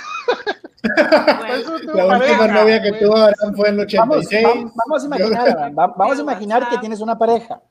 la 1.94 2.18
última 2.18 2.48
novia 2.48 2.82
que 2.82 2.94
tuvo 2.94 3.18
Abraham 3.18 3.56
fue 3.56 3.70
en 3.70 3.76
el 3.76 3.82
86. 3.82 4.44
Vamos, 4.44 4.72
vamos 4.76 5.04
a 5.04 5.06
imaginar, 5.06 5.72
vamos 5.74 6.18
a 6.18 6.22
imaginar 6.22 6.70
que 6.70 6.78
tienes 6.80 7.00
una 7.00 7.18
pareja. 7.18 7.62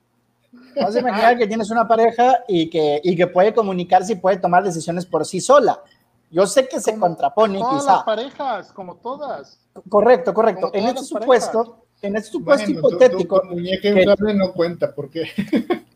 Vas 0.75 0.95
a 0.95 0.99
imaginar 0.99 1.37
que 1.37 1.47
tienes 1.47 1.69
una 1.69 1.87
pareja 1.87 2.43
y 2.47 2.69
que, 2.69 3.01
y 3.03 3.15
que 3.15 3.27
puede 3.27 3.53
comunicarse 3.53 4.13
y 4.13 4.15
puede 4.15 4.37
tomar 4.37 4.63
decisiones 4.63 5.05
por 5.05 5.25
sí 5.25 5.41
sola. 5.41 5.81
Yo 6.29 6.47
sé 6.47 6.67
que 6.67 6.79
se 6.79 6.97
contrapone, 6.97 7.59
todas 7.59 7.81
quizá. 7.81 7.95
las 7.95 8.03
parejas, 8.03 8.71
como 8.71 8.95
todas. 8.95 9.59
Correcto, 9.89 10.33
correcto. 10.33 10.71
En 10.73 10.85
este 10.85 11.03
supuesto, 11.03 11.85
en 12.01 12.15
este 12.15 12.31
supuesto 12.31 12.71
hipotético. 12.71 13.43
muñeca 13.49 13.89
inflable 13.89 14.33
no 14.33 14.53
cuenta, 14.53 14.93
¿por 14.95 15.09
qué? 15.09 15.23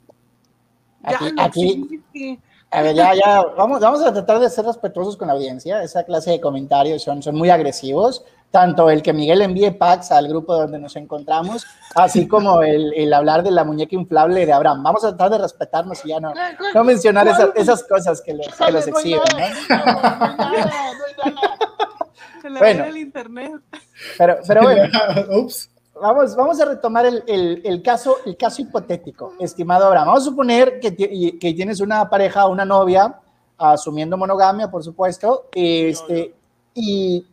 Aquí, 1.07 1.35
aquí, 1.37 2.39
a 2.75 2.81
ver, 2.81 2.95
ya, 2.95 3.13
ya, 3.15 3.41
vamos, 3.57 3.79
vamos 3.79 4.01
a 4.03 4.11
tratar 4.11 4.39
de 4.39 4.49
ser 4.49 4.65
respetuosos 4.65 5.15
con 5.15 5.27
la 5.27 5.33
audiencia. 5.33 5.81
Esa 5.81 6.03
clase 6.03 6.31
de 6.31 6.41
comentarios 6.41 7.03
son, 7.03 7.23
son 7.23 7.35
muy 7.35 7.49
agresivos. 7.49 8.25
Tanto 8.51 8.89
el 8.89 9.01
que 9.01 9.11
Miguel 9.11 9.41
envíe 9.41 9.71
packs 9.71 10.11
al 10.11 10.27
grupo 10.29 10.55
donde 10.55 10.79
nos 10.79 10.95
encontramos, 10.95 11.65
así 11.93 12.25
como 12.27 12.61
el, 12.61 12.93
el 12.93 13.13
hablar 13.13 13.43
de 13.43 13.51
la 13.51 13.65
muñeca 13.65 13.95
inflable 13.95 14.45
de 14.45 14.53
Abraham. 14.53 14.81
Vamos 14.83 15.03
a 15.03 15.09
tratar 15.09 15.31
de 15.31 15.37
respetarnos 15.39 16.05
y 16.05 16.09
ya 16.09 16.19
no, 16.21 16.33
no 16.73 16.83
mencionar 16.85 17.27
esas, 17.27 17.49
esas 17.55 17.83
cosas 17.83 18.21
que 18.21 18.33
los, 18.33 18.47
que 18.47 18.71
los 18.71 18.87
exhiben. 18.87 19.21
¿no? 22.43 22.59
bueno, 22.59 22.85
el 22.85 22.97
internet. 22.97 23.61
Pero, 24.17 24.37
pero 24.47 24.61
bueno. 24.61 24.83
Ups. 25.31 25.69
Vamos, 26.01 26.35
vamos 26.35 26.59
a 26.59 26.65
retomar 26.65 27.05
el, 27.05 27.23
el, 27.25 27.61
el, 27.63 27.81
caso, 27.81 28.17
el 28.25 28.35
caso 28.35 28.61
hipotético, 28.61 29.33
estimado 29.39 29.85
Abraham. 29.85 30.07
Vamos 30.07 30.23
a 30.23 30.25
suponer 30.25 30.79
que, 30.79 30.93
que 30.95 31.53
tienes 31.53 31.79
una 31.79 32.09
pareja, 32.09 32.47
una 32.47 32.65
novia, 32.65 33.19
asumiendo 33.57 34.17
monogamia, 34.17 34.69
por 34.69 34.83
supuesto, 34.83 35.47
este, 35.53 36.35
y, 36.73 37.25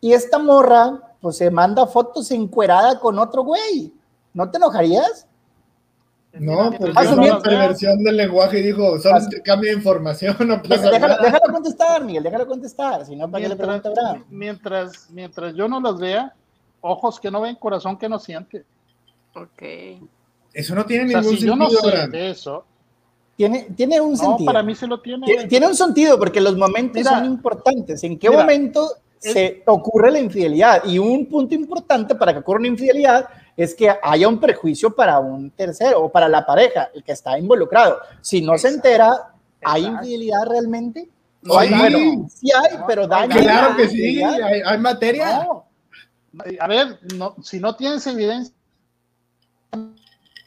y 0.00 0.12
esta 0.12 0.38
morra, 0.38 1.14
pues 1.20 1.36
se 1.36 1.50
manda 1.50 1.86
fotos 1.86 2.30
encuerada 2.30 2.98
con 2.98 3.18
otro 3.18 3.44
güey. 3.44 3.92
¿No 4.32 4.50
te 4.50 4.56
enojarías? 4.56 5.26
No, 6.32 6.70
porque 6.70 6.98
es 6.98 7.10
una 7.10 7.38
perversión 7.40 8.02
del 8.02 8.16
lenguaje 8.16 8.60
y 8.60 8.62
dijo, 8.62 8.98
solo 8.98 9.20
intercambio 9.20 9.70
de 9.70 9.76
información, 9.76 10.34
no 10.46 10.62
pasa 10.62 10.90
déjalo, 10.90 11.08
nada. 11.08 11.22
Déjalo 11.22 11.52
contestar, 11.52 12.02
Miguel, 12.02 12.22
déjalo 12.22 12.46
contestar, 12.46 13.04
si 13.04 13.14
no, 13.14 13.30
¿para 13.30 13.46
mientras, 13.46 13.82
qué 13.82 13.88
le 13.90 14.00
Abraham? 14.00 14.24
Mientras, 14.30 15.10
mientras 15.10 15.54
yo 15.54 15.68
no 15.68 15.78
las 15.78 15.98
vea, 15.98 16.34
ojos 16.82 17.18
que 17.18 17.30
no 17.30 17.40
ven, 17.40 17.56
corazón 17.56 17.96
que 17.96 18.08
no 18.08 18.18
siente. 18.18 18.64
Ok. 19.34 19.62
Eso 20.52 20.74
no 20.74 20.84
tiene 20.84 21.06
ningún 21.06 21.24
sentido. 21.24 21.46
Yo 21.46 21.56
no 21.56 21.70
sé 21.70 22.08
de 22.08 22.30
eso. 22.30 22.64
Tiene, 23.36 23.68
tiene 23.74 24.00
un 24.00 24.12
no, 24.12 24.16
sentido. 24.16 24.46
para 24.46 24.62
mí 24.62 24.74
se 24.74 24.86
lo 24.86 25.00
tiene. 25.00 25.46
Tiene, 25.48 25.66
un 25.66 25.74
sentido 25.74 26.18
porque 26.18 26.40
los 26.40 26.56
momentos 26.56 26.96
mira, 26.98 27.10
son 27.10 27.24
importantes. 27.24 28.04
¿En 28.04 28.18
qué 28.18 28.28
mira, 28.28 28.42
momento 28.42 28.90
es, 29.22 29.32
se 29.32 29.62
ocurre 29.66 30.10
la 30.10 30.18
infidelidad? 30.18 30.84
Y 30.84 30.98
un 30.98 31.24
punto 31.26 31.54
importante 31.54 32.14
para 32.14 32.34
que 32.34 32.40
ocurra 32.40 32.58
una 32.58 32.68
infidelidad 32.68 33.26
es 33.56 33.74
que 33.74 33.90
haya 34.02 34.28
un 34.28 34.38
prejuicio 34.38 34.94
para 34.94 35.18
un 35.18 35.50
tercero 35.50 36.02
o 36.04 36.12
para 36.12 36.28
la 36.28 36.44
pareja, 36.44 36.90
el 36.94 37.02
que 37.02 37.12
está 37.12 37.38
involucrado. 37.38 38.00
Si 38.20 38.42
no 38.42 38.52
Exacto. 38.52 38.68
se 38.68 38.74
entera, 38.74 39.34
¿hay 39.62 39.82
Exacto. 39.82 40.04
infidelidad 40.04 40.46
realmente? 40.46 41.08
No, 41.40 41.58
hay, 41.58 41.68
sí, 41.68 41.74
bueno, 41.74 42.28
sí 42.28 42.50
hay, 42.52 42.78
pero 42.86 43.08
daña. 43.08 43.36
Claro 43.36 43.76
que 43.76 43.88
sí, 43.88 44.22
hay, 44.22 44.60
hay 44.64 44.78
materia. 44.78 45.44
No 45.44 45.71
a 46.60 46.66
ver, 46.66 46.98
no, 47.14 47.36
si 47.42 47.60
no 47.60 47.76
tienes 47.76 48.06
evidencia, 48.06 48.54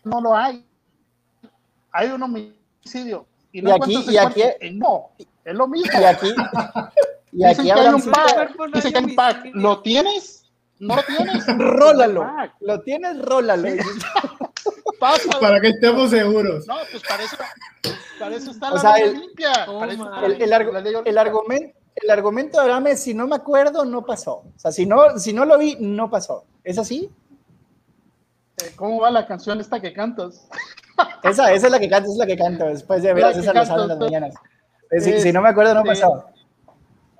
no 0.03 0.21
lo 0.21 0.35
hay. 0.35 0.65
Hay 1.91 2.09
un 2.09 2.23
homicidio. 2.23 3.25
Y, 3.51 3.61
no 3.61 3.69
y 3.69 3.73
aquí, 3.73 4.11
y 4.11 4.17
aquí 4.17 4.41
no, 4.73 5.11
es 5.43 5.55
lo 5.55 5.67
mismo. 5.67 5.99
Y 5.99 6.03
aquí, 6.03 6.27
y 7.31 7.43
aquí 7.43 7.61
dicen 7.61 7.65
que 7.65 7.71
hay 7.71 7.93
un 7.93 8.11
pack, 8.11 8.55
dicen 8.73 8.91
que 8.91 8.97
hay 8.97 9.03
un 9.05 9.15
pack. 9.15 9.45
¿Lo 9.53 9.81
tienes? 9.81 10.45
¿No 10.79 10.95
lo 10.95 11.03
tienes? 11.03 11.45
rólalo. 11.57 12.27
Lo 12.59 12.81
tienes, 12.81 13.21
rólalo. 13.21 13.67
Pasa, 14.99 15.39
para 15.39 15.59
que 15.59 15.69
estemos 15.69 16.09
seguros. 16.09 16.65
No, 16.67 16.75
pues 16.89 17.03
para 17.03 17.23
eso, 17.23 17.37
para 18.17 18.35
eso 18.35 18.51
está 18.51 18.71
o 18.71 18.75
la 18.75 18.81
sea, 18.81 18.93
ley 18.93 19.03
el, 19.03 19.19
limpia. 19.19 19.51
Oh, 19.67 19.83
el, 19.83 19.91
el, 20.41 20.53
argu 20.53 20.71
el, 21.05 21.17
argumento, 21.17 21.77
el 21.95 22.09
argumento 22.09 22.61
de 22.61 22.91
es, 22.91 23.03
si 23.03 23.13
no 23.13 23.27
me 23.27 23.35
acuerdo, 23.35 23.85
no 23.85 24.05
pasó. 24.05 24.43
O 24.55 24.59
sea, 24.59 24.71
si 24.71 24.85
no, 24.85 25.17
si 25.17 25.33
no 25.33 25.45
lo 25.45 25.57
vi, 25.57 25.77
no 25.79 26.09
pasó. 26.09 26.45
¿Es 26.63 26.77
así? 26.77 27.09
¿Cómo 28.75 29.01
va 29.01 29.11
la 29.11 29.25
canción 29.25 29.59
esta 29.59 29.79
que 29.79 29.93
cantas? 29.93 30.47
Esa, 31.23 31.51
esa 31.51 31.65
es 31.67 31.71
la 31.71 31.79
que 31.79 31.89
canto, 31.89 32.09
es 32.09 32.17
la 32.17 32.25
que 32.25 32.37
canto. 32.37 32.65
Después 32.65 33.03
de 33.03 33.13
ver 33.13 33.25
a 33.25 33.33
César 33.33 33.53
Lozano 33.53 33.83
en 33.83 33.89
las 33.89 33.97
mañanas. 33.97 34.35
Si, 35.01 35.09
es, 35.09 35.23
si, 35.23 35.33
no 35.33 35.41
me 35.41 35.49
acuerdo, 35.49 35.73
no 35.73 35.83
pasó. 35.83 36.25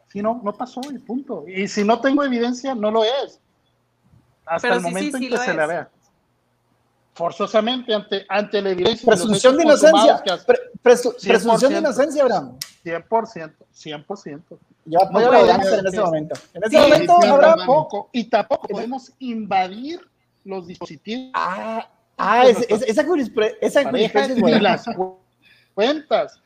Si 0.08 0.22
no, 0.22 0.40
no 0.42 0.54
pasó, 0.54 0.80
y 0.94 1.00
punto. 1.00 1.44
Y 1.46 1.68
si 1.68 1.84
no 1.84 2.00
tengo 2.00 2.24
evidencia, 2.24 2.74
no 2.74 2.90
lo 2.90 3.04
es. 3.04 3.42
Hasta 4.46 4.70
Pero 4.70 4.76
el 4.76 4.82
sí, 4.82 4.88
momento 4.88 5.18
sí, 5.18 5.26
en 5.26 5.32
que 5.32 5.38
se 5.40 5.52
es. 5.52 5.58
la 5.58 5.68
vea. 5.68 5.90
Forzosamente, 7.16 7.94
ante, 7.94 8.26
ante 8.28 8.62
la 8.62 8.72
evidencia. 8.72 9.08
Presunción 9.08 9.56
de 9.56 9.64
inocencia. 9.64 10.22
Pre 10.46 10.58
presu 10.82 11.16
presunción 11.24 11.72
de 11.72 11.80
inocencia, 11.80 12.24
Abraham. 12.24 12.58
100%, 12.84 13.54
100%. 13.74 14.42
Yo 14.84 15.02
apoyo 15.02 15.26
no 15.26 15.32
la 15.32 15.46
danza 15.46 15.80
en 15.80 15.88
ese 15.88 16.02
momento. 16.02 16.36
En 16.54 16.64
ese 16.64 16.72
sí, 16.72 16.78
momento, 16.78 17.18
sí, 17.22 17.28
Abraham. 17.28 17.58
Tampoco, 17.60 18.10
y 18.12 18.26
tampoco 18.26 18.68
podemos 18.68 19.14
invadir 19.20 20.02
los 20.44 20.68
dispositivos. 20.68 21.32
Ah, 21.34 21.90
ah 22.18 22.48
es, 22.48 22.66
es, 22.70 22.82
esa 22.82 23.06
jurisprudencia 23.06 23.60
esa 23.62 23.90
jurisprudencia 23.90 24.36
es 24.36 24.42
buena. 24.42 24.60
las 24.60 24.86
cuentas. 25.74 26.40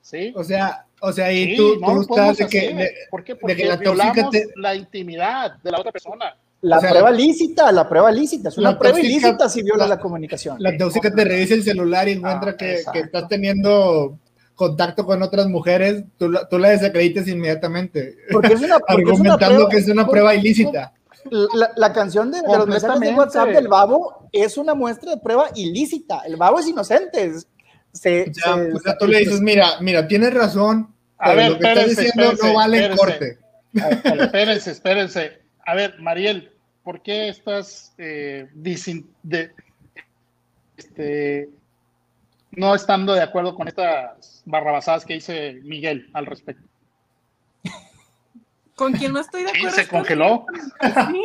¿Sí? 0.00 0.32
O 0.34 0.42
sea, 0.42 0.86
o 1.02 1.12
sea, 1.12 1.30
y 1.30 1.44
sí, 1.44 1.56
tú, 1.56 1.78
no 1.78 1.92
tú 1.92 2.00
estás 2.00 2.38
de 2.38 2.48
que, 2.48 2.74
de, 2.74 2.94
¿Por 3.10 3.22
qué? 3.22 3.36
Porque 3.36 3.54
de 3.54 3.62
que 3.62 3.68
la 3.68 3.76
violamos 3.76 4.30
te... 4.30 4.48
la 4.56 4.74
intimidad 4.74 5.58
de 5.58 5.70
la 5.70 5.78
otra 5.78 5.92
persona. 5.92 6.34
La 6.66 6.78
O 6.78 6.80
sea, 6.80 6.90
prueba 6.90 7.10
lícita, 7.12 7.70
la 7.70 7.88
prueba 7.88 8.10
lícita, 8.10 8.48
es 8.48 8.58
una 8.58 8.76
prueba 8.78 8.96
tóxica- 8.98 9.12
ilícita 9.12 9.48
si 9.48 9.62
viola 9.62 9.84
la- 9.86 9.94
la 9.96 10.00
comunicación. 10.00 10.56
La 10.58 10.76
tóxica 10.76 11.14
te 11.14 11.24
revisa 11.24 11.54
el 11.54 11.62
celular 11.62 12.08
y 12.08 12.12
encuentra 12.12 12.50
Ah, 12.52 12.56
que, 12.56 12.82
estás 13.00 13.28
teniendo 13.28 14.18
contacto 14.56 15.04
con 15.06 15.22
otras 15.22 15.46
mujeres, 15.48 16.02
tú 16.18 16.28
la, 16.30 16.48
tú 16.48 16.58
la 16.58 16.70
desacreditas 16.70 17.28
inmediatamente, 17.28 18.16
Porque 18.32 18.54
es 18.54 18.60
una, 18.62 18.78
porque 18.80 19.02
es 19.12 19.20
una 19.20 19.34
argumentando 19.34 19.54
prueba- 19.56 19.70
que 19.70 19.76
es 19.76 19.88
una 19.88 20.06
prueba 20.08 20.34
ilícita. 20.34 20.92
La, 21.30 21.70
la 21.76 21.92
canción 21.92 22.30
de, 22.32 22.40
de 22.42 22.56
los 22.58 22.66
mensajes 22.66 23.00
de. 23.00 23.14
WhatsApp 23.14 23.48
del 23.50 23.68
babo 23.68 24.28
es 24.32 24.56
una 24.56 24.74
muestra 24.74 25.10
de 25.12 25.16
prueba 25.20 25.48
ilícita. 25.54 26.22
El 26.26 26.36
babo 26.36 26.58
es 26.60 26.66
inocente. 26.68 27.26
es- 27.26 27.46
Se, 27.92 28.28
O 28.30 28.34
sea, 28.34 28.54
se- 28.56 28.72
o 28.74 28.78
sea, 28.80 28.98
tú 28.98 29.06
le 29.06 29.18
dices, 29.20 29.40
mira, 29.40 29.80
mira, 29.80 30.06
tienes 30.08 30.34
razón, 30.34 30.92
A 31.18 31.26
pero 31.30 31.36
ver, 31.36 31.50
lo 31.52 31.58
que 31.58 31.66
estás 31.68 31.88
diciendo 31.88 32.22
espérense, 32.24 32.46
no 32.48 32.54
vale 32.54 32.76
espérense. 32.78 32.98
corte. 32.98 33.38
espérense, 34.22 34.70
espérense. 34.72 35.32
A 35.64 35.74
ver, 35.74 35.94
Mariel, 36.00 36.52
¿por 36.86 37.02
qué 37.02 37.28
estás 37.28 37.92
eh, 37.98 38.48
disin- 38.54 39.08
de, 39.24 39.52
este, 40.76 41.50
no 42.52 42.76
estando 42.76 43.12
de 43.12 43.22
acuerdo 43.22 43.56
con 43.56 43.66
estas 43.66 44.42
barrabasadas 44.44 45.04
que 45.04 45.14
dice 45.14 45.58
Miguel 45.64 46.08
al 46.12 46.26
respecto? 46.26 46.62
Con 48.76 48.92
quien 48.92 49.12
no 49.12 49.18
estoy 49.20 49.42
de 49.42 49.50
acuerdo. 49.50 49.70
se 49.70 49.88
congeló. 49.88 50.46
Sí. 51.10 51.22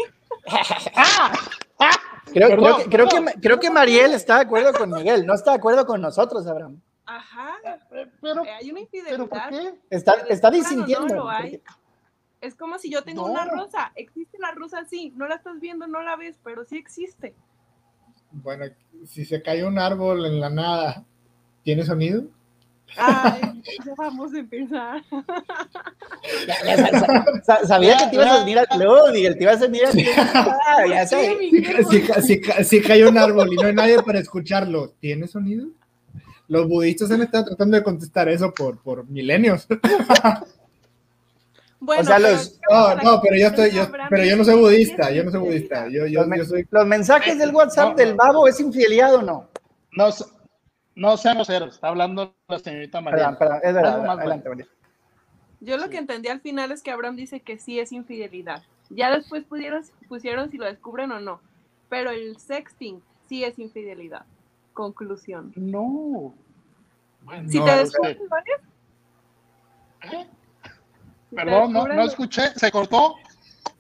¡Ah! 0.95 1.31
¡Ah! 1.77 1.91
Creo, 2.33 2.47
creo 2.57 2.77
que, 2.77 2.85
creo, 2.85 3.07
que, 3.07 3.33
creo 3.41 3.59
que 3.59 3.69
Mariel 3.69 4.13
está 4.13 4.35
de 4.37 4.41
acuerdo 4.45 4.73
con 4.73 4.89
Miguel, 4.89 5.27
no 5.27 5.35
está 5.35 5.51
de 5.51 5.57
acuerdo 5.57 5.85
con 5.85 6.01
nosotros, 6.01 6.47
Abraham. 6.47 6.79
Ajá. 7.05 7.51
Pero, 8.21 8.43
Eh, 8.45 8.49
hay 8.51 8.71
una 8.71 8.79
pero 9.03 9.27
¿por 9.27 9.37
infidelidad. 9.37 9.49
qué? 9.49 9.95
Está, 9.95 10.13
está 10.29 10.49
no 10.49 10.55
disintiendo. 10.57 11.13
lo 11.13 11.29
hay. 11.29 11.61
Es 12.41 12.55
como 12.55 12.79
si 12.79 12.89
yo 12.91 13.03
tengo 13.03 13.27
No. 13.27 13.33
una 13.33 13.45
rosa. 13.45 13.91
Existe 13.95 14.37
la 14.39 14.51
rosa, 14.51 14.83
sí. 14.89 15.13
No 15.15 15.27
la 15.27 15.35
estás 15.35 15.59
viendo, 15.59 15.87
no 15.87 16.01
la 16.01 16.15
ves, 16.15 16.39
pero 16.43 16.65
sí 16.65 16.75
existe. 16.77 17.35
Bueno, 18.31 18.65
si 19.05 19.25
se 19.25 19.41
cae 19.41 19.63
un 19.65 19.77
árbol 19.77 20.25
en 20.25 20.39
la 20.39 20.49
nada, 20.49 21.05
¿tiene 21.63 21.83
sonido? 21.83 22.23
Ay, 22.97 23.61
ya 23.85 23.93
vamos 23.97 24.33
a 24.33 24.39
empezar. 24.39 25.01
Ya- 26.47 26.65
ya 26.65 26.77
sa- 26.77 26.99
sa- 26.99 27.25
sa- 27.43 27.67
sabía 27.67 27.97
que 27.97 28.07
te 28.07 28.15
ibas 28.15 28.27
a 28.31 28.39
venir 28.39 28.59
al 28.59 28.67
club, 28.67 29.11
Miguel, 29.13 29.37
te 29.37 29.43
ibas 29.43 29.57
a 29.61 29.65
venir 29.65 29.85
al 29.85 29.91
club. 29.91 30.05
Ah, 30.67 30.85
ya 30.87 31.05
sé. 31.05 31.37
Si, 32.21 32.41
si 32.65 32.81
cae 32.81 33.07
un 33.07 33.17
árbol 33.17 33.51
y 33.53 33.55
no 33.55 33.67
hay 33.67 33.73
nadie 33.73 34.01
para 34.03 34.19
escucharlo, 34.19 34.89
¿tiene 34.99 35.27
sonido? 35.27 35.67
Los 36.47 36.67
budistas 36.67 37.11
han 37.11 37.21
estado 37.21 37.45
tratando 37.45 37.77
de 37.77 37.83
contestar 37.83 38.27
eso 38.29 38.53
por, 38.53 38.81
por 38.81 39.07
milenios. 39.09 39.67
Bueno, 41.83 42.01
O 42.01 42.05
sea, 42.05 42.17
pero 42.17 42.29
los- 42.29 42.59
No, 42.69 42.95
no, 42.95 43.21
pero 43.23 43.35
yo 43.37 43.47
estoy, 43.47 43.71
yo, 43.71 43.87
pero 44.09 44.23
yo 44.23 44.37
no 44.37 44.45
soy 44.45 44.55
budista, 44.59 45.09
yo 45.11 45.23
no 45.23 45.31
soy 45.31 45.39
budista, 45.39 45.87
yo, 45.87 46.05
yo, 46.05 46.19
Los, 46.19 46.27
men- 46.27 46.39
yo 46.39 46.45
soy 46.45 46.67
los 46.69 46.85
mensajes 46.85 47.39
del 47.39 47.53
WhatsApp 47.55 47.89
No, 47.89 47.95
del 47.95 48.13
babo 48.15 48.47
es 48.47 48.59
infidelidad 48.59 49.15
o 49.15 49.21
no? 49.23 49.47
No, 49.93 50.09
no 50.95 51.17
sean 51.17 51.35
groseros, 51.37 51.73
está 51.73 51.87
hablando 51.87 52.35
la 52.47 52.59
señorita 52.59 53.01
María. 53.01 53.17
Perdón, 53.31 53.37
perdón, 53.39 53.59
es 53.63 53.73
verdad. 53.73 54.09
Adelante, 54.09 54.49
Mariel. 54.49 54.69
Yo 55.59 55.77
lo 55.77 55.89
que 55.89 55.97
entendí 55.97 56.27
al 56.29 56.39
final 56.41 56.71
es 56.71 56.83
que 56.83 56.91
Abraham 56.91 57.15
dice 57.15 57.39
que 57.39 57.57
sí 57.57 57.79
es 57.79 57.91
infidelidad. 57.91 58.61
Ya 58.89 59.09
después 59.15 59.43
pudieron, 59.43 59.83
pusieron 60.07 60.49
si 60.51 60.57
lo 60.57 60.65
descubren 60.65 61.11
o 61.11 61.19
no. 61.19 61.39
Pero 61.89 62.11
el 62.11 62.37
sexting 62.37 63.01
sí 63.27 63.43
es 63.43 63.57
infidelidad. 63.57 64.25
Conclusión. 64.73 65.51
No. 65.55 66.33
Bueno, 67.23 67.49
Si 67.49 67.57
No, 67.59 67.65
te 67.65 67.75
descubren, 67.77 68.17
¿vale? 68.29 68.45
¿eh? 70.03 70.27
Perdón, 71.35 71.73
no, 71.73 71.87
no 71.87 72.03
escuché, 72.05 72.43
se 72.55 72.71
cortó. 72.71 73.15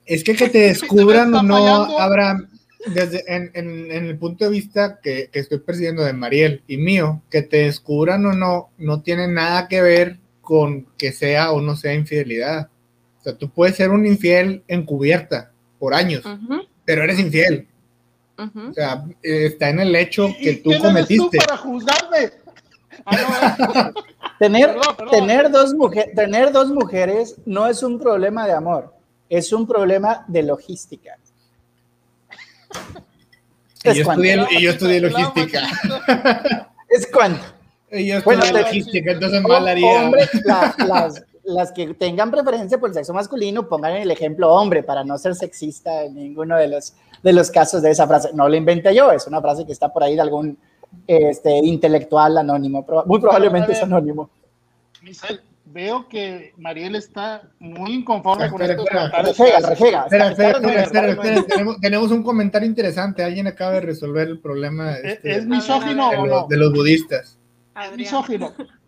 Es 0.05 0.23
que 0.23 0.35
que 0.35 0.49
te 0.49 0.59
descubran 0.59 1.33
o 1.35 1.43
no. 1.43 1.99
Abraham, 1.99 2.49
desde 2.87 3.23
en, 3.33 3.51
en- 3.53 3.91
en 3.91 4.05
el 4.05 4.17
punto 4.17 4.45
de 4.45 4.51
vista 4.51 4.99
que, 5.01 5.29
que 5.31 5.39
estoy 5.39 5.59
percibiendo 5.59 6.03
de 6.03 6.13
Mariel 6.13 6.63
y 6.67 6.77
mío, 6.77 7.21
que 7.29 7.41
te 7.43 7.57
descubran 7.65 8.25
o 8.25 8.33
no, 8.33 8.69
no 8.77 9.01
tiene 9.01 9.27
nada 9.27 9.67
que 9.67 9.81
ver 9.81 10.19
con 10.41 10.87
que 10.97 11.11
sea 11.11 11.51
o 11.51 11.61
no 11.61 11.75
sea 11.75 11.93
infidelidad. 11.93 12.69
O 13.19 13.23
sea, 13.23 13.37
tú 13.37 13.51
puedes 13.51 13.75
ser 13.75 13.91
un 13.91 14.05
infiel 14.07 14.63
encubierta 14.67 15.51
por 15.77 15.93
años, 15.93 16.23
pero 16.85 17.03
eres 17.03 17.19
infiel. 17.19 17.67
O 18.37 18.73
sea, 18.73 19.05
eh, 19.21 19.45
está 19.45 19.69
en 19.69 19.79
el 19.81 19.95
hecho 19.95 20.27
que 20.41 20.53
¿Y 20.53 20.55
tú 20.63 20.71
quién 20.71 20.81
eres 20.97 21.07
tú 21.07 21.17
cometiste. 21.27 21.37
para 21.45 21.57
juzgarme? 21.57 22.31
Ah, 23.05 23.93
no, 23.93 23.93
Tener, 24.41 24.69
Perdón, 24.73 24.95
perdón. 24.97 25.11
tener, 25.11 25.51
dos 25.51 25.73
mujer- 25.75 26.11
tener 26.15 26.51
dos 26.51 26.69
mujeres 26.71 27.35
no 27.45 27.67
es 27.67 27.83
un 27.83 27.99
problema 27.99 28.47
de 28.47 28.53
amor, 28.53 28.91
es 29.29 29.53
un 29.53 29.67
problema 29.67 30.25
de 30.27 30.41
logística. 30.41 31.15
Y 33.83 33.89
Es 33.89 33.95
yo 33.97 34.03
estudié, 34.11 34.45
y 34.51 34.61
yo 34.61 34.69
estudié 34.71 34.99
logística. 35.01 35.61
Es 36.87 37.07
cuando. 37.11 37.39
Y 37.91 38.05
yo 38.07 38.21
Bueno, 38.23 38.43
logística, 38.51 39.11
entonces 39.11 39.41
mal 39.41 39.67
haría. 39.67 40.03
Hombre, 40.05 40.27
la- 40.45 40.75
las, 40.87 41.23
las 41.43 41.71
que 41.71 41.93
tengan 41.95 42.29
preferencia 42.31 42.77
por 42.79 42.89
el 42.89 42.95
sexo 42.95 43.13
masculino, 43.13 43.67
pongan 43.67 43.93
el 43.93 44.09
ejemplo 44.11 44.53
hombre 44.53 44.83
para 44.83 45.03
no 45.03 45.17
ser 45.17 45.33
sexista 45.35 46.03
en 46.03 46.13
ninguno 46.15 46.57
de 46.57 46.67
los, 46.67 46.93
de 47.23 47.33
los 47.33 47.49
casos 47.49 47.81
de 47.81 47.89
esa 47.91 48.07
frase. 48.07 48.29
No 48.33 48.47
la 48.47 48.57
inventé 48.57 48.93
yo, 48.95 49.11
es 49.11 49.25
una 49.27 49.41
frase 49.41 49.65
que 49.65 49.71
está 49.71 49.91
por 49.91 50.03
ahí 50.03 50.13
de 50.15 50.21
algún 50.21 50.57
este, 51.07 51.51
intelectual 51.57 52.37
anónimo. 52.37 52.85
Muy 53.05 53.19
probablemente 53.19 53.73
es 53.73 53.83
anónimo. 53.83 54.29
Misael, 55.01 55.41
veo 55.65 56.07
que 56.07 56.53
Mariel 56.57 56.95
está 56.95 57.49
muy 57.59 57.93
inconforme 57.93 58.49
con 58.49 58.61
Espera, 58.61 58.77
comentarios. 58.77 59.37
Rejega, 59.37 59.69
rejega. 59.69 60.03
Espera, 60.03 60.29
espera, 60.29 60.81
espera, 60.83 61.11
espera, 61.11 61.43
Tenemos, 61.43 61.79
tenemos 61.79 62.11
un 62.11 62.23
comentario 62.23 62.67
interesante. 62.67 63.23
Alguien 63.23 63.47
acaba 63.47 63.73
de 63.73 63.81
resolver 63.81 64.27
el 64.27 64.39
problema 64.39 64.93
¿Es, 64.97 65.05
este, 65.05 65.37
es 65.37 65.45
misógino 65.45 66.09
de, 66.09 66.17
o 66.17 66.25
los, 66.25 66.41
no? 66.41 66.47
de 66.47 66.57
los 66.57 66.73
budistas. 66.73 67.21
Es 67.21 67.37
Adrián, 67.75 67.97
misógino. 67.97 68.53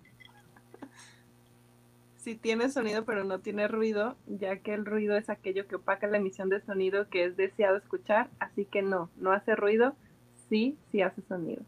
si 2.24 2.36
tiene 2.36 2.70
sonido 2.70 3.04
pero 3.04 3.26
no 3.26 3.40
tiene 3.40 3.68
ruido, 3.68 4.16
ya 4.28 4.58
que 4.58 4.74
el 4.74 4.86
ruido 4.86 5.18
es 5.18 5.30
aquello 5.30 5.68
que 5.68 5.76
opaca 5.76 6.08
la 6.08 6.18
emisión 6.18 6.48
de 6.48 6.62
sonido 6.62 7.10
que 7.10 7.26
es 7.26 7.36
deseado 7.36 7.76
escuchar, 7.76 8.30
así 8.40 8.64
que 8.64 8.82
no, 8.82 9.10
no 9.18 9.34
hace 9.34 9.56
ruido, 9.56 9.94
sí, 10.50 10.78
sí 10.92 11.02
hace 11.02 11.22
sonido. 11.28 11.62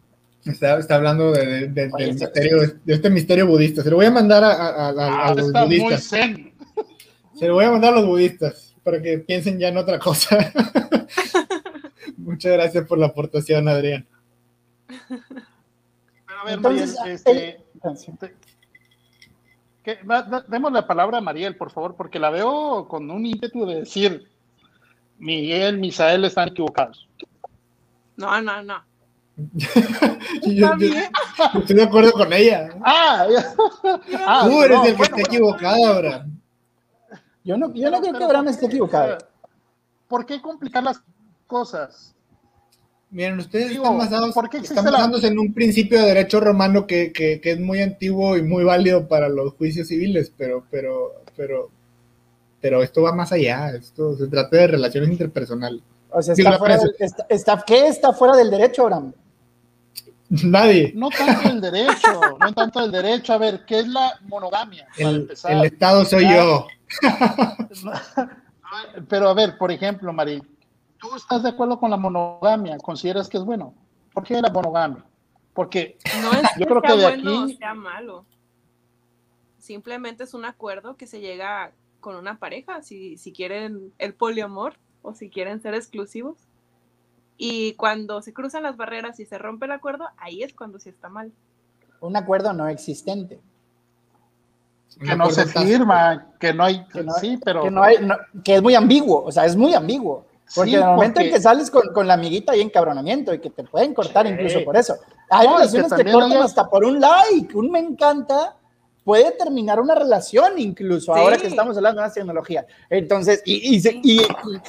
Está, 0.45 0.77
está 0.79 0.95
hablando 0.95 1.31
de, 1.31 1.67
de- 1.69 1.89
Oye, 1.93 2.05
del 2.05 2.09
esto- 2.15 2.25
misterio, 2.25 2.57
de 2.83 2.93
este 2.93 3.09
misterio 3.09 3.47
budista. 3.47 3.81
Se 3.81 3.89
lo 3.89 3.95
voy 3.97 4.05
a 4.05 4.11
mandar 4.11 4.43
a, 4.43 4.51
a- 4.51 4.69
a- 4.69 4.89
a 4.89 5.27
Ah, 5.27 5.33
los 5.35 5.51
budistas. 5.51 6.03
zen. 6.09 6.53
Se 7.37 7.47
lo 7.47 7.55
voy 7.55 7.65
a 7.65 7.71
mandar 7.71 7.93
a 7.93 7.97
los 7.97 8.05
budistas 8.05 8.75
para 8.83 9.01
que 9.01 9.17
piensen 9.19 9.59
ya 9.59 9.69
en 9.69 9.77
otra 9.77 9.97
cosa. 9.99 10.37
Muchas 12.17 12.53
gracias 12.53 12.87
por 12.87 12.97
la 12.97 13.07
aportación, 13.07 13.67
Adrián. 13.67 14.07
Pero 14.87 16.39
a 16.41 16.45
ver, 16.45 16.53
Entonces, 16.55 16.95
Mariel, 16.99 17.15
este, 17.15 17.31
el- 17.81 18.35
que- 19.83 19.99
demos 20.47 20.71
la 20.71 20.87
palabra 20.87 21.17
a 21.17 21.21
Mariel, 21.21 21.55
por 21.55 21.71
favor, 21.71 21.95
porque 21.95 22.19
la 22.19 22.29
veo 22.29 22.87
con 22.87 23.09
un 23.09 23.25
ímpetu 23.25 23.65
de 23.65 23.75
decir, 23.81 24.27
Miguel, 25.17 25.77
Misael 25.79 26.23
están 26.25 26.49
equivocados. 26.49 27.07
No, 28.17 28.41
no, 28.41 28.61
no. 28.63 28.83
Yo- 30.43 30.77
yo- 30.77 30.87
yo 30.87 31.59
estoy 31.59 31.75
de 31.75 31.83
acuerdo 31.83 32.11
con 32.13 32.31
ella. 32.31 32.69
Ah, 32.83 33.27
ya. 33.29 33.53
Ah, 34.27 34.47
Tú 34.49 34.61
eres 34.63 34.77
no, 34.77 34.85
el 34.85 34.91
que 34.91 34.97
bueno, 34.97 35.15
está 35.17 35.21
equivocado, 35.29 35.85
Abraham. 35.87 36.39
Yo 37.43 37.57
no, 37.57 37.73
yo 37.73 37.91
no 37.91 37.91
Pero- 37.91 38.01
creo 38.01 38.13
que 38.17 38.23
Abraham 38.23 38.45
¿por 38.45 38.53
esté 38.53 38.65
equivocado. 38.65 39.17
¿Por 40.07 40.25
qué 40.25 40.41
complicar 40.41 40.83
las 40.83 41.01
cosas? 41.47 42.15
Miren, 43.11 43.39
ustedes 43.39 43.69
Digo, 43.69 43.83
están 43.83 43.97
basados, 43.97 44.33
¿por 44.33 44.49
qué 44.49 44.57
existe 44.57 44.73
están 44.79 44.91
la- 44.91 44.99
basándose 44.99 45.27
en 45.27 45.39
un 45.39 45.53
principio 45.53 45.99
de 46.01 46.07
derecho 46.07 46.39
romano 46.39 46.87
que, 46.87 47.11
que- 47.13 47.39
que 47.41 47.51
es 47.51 47.59
muy 47.59 47.81
antiguo 47.81 48.35
y 48.37 48.41
muy 48.41 48.63
válido 48.63 49.07
para 49.07 49.29
los 49.29 49.53
juicios 49.53 49.87
civiles, 49.89 50.31
pero, 50.37 50.65
pero, 50.71 51.13
pero, 51.37 51.69
pero 52.61 52.81
esto 52.83 53.01
va 53.03 53.13
más 53.13 53.31
allá. 53.31 53.69
Esto 53.75 54.15
se 54.17 54.27
trata 54.27 54.57
de 54.57 54.67
relaciones 54.67 55.09
interpersonales. 55.11 55.81
O 56.09 56.21
sea, 56.21 56.33
está 56.33 56.57
fuera 56.57 56.77
del- 56.77 56.95
está- 56.99 57.25
está- 57.29 57.63
¿qué 57.65 57.87
está 57.87 58.11
fuera 58.13 58.35
del 58.35 58.49
derecho, 58.49 58.83
Abraham? 58.83 59.13
Nadie. 60.43 60.91
No 60.95 61.09
tanto 61.09 61.49
el 61.49 61.61
derecho, 61.61 62.21
no 62.39 62.53
tanto 62.53 62.79
el 62.83 62.91
derecho. 62.91 63.33
A 63.33 63.37
ver, 63.37 63.65
¿qué 63.65 63.79
es 63.79 63.87
la 63.87 64.19
monogamia? 64.23 64.87
Para 64.97 65.09
El, 65.09 65.15
empezar. 65.17 65.51
el 65.51 65.65
Estado 65.65 66.05
soy 66.05 66.27
yo. 66.29 66.67
Pero 69.09 69.29
a 69.29 69.33
ver, 69.33 69.57
por 69.57 69.71
ejemplo, 69.71 70.11
Mari, 70.11 70.41
¿tú 70.97 71.15
estás 71.15 71.43
de 71.43 71.49
acuerdo 71.49 71.79
con 71.79 71.89
la 71.91 71.97
monogamia? 71.97 72.77
¿Consideras 72.77 73.29
que 73.29 73.37
es 73.37 73.43
bueno? 73.43 73.73
¿Por 74.13 74.23
qué 74.23 74.41
la 74.41 74.49
monogamia? 74.49 75.03
Porque 75.53 75.97
No 76.21 76.31
es 76.33 76.41
Yo 76.57 76.59
que 76.59 76.65
creo 76.65 76.81
que 76.81 76.87
sea 76.89 76.97
de 76.97 77.03
bueno 77.21 77.43
aquí- 77.43 77.53
o 77.53 77.57
sea 77.57 77.73
malo. 77.73 78.25
Simplemente 79.59 80.23
es 80.23 80.33
un 80.33 80.45
acuerdo 80.45 80.95
que 80.97 81.07
se 81.07 81.19
llega 81.21 81.71
con 82.01 82.15
una 82.15 82.37
pareja, 82.37 82.81
si, 82.81 83.17
si 83.17 83.31
quieren 83.31 83.93
el 83.97 84.13
poliamor 84.13 84.75
o 85.01 85.13
si 85.13 85.29
quieren 85.29 85.61
ser 85.61 85.73
exclusivos. 85.73 86.37
Y 87.37 87.73
cuando 87.73 88.21
se 88.21 88.33
cruzan 88.33 88.63
las 88.63 88.77
barreras 88.77 89.19
y 89.19 89.25
se 89.25 89.37
rompe 89.37 89.65
el 89.65 89.71
acuerdo, 89.73 90.07
ahí 90.17 90.41
es 90.43 90.53
cuando 90.53 90.79
sí 90.79 90.89
está 90.89 91.09
mal. 91.09 91.31
Un 91.99 92.15
acuerdo 92.15 92.53
no 92.53 92.67
existente. 92.67 93.39
Que 94.99 95.15
no 95.15 95.29
se 95.29 95.45
firma, 95.45 96.27
que 96.39 96.53
no 96.53 96.63
hay, 96.63 96.85
Que 96.87 97.03
no- 97.03 97.11
sí, 97.13 97.37
pero 97.43 97.63
que, 97.63 97.71
no 97.71 97.83
hay- 97.83 97.97
no- 97.99 98.15
que 98.43 98.55
es 98.55 98.61
muy 98.61 98.75
ambiguo, 98.75 99.23
o 99.25 99.31
sea, 99.31 99.45
es 99.45 99.55
muy 99.55 99.73
ambiguo. 99.73 100.25
Porque 100.55 100.71
Sí, 100.71 100.75
en 100.77 100.83
el 100.83 100.87
momento 100.89 101.19
en 101.19 101.25
porque- 101.25 101.31
que 101.37 101.41
sales 101.41 101.71
con, 101.71 101.91
con 101.93 102.07
la 102.07 102.13
amiguita 102.13 102.53
hay 102.53 102.61
encabronamiento 102.61 103.33
y 103.33 103.39
que 103.39 103.49
te 103.49 103.63
pueden 103.63 103.93
cortar 103.93 104.25
Sí. 104.27 104.31
incluso 104.33 104.63
por 104.63 104.77
eso. 104.77 104.95
Hay 105.29 105.47
No, 105.47 105.53
y 105.55 105.55
que 105.55 105.59
relaciones 105.77 105.93
que, 106.05 106.11
cortan 106.11 106.37
hasta 106.43 106.69
por 106.69 106.85
un 106.85 106.99
like, 107.01 107.57
un 107.57 107.71
me 107.71 107.79
encanta, 107.79 108.55
puede 109.05 109.31
terminar 109.33 109.79
una 109.79 109.95
relación 109.95 110.57
incluso, 110.59 111.13
Sí. 111.13 111.19
ahora 111.19 111.37
que 111.37 111.47
estamos 111.47 111.77
hablando 111.77 112.01
de 112.01 112.07
las 112.07 112.13
tecnologías. 112.15 112.65
Entonces, 112.89 113.41
y, 113.45 113.75
y 113.75 113.79
se, 113.79 114.01
y 114.03 114.19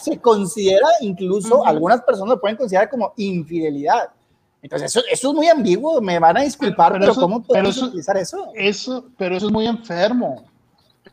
se 0.01 0.21
considera 0.21 0.87
incluso, 1.01 1.57
Ujú. 1.57 1.65
algunas 1.67 2.03
personas 2.03 2.35
lo 2.35 2.41
pueden 2.41 2.57
considerar 2.59 2.89
como 2.91 3.13
infidelidad. 3.17 4.11
Entonces, 4.63 4.95
eso, 4.95 5.05
eso 5.11 5.31
es 5.31 5.35
muy 5.35 5.49
ambiguo, 5.49 6.01
me 6.03 6.19
van 6.19 6.37
a 6.37 6.43
disculpar, 6.43 6.93
Pero- 6.93 7.01
pero, 7.01 7.01
pero 7.01 7.13
eso- 7.13 7.21
¿cómo 7.21 7.43
podemos 7.43 7.49
pero 7.49 7.69
eso- 7.71 7.87
utilizar 7.87 8.17
eso? 8.19 8.53
eso, 8.55 9.07
pero 9.17 9.37
eso 9.37 9.47
es 9.47 9.53
muy 9.53 9.67
enfermo. 9.67 10.45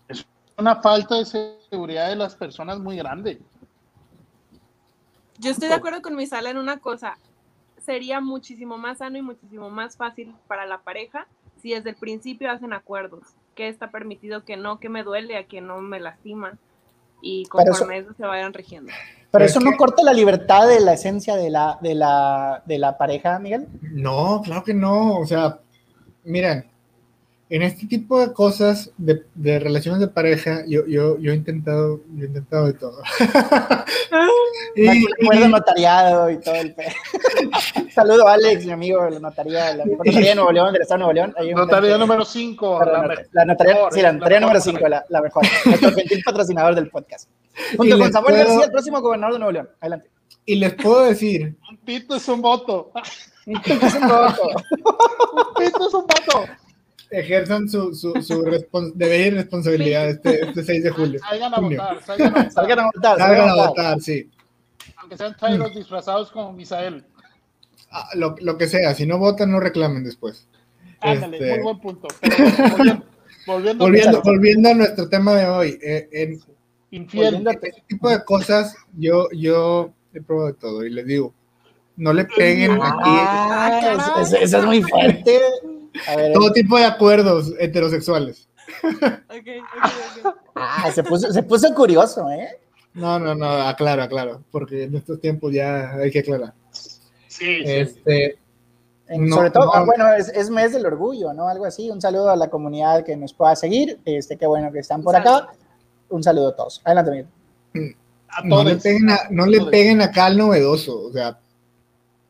Es 0.08 0.26
una 0.58 0.76
falta 0.82 1.16
de 1.16 1.26
seguridad 1.26 2.10
de 2.10 2.16
las 2.18 2.36
personas 2.36 2.78
muy 2.80 2.98
grande. 2.98 3.40
Yo 5.40 5.52
estoy 5.52 5.70
de 5.70 5.76
acuerdo 5.76 6.02
con 6.02 6.16
mi 6.16 6.28
sala 6.28 6.50
en 6.50 6.58
una 6.58 6.80
cosa. 6.80 7.18
Sería 7.86 8.22
muchísimo 8.22 8.78
más 8.78 9.00
sano 9.00 9.18
y 9.18 9.22
muchísimo 9.22 9.70
más 9.70 9.96
fácil 9.98 10.34
para 10.48 10.66
la 10.66 10.80
pareja 10.80 11.28
si 11.64 11.74
desde 11.74 11.92
el 11.92 11.96
principio 11.96 12.52
hacen 12.52 12.74
acuerdos. 12.74 13.24
Que 13.56 13.70
está 13.70 13.90
permitido, 13.90 14.44
que 14.44 14.58
no, 14.58 14.80
que 14.80 14.90
me 14.90 15.04
duele, 15.04 15.38
a 15.38 15.46
que 15.46 15.62
no 15.62 15.80
me 15.80 16.00
lastima. 16.00 16.58
Y 17.22 17.46
conforme 17.46 18.00
eso 18.00 18.14
se 18.14 18.26
vayan 18.26 18.54
rigiendo. 18.54 18.92
Pero 19.32 19.46
Es 19.46 19.52
eso 19.52 19.62
no 19.62 19.78
corta 19.78 20.04
la 20.04 20.14
libertad 20.14 20.68
de 20.68 20.82
la 20.82 20.94
esencia 20.94 21.36
de 21.36 21.50
la, 21.50 21.80
de 21.82 21.96
la, 21.96 22.62
de 22.66 22.78
la 22.78 22.98
pareja, 22.98 23.40
Miguel. 23.40 23.68
No, 23.82 24.42
claro 24.44 24.64
que 24.64 24.74
no. 24.74 25.20
O 25.20 25.26
sea, 25.26 25.60
miren, 26.26 26.70
en 27.56 27.62
este 27.62 27.86
tipo 27.88 28.20
de 28.20 28.34
cosas, 28.34 28.92
de, 28.98 29.24
de 29.36 29.60
relaciones 29.60 30.00
de 30.00 30.08
pareja, 30.08 30.64
yo, 30.68 30.86
yo, 30.88 31.18
yo 31.20 31.32
he 31.32 31.36
intentado, 31.36 32.02
yo 32.16 32.24
he 32.24 32.28
intentado 32.28 32.66
de 32.68 32.74
todo. 32.74 33.02
Y- 34.76 34.88
Un 34.88 35.08
acuerdo 35.24 35.46
y- 35.46 35.50
notariado 35.50 36.30
y 36.32 36.38
todo 36.40 36.56
el 36.56 36.74
pe- 36.74 36.94
Saludo 37.94 38.28
a 38.28 38.34
Alex, 38.34 38.66
mi 38.66 38.72
amigo 38.72 39.04
de 39.04 39.12
la 39.12 39.20
notaría, 39.30 39.76
la 39.76 39.86
mejor 39.86 40.06
notaría 40.08 40.30
de 40.30 40.36
Nuevo 40.36 40.52
León, 40.52 40.74
del 40.74 40.82
Estado 40.82 40.98
de 40.98 41.14
Nuevo 41.14 41.14
León. 41.14 41.36
Un- 41.48 41.52
Notaría 41.56 41.98
número 41.98 42.26
5. 42.26 42.80
Pero 42.80 42.92
la, 42.92 43.02
not- 43.08 43.20
la 43.32 43.46
notaría, 43.46 43.78
sí, 43.92 44.02
la 44.02 44.12
notaría 44.14 44.40
número 44.40 44.60
5, 44.60 44.88
la, 44.88 45.06
la 45.10 45.22
mejor. 45.22 45.44
Nuestro 45.66 45.92
gentil 45.92 46.22
patrocinador 46.26 46.76
del 46.76 46.90
podcast. 46.90 47.30
Junto 47.78 47.98
con 48.00 48.12
Samuel 48.12 48.34
puedo- 48.36 48.48
García, 48.48 48.66
el 48.66 48.72
próximo 48.72 49.02
gobernador 49.02 49.34
de 49.34 49.40
Nuevo 49.40 49.52
León. 49.52 49.70
Adelante. 49.80 50.10
y 50.46 50.56
les 50.56 50.74
puedo 50.74 51.04
decir, 51.06 51.56
Un 51.70 51.78
pito 51.78 52.16
es 52.16 52.28
un 52.28 52.42
voto. 52.42 52.92
Es 53.46 53.96
un 53.96 54.08
voto. 54.08 54.48
Un 54.48 55.54
pito 55.66 55.88
es 55.88 55.94
un 55.94 56.02
voto. 56.02 56.46
Ejerzan 57.20 57.68
su, 57.70 57.94
su, 57.94 58.14
su 58.22 58.44
respons- 58.44 58.94
deber 58.94 59.28
y 59.34 59.36
responsabilidad 59.38 60.10
este, 60.10 60.46
este 60.48 60.64
6 60.64 60.84
de 60.84 60.90
julio. 60.90 61.20
Salgan 61.20 61.54
a 61.54 61.58
Junio. 61.58 61.82
votar. 61.82 62.04
Salgan 62.04 62.28
a 62.28 62.32
votar. 62.44 62.52
Salgan 62.54 62.80
a 62.80 62.86
votar. 62.86 63.18
Salgan 63.18 63.28
salgan 63.38 63.50
a 63.50 63.54
votar. 63.56 63.68
votar, 63.70 64.02
sí. 64.02 64.30
Aunque 64.98 65.18
sean 65.18 65.36
trairos 65.38 65.76
disfrazados 65.76 66.32
como 66.32 66.54
Misael. 66.54 67.06
Ah, 67.92 68.10
Lo, 68.16 68.36
lo 68.42 68.58
que 68.58 68.68
sea, 68.68 68.94
si 68.96 69.06
no 69.06 69.18
votan, 69.18 69.52
no 69.52 69.60
reclamen 69.60 70.04
después. 70.04 70.48
Ándale, 71.00 71.38
Este- 71.38 71.50
muy 71.56 71.64
buen 71.64 71.80
punto. 71.80 72.08
Pero 72.22 72.36
volviendo, 72.76 73.04
volviendo, 73.46 73.84
Volviendo, 73.86 74.22
volviendo 74.24 74.70
a 74.70 74.74
nuestro 74.74 75.10
tema 75.10 75.36
de 75.36 75.48
hoy, 75.48 75.80
eh, 75.84 76.08
en 76.12 76.40
infiel. 76.92 77.46
Este 77.48 77.84
tipo 77.88 78.10
de 78.10 78.24
cosas, 78.24 78.76
yo, 78.98 79.28
yo 79.32 79.92
he 80.14 80.22
probado 80.22 80.48
de 80.48 80.54
todo 80.54 80.86
y 80.86 80.90
les 80.92 81.06
digo, 81.06 81.34
no 81.98 82.14
le 82.14 82.26
peguen 82.26 82.72
aquí 82.82 83.00
Ah, 83.04 84.16
eso, 84.22 84.38
eso 84.38 84.58
es 84.60 84.66
muy 84.66 84.82
fuerte. 84.82 85.40
A 86.08 86.16
ver, 86.16 86.34
todo 86.34 86.52
tipo 86.52 86.78
de 86.78 86.86
acuerdos 86.86 87.54
heterosexuales. 87.60 88.48
Ah, 90.56 90.92
se 90.94 91.04
puso, 91.04 91.32
se 91.32 91.44
puso 91.44 91.74
curioso, 91.74 92.30
¿eh? 92.32 92.60
No, 92.94 93.18
no, 93.20 93.34
no, 93.36 93.48
aclaro, 93.50 94.04
aclaro, 94.04 94.42
porque 94.52 94.84
en 94.84 94.96
estos 94.96 95.20
tiempos 95.20 95.52
ya 95.52 95.94
hay 95.96 96.12
que 96.12 96.20
aclarar. 96.20 96.54
Sí, 96.72 96.96
sí. 97.28 97.64
Este, 97.66 98.38
En- 99.08 99.28
No, 99.28 99.36
Sobre 99.38 99.52
todo, 99.52 99.66
no. 99.66 99.72
ah, 99.74 99.84
bueno, 99.84 100.14
es, 100.14 100.30
es 100.30 100.50
mes 100.50 100.72
del 100.74 100.86
orgullo, 100.86 101.34
¿no? 101.34 101.48
Algo 101.50 101.66
así. 101.66 101.90
Un 101.90 102.00
saludo 102.02 102.30
a 102.30 102.36
la 102.38 102.50
comunidad 102.50 103.04
que 103.04 103.18
nos 103.18 103.34
pueda 103.34 103.56
seguir. 103.56 104.00
Este, 104.06 104.38
qué 104.38 104.48
bueno 104.48 104.72
que 104.72 104.80
están 104.80 105.04
por 105.04 105.16
acá. 105.16 105.30
saludo. 105.40 105.50
Un 106.10 106.24
saludo 106.24 106.48
a 106.50 106.56
todos. 106.56 106.82
Adelante, 106.86 107.12
Miguel. 107.74 107.96
a 108.30 108.44
no 108.44 108.64
le 108.64 108.72
todos. 108.72 108.84
peguen, 108.84 109.10
a- 109.10 109.20
no 109.30 109.46
le 109.46 109.58
Todos. 109.58 109.72
peguen 109.72 110.02
acá 110.02 110.26
al 110.28 110.38
novedoso, 110.38 111.02
o 111.08 111.12
sea, 111.12 111.38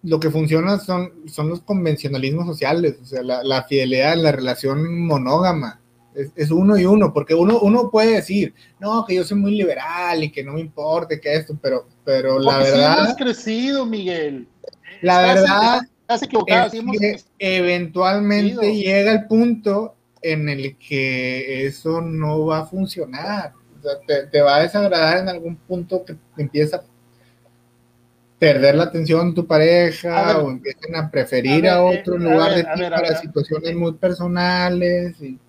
lo 0.03 0.19
que 0.19 0.29
funciona 0.29 0.79
son, 0.79 1.11
son 1.27 1.49
los 1.49 1.61
convencionalismos 1.61 2.45
sociales, 2.45 2.97
o 3.01 3.05
sea, 3.05 3.23
la, 3.23 3.43
la 3.43 3.63
fidelidad 3.63 4.13
en 4.13 4.23
la 4.23 4.31
relación 4.33 4.99
monógama. 5.05 5.79
Es, 6.13 6.31
es 6.35 6.51
uno 6.51 6.77
y 6.77 6.85
uno, 6.85 7.11
porque 7.13 7.33
uno, 7.33 7.59
uno 7.61 7.89
puede 7.89 8.15
decir, 8.15 8.53
no, 8.79 9.03
que 9.05 9.15
yo 9.15 9.23
soy 9.23 9.37
muy 9.37 9.55
liberal 9.55 10.23
y 10.23 10.31
que 10.31 10.43
no 10.43 10.53
me 10.53 10.59
importe 10.61 11.19
que 11.19 11.33
esto, 11.33 11.57
pero, 11.61 11.87
pero 12.05 12.37
la 12.37 12.51
Porque 12.51 12.65
sí 12.65 12.71
verdad, 12.71 13.15
crecido, 13.17 13.85
Miguel. 13.85 14.47
la 15.01 15.33
Estás- 15.33 15.41
verdad 15.41 15.81
Estás 16.01 16.23
equivocado. 16.23 16.67
es 16.67 16.73
hemos- 16.75 16.97
que 16.99 17.15
eventualmente 17.39 18.57
crecido. 18.57 18.83
llega 18.83 19.11
el 19.13 19.25
punto 19.25 19.95
en 20.21 20.49
el 20.49 20.77
que 20.77 21.65
eso 21.65 22.01
no 22.01 22.45
va 22.45 22.59
a 22.59 22.65
funcionar. 22.65 23.53
O 23.79 23.81
sea, 23.81 23.93
te, 24.07 24.27
te 24.27 24.41
va 24.41 24.57
a 24.57 24.61
desagradar 24.61 25.17
en 25.19 25.29
algún 25.29 25.55
punto 25.55 26.05
que 26.05 26.15
empieza 26.37 26.77
a 26.77 26.83
perder 28.43 28.75
la 28.75 28.83
atención 28.83 29.29
de 29.29 29.35
tu 29.35 29.47
pareja 29.47 30.33
ver. 30.33 30.43
o 30.43 30.51
empiecen 30.51 30.97
a 30.97 31.09
preferir 31.09 31.65
A 31.65 31.81
otro 31.81 32.15
en 32.15 32.25
lugar 32.25 32.49
ver, 32.49 32.65
de 32.65 32.73
ti 32.73 32.81
para 32.89 33.17
situaciones 33.17 33.73
muy 33.73 33.93
personales. 33.93 35.15
Y, 35.21 35.39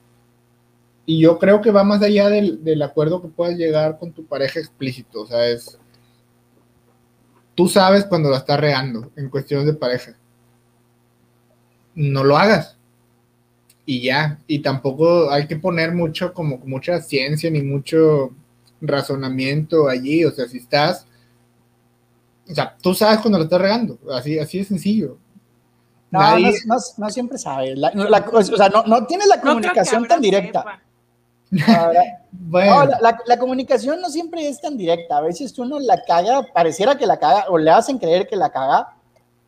y 1.04 1.20
yo 1.20 1.36
creo 1.40 1.60
que 1.60 1.72
va 1.72 1.82
más 1.82 2.02
allá 2.02 2.28
del, 2.28 2.62
del 2.62 2.80
acuerdo 2.82 3.20
que 3.20 3.26
puedas 3.26 3.56
llegar 3.56 3.98
con 3.98 4.12
tu 4.12 4.24
pareja 4.24 4.60
explícito. 4.60 5.22
O 5.22 5.26
sea, 5.26 5.44
es. 5.48 5.76
Tú 7.56 7.66
sabes 7.66 8.04
cuando 8.04 8.30
la 8.30 8.36
estás 8.36 8.60
regando 8.60 9.10
en 9.16 9.28
cuestiones 9.28 9.66
de 9.66 9.74
pareja. 9.74 10.16
No 11.96 12.22
lo 12.22 12.36
hagas. 12.36 12.76
Y 13.84 14.02
ya. 14.02 14.38
Y 14.46 14.60
tampoco 14.60 15.32
hay 15.32 15.48
que 15.48 15.56
poner 15.56 15.90
mucho, 15.90 16.32
como 16.32 16.58
mucha 16.58 17.00
ciencia 17.00 17.50
ni 17.50 17.62
mucho 17.62 18.30
razonamiento 18.80 19.88
allí. 19.88 20.24
O 20.24 20.30
sea, 20.30 20.46
si 20.46 20.58
estás. 20.58 21.08
O 22.50 22.54
sea, 22.54 22.76
tú 22.82 22.94
sabes 22.94 23.20
cuando 23.20 23.38
la 23.38 23.44
estás 23.44 23.60
regando. 23.60 23.98
Así, 24.12 24.38
así 24.38 24.58
de 24.58 24.64
sencillo. 24.64 25.18
No, 26.10 26.20
Nadie- 26.20 26.52
no, 26.66 26.74
no, 26.76 26.80
no 26.98 27.10
siempre 27.10 27.38
sabes. 27.38 27.76
La- 27.78 27.90
no, 27.92 28.04
la- 28.04 28.24
o 28.32 28.42
sea, 28.42 28.68
no, 28.68 28.82
no 28.84 29.06
tienes 29.06 29.26
la 29.26 29.40
comunicación 29.40 30.06
tan 30.06 30.20
directa. 30.20 30.64
sepa. 31.50 31.80
Ahora, 31.80 32.02
bueno, 32.32 32.74
No, 32.74 32.84
la, 32.86 32.98
la- 33.00 33.18
la 33.26 33.38
comunicación 33.38 34.00
no 34.00 34.08
siempre 34.10 34.46
es 34.48 34.60
tan 34.60 34.76
directa. 34.76 35.16
A 35.18 35.20
veces 35.22 35.58
uno 35.58 35.78
la 35.80 36.02
caga, 36.04 36.46
pareciera 36.52 36.96
que 36.96 37.06
la 37.06 37.18
caga, 37.18 37.46
o 37.48 37.58
le 37.58 37.70
hacen 37.70 37.98
creer 37.98 38.26
que 38.28 38.36
la 38.36 38.50
caga, 38.50 38.90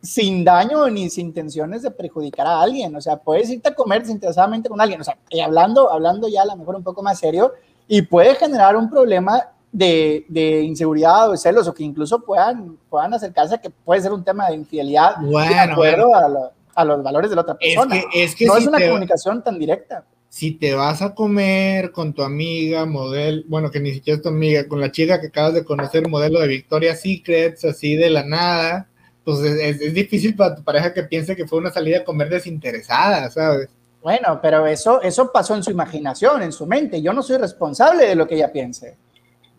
sin 0.01 0.43
daño 0.43 0.87
ni 0.89 1.09
sin 1.09 1.27
intenciones 1.27 1.81
de 1.81 1.91
perjudicar 1.91 2.47
a 2.47 2.61
alguien. 2.61 2.95
O 2.95 3.01
sea, 3.01 3.17
puedes 3.17 3.49
irte 3.49 3.69
a 3.69 3.75
comer 3.75 4.01
desinteresadamente 4.01 4.69
con 4.69 4.79
alguien. 4.81 5.01
O 5.01 5.03
sea, 5.03 5.17
y 5.29 5.39
hablando, 5.39 5.91
hablando 5.91 6.27
ya 6.27 6.41
a 6.41 6.45
lo 6.45 6.55
mejor 6.55 6.75
un 6.75 6.83
poco 6.83 7.01
más 7.03 7.19
serio, 7.19 7.53
y 7.87 8.01
puede 8.01 8.35
generar 8.35 8.75
un 8.75 8.89
problema 8.89 9.41
de, 9.77 10.25
de 10.27 10.61
inseguridad 10.61 11.29
o 11.29 11.33
de 11.33 11.37
celos, 11.37 11.67
o 11.67 11.73
que 11.73 11.83
incluso 11.83 12.19
puedan, 12.19 12.77
puedan 12.89 13.13
acercarse 13.13 13.55
a 13.55 13.57
que 13.59 13.69
puede 13.69 14.01
ser 14.01 14.11
un 14.11 14.23
tema 14.23 14.47
de 14.49 14.55
infidelidad 14.55 15.17
de 15.17 15.27
bueno. 15.27 15.73
acuerdo 15.73 16.15
a, 16.15 16.27
lo- 16.27 16.51
a 16.73 16.83
los 16.83 17.03
valores 17.03 17.29
de 17.29 17.35
la 17.35 17.43
otra 17.43 17.57
Es 17.59 17.75
persona. 17.75 18.01
que, 18.11 18.23
es 18.23 18.35
que 18.35 18.45
no 18.47 18.53
si, 18.55 18.61
es 18.61 18.67
una 18.67 18.79
comunicación 18.87 19.43
tan 19.43 19.59
directa. 19.59 20.03
si 20.29 20.51
te 20.53 20.73
vas 20.73 21.01
a 21.03 21.13
comer 21.13 21.91
con 21.91 22.11
tu 22.13 22.23
amiga, 22.23 22.85
modelo, 22.87 23.43
bueno, 23.47 23.69
que 23.69 23.79
ni 23.79 23.93
siquiera 23.93 24.17
es 24.17 24.23
tu 24.23 24.29
amiga, 24.29 24.67
con 24.67 24.81
la 24.81 24.91
chica 24.91 25.21
que 25.21 25.27
acabas 25.27 25.53
de 25.53 25.63
conocer, 25.63 26.07
modelo 26.09 26.39
de 26.39 26.47
Victoria's 26.47 27.01
Secrets, 27.01 27.63
así 27.65 27.95
de 27.95 28.09
la 28.09 28.23
nada, 28.23 28.87
pues 29.23 29.39
es, 29.41 29.59
es- 29.59 29.81
es 29.81 29.93
difícil 29.93 30.35
para 30.35 30.55
tu 30.55 30.63
pareja 30.63 30.91
que 30.91 31.03
piense 31.03 31.35
que 31.35 31.45
fue 31.47 31.59
una 31.59 31.69
salida 31.71 31.99
a 31.99 32.03
comer 32.03 32.29
desinteresada, 32.29 33.29
¿sabes? 33.29 33.69
Bueno, 34.01 34.39
pero 34.41 34.65
eso, 34.65 35.01
eso 35.03 35.31
pasó 35.31 35.55
en 35.55 35.63
su 35.63 35.69
imaginación, 35.69 36.41
en 36.41 36.51
su 36.51 36.65
mente. 36.65 36.99
Yo 37.01 37.13
no 37.13 37.21
soy 37.21 37.37
responsable 37.37 38.05
de 38.07 38.15
lo 38.15 38.25
que 38.27 38.35
ella 38.35 38.51
piense. 38.51 38.95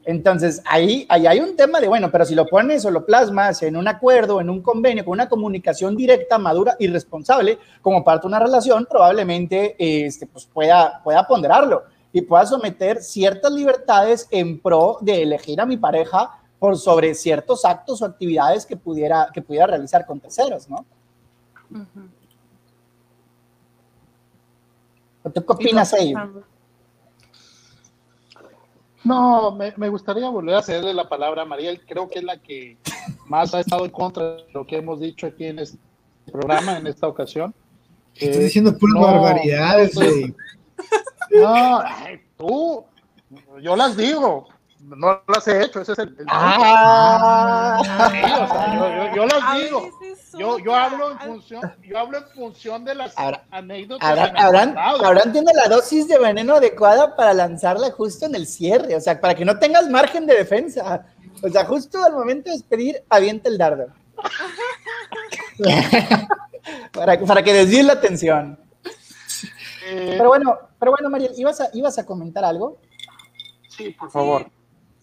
Entonces, 0.08 0.62
ahí, 0.64 1.04
ahí 1.10 1.26
hay 1.26 1.38
un 1.38 1.54
tema 1.54 1.82
de, 1.82 1.86
bueno, 1.86 2.10
pero 2.10 2.24
si 2.24 2.34
lo 2.34 2.46
pones 2.46 2.82
o 2.86 2.90
lo 2.90 3.04
plasmas 3.04 3.62
en 3.62 3.76
un 3.76 3.86
acuerdo, 3.88 4.40
en 4.40 4.48
un 4.48 4.62
convenio, 4.62 5.04
con 5.04 5.12
una 5.12 5.28
comunicación 5.28 5.94
directa, 5.94 6.38
madura 6.38 6.76
y 6.78 6.86
responsable, 6.86 7.58
como 7.82 8.02
parte 8.02 8.22
de 8.22 8.28
una 8.28 8.38
relación, 8.38 8.86
probablemente 8.88 9.76
este, 9.76 10.26
pues 10.26 10.46
pueda, 10.46 11.02
pueda 11.04 11.26
ponderarlo 11.26 11.82
y 12.10 12.22
pueda 12.22 12.46
someter 12.46 13.02
ciertas 13.02 13.52
libertades 13.52 14.26
en 14.30 14.58
pro 14.58 14.96
de 15.02 15.24
elegir 15.24 15.60
a 15.60 15.66
mi 15.66 15.76
pareja 15.76 16.40
por 16.58 16.78
sobre 16.78 17.14
ciertos 17.14 17.66
actos 17.66 18.00
o 18.00 18.06
actividades 18.06 18.64
que 18.64 18.78
pudiera, 18.78 19.28
que 19.30 19.42
pudiera 19.42 19.66
realizar 19.66 20.06
con 20.06 20.20
terceros, 20.20 20.70
¿no? 20.70 20.86
¿Tú 25.34 25.44
qué 25.44 25.52
opinas, 25.52 25.92
¿Y 26.00 26.14
tú, 26.14 26.18
ahí? 26.18 26.32
No, 29.08 29.52
me, 29.52 29.72
me 29.76 29.88
gustaría 29.88 30.28
volver 30.28 30.54
a 30.56 30.62
cederle 30.62 30.92
la 30.94 31.08
palabra 31.08 31.42
a 31.42 31.44
Mariel. 31.44 31.80
Creo 31.86 32.08
que 32.08 32.18
es 32.18 32.24
la 32.24 32.36
que 32.38 32.76
más 33.26 33.54
ha 33.54 33.60
estado 33.60 33.84
en 33.84 33.90
contra 33.90 34.36
de 34.36 34.44
lo 34.52 34.66
que 34.66 34.76
hemos 34.76 35.00
dicho 35.00 35.26
aquí 35.26 35.46
en 35.46 35.58
este 35.60 35.78
programa, 36.30 36.76
en 36.78 36.86
esta 36.86 37.08
ocasión. 37.08 37.54
Estás 38.14 38.36
Eh, 38.36 38.44
diciendo 38.44 38.76
puras 38.76 38.94
no, 38.94 39.00
barbaridades, 39.00 39.94
no, 39.94 40.00
güey. 40.00 40.34
No, 41.30 41.80
ay, 41.80 42.20
tú, 42.36 42.84
yo 43.62 43.76
las 43.76 43.96
digo, 43.96 44.48
no 44.80 45.22
las 45.28 45.46
he 45.48 45.64
hecho, 45.64 45.80
ese 45.80 45.92
es 45.92 45.98
el... 45.98 46.08
el 46.18 46.26
Ah, 46.28 47.78
Sí, 48.10 48.20
o 48.22 48.46
sea, 48.48 48.74
yo, 48.74 48.88
yo- 48.88 49.14
yo 49.16 49.26
las 49.26 49.54
digo. 49.58 49.90
Yo, 50.38 50.58
yo 50.58 50.74
hablo 50.74 51.10
en 51.12 51.18
función, 51.18 51.60
yo 51.84 51.98
hablo 51.98 52.18
en 52.18 52.24
función 52.34 52.84
de 52.84 52.94
las 52.94 53.16
Ahora- 53.18 53.44
anécdotas. 53.50 54.08
Abraham, 54.08 54.68
contado. 54.74 55.06
Abraham 55.06 55.32
tiene 55.32 55.52
la 55.54 55.68
dosis 55.68 56.06
de 56.06 56.18
veneno 56.18 56.54
adecuada 56.56 57.16
para 57.16 57.34
lanzarla 57.34 57.90
justo 57.90 58.26
en 58.26 58.34
el 58.34 58.46
cierre, 58.46 58.94
o 58.94 59.00
sea, 59.00 59.20
para 59.20 59.34
que 59.34 59.44
no 59.44 59.58
tengas 59.58 59.88
margen 59.88 60.26
de 60.26 60.34
defensa. 60.36 61.06
O 61.42 61.48
sea, 61.48 61.64
justo 61.64 62.02
al 62.04 62.12
momento 62.12 62.50
de 62.50 62.56
despedir, 62.56 63.02
avienta 63.08 63.48
el 63.48 63.58
dardo. 63.58 63.86
para, 66.92 67.18
para 67.20 67.42
que 67.42 67.52
desvíes 67.52 67.84
la 67.84 67.94
atención. 67.94 68.58
Eh, 69.86 70.14
Pero 70.18 70.28
bueno, 70.28 70.58
pero 70.78 70.92
bueno, 70.92 71.08
Mariel, 71.10 71.32
¿ibas 71.36 71.60
a, 71.60 71.68
ibas 71.72 71.98
a 71.98 72.04
comentar 72.06 72.44
algo? 72.44 72.78
sí, 73.70 73.90
por 73.90 74.10
favor. 74.10 74.46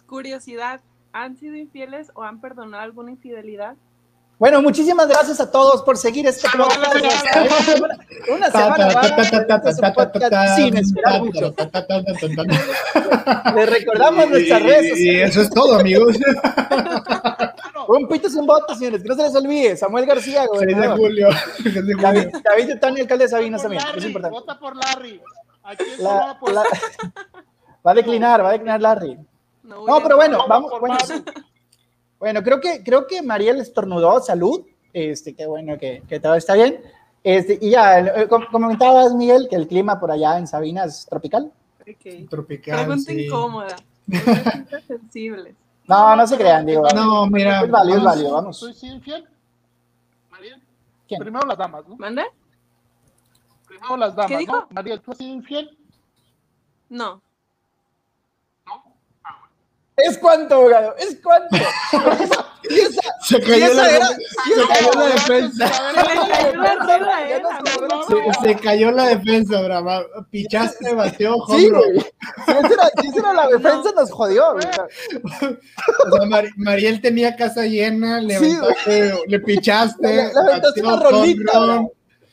Curiosidad, 0.08 0.82
¿han 1.14 1.38
sido 1.38 1.56
infieles 1.56 2.12
o 2.14 2.24
han 2.24 2.39
perdonado 2.41 2.84
alguna 2.84 3.12
infidelidad? 3.12 3.76
Bueno, 4.38 4.62
muchísimas 4.62 5.08
gracias 5.08 5.39
a 5.39 5.49
todos 5.49 5.82
por 5.84 5.95
seguir 5.97 6.28
este 6.28 6.45
podcast. 6.58 6.93
Una 8.30 8.51
semana 8.51 8.89
más. 8.93 9.12
Es 9.66 9.80
un 9.80 9.93
podcast 9.93 10.56
sin 10.58 10.76
esperar 10.78 11.22
mucho. 11.24 11.56
Les 13.56 13.70
recordamos 13.70 14.30
nuestras 14.30 14.62
redes 14.62 14.86
Y 14.86 14.89
sociales. 14.89 15.30
eso 15.30 15.41
es 15.41 15.49
todo, 15.49 15.80
amigos. 15.80 16.18
Un 17.88 18.08
pito 18.10 18.28
sin 18.30 18.45
votos, 18.45 18.78
señores, 18.80 19.03
que 19.03 19.08
no 19.10 19.16
se 19.16 19.24
les 19.24 19.36
olvide. 19.36 19.78
Samuel 19.78 20.06
García, 20.06 20.43
6 20.51 20.76
de 20.78 20.88
julio. 20.89 21.30
6 21.64 21.74
de 21.76 21.82
julio. 21.82 21.97
David, 22.01 22.28
David 22.43 22.80
Tony, 22.82 23.01
alcalde 23.01 23.26
de 23.26 23.30
Sabinas 23.30 23.62
también, 23.62 23.84
es 23.95 24.03
importante. 24.06 24.38
vota 24.38 24.60
por 24.60 24.76
Larry. 24.76 25.22
Aquí 25.64 25.84
la- 25.99 26.38
va 27.88 27.91
a 27.91 27.93
declinar, 27.93 28.43
va 28.43 28.49
a 28.49 28.51
declinar 28.53 28.82
Larry. 28.82 29.18
No, 29.66 29.86
No, 29.86 30.01
pero 30.01 30.16
bueno, 30.18 30.45
Vamos 30.47 30.72
bueno, 30.80 30.97
sí. 31.05 31.13
Bueno, 32.20 32.41
creo 32.41 32.59
que, 32.61 32.82
creo 32.84 33.05
que 33.07 33.22
Mariel 33.22 33.59
estornudó, 33.59 34.20
salud. 34.22 34.66
Este, 34.93 35.36
qué 35.36 35.45
bueno 35.45 35.78
que, 35.78 36.01
que 36.07 36.20
todo 36.20 36.36
está 36.36 36.53
bien. 36.53 36.82
Este, 37.24 37.59
y 37.61 37.72
ya, 37.72 37.99
eh, 37.99 38.28
com- 38.30 38.45
comentabas, 38.51 39.13
Miguel, 39.13 39.47
que 39.49 39.57
el 39.57 39.68
clima 39.68 39.99
por 39.99 40.11
allá 40.11 40.38
en 40.38 40.47
Sabinas 40.47 40.99
es 40.99 41.05
tropical. 41.07 41.51
Ok. 41.82 42.30
Tropical. 42.30 42.86
Pregunta 42.86 43.11
sí. 43.11 43.26
incómoda. 43.26 43.76
Sensibles. 44.88 45.55
No, 45.88 46.16
no 46.16 46.26
se 46.26 46.38
crean, 46.38 46.66
digo. 46.66 46.88
No, 46.95 47.28
mira. 47.28 47.61
Es 47.63 47.70
válido, 47.70 47.97
es 47.97 48.03
válido, 48.03 48.34
vamos. 48.34 48.57
¿Soy 48.57 48.74
sí 48.74 48.88
infiel? 48.88 49.28
Mariel, 50.32 50.61
¿Quién? 51.07 51.20
primero 51.20 51.45
las 51.45 51.57
damas, 51.57 51.88
¿no? 51.88 51.95
¿Manda? 51.97 52.26
Primero 53.68 53.97
las 53.97 54.16
damas, 54.16 54.39
dijo? 54.39 54.53
¿no? 54.55 54.68
Mariel, 54.72 55.01
¿tú 55.01 55.11
has 55.11 55.18
sido 55.18 55.34
infiel? 55.34 55.78
No. 56.89 57.22
¿Es 59.98 60.18
cuánto, 60.18 60.56
abogado? 60.56 60.96
¿Es 60.98 61.18
cuánto? 61.24 61.56
Y 62.68 62.80
esa- 62.80 63.00
Se 63.22 63.39
cayó 63.39 63.72
la, 63.76 63.89
era- 63.96 64.08
se 64.08 64.68
cayó 64.68 64.91
la 64.96 65.06
defensa. 65.06 65.68
Se 65.68 65.93
le 65.93 66.28
cayó 66.32 66.58
la 66.58 66.98
rueda, 66.98 67.30
Ya 67.30 67.39
nos 67.39 67.74
cobró. 67.76 68.34
Se, 68.41 68.48
se 68.50 68.56
cayó 68.56 68.91
la 68.91 69.06
defensa, 69.10 69.62
Brahma. 69.62 70.02
Pichaste, 70.32 70.96
bateó, 70.96 71.36
Sí, 71.48 71.70
güey. 71.70 72.00
Si 72.02 72.52
esa 72.52 72.68
era, 72.74 72.89
si 73.00 73.08
esa 73.08 73.20
era 73.20 73.34
la 73.34 73.48
defensa, 73.50 73.91
nos 73.96 74.12
jodió. 74.12 74.54
güey. 74.54 74.66
O 74.66 76.18
sea, 76.18 76.26
Mar- 76.26 76.50
Mariel 76.58 77.00
tenía 77.02 77.36
casa 77.36 77.66
llena, 77.68 78.20
le, 78.20 78.39
Sí, 78.39 78.46
aventaste, 78.58 79.14
le 79.28 79.39
pichaste. 79.41 80.08
Le, 80.08 80.16
le 80.16 80.24
aventaste 80.32 80.82
bateó, 80.82 80.98
una 80.98 81.10
rolita. 81.22 81.86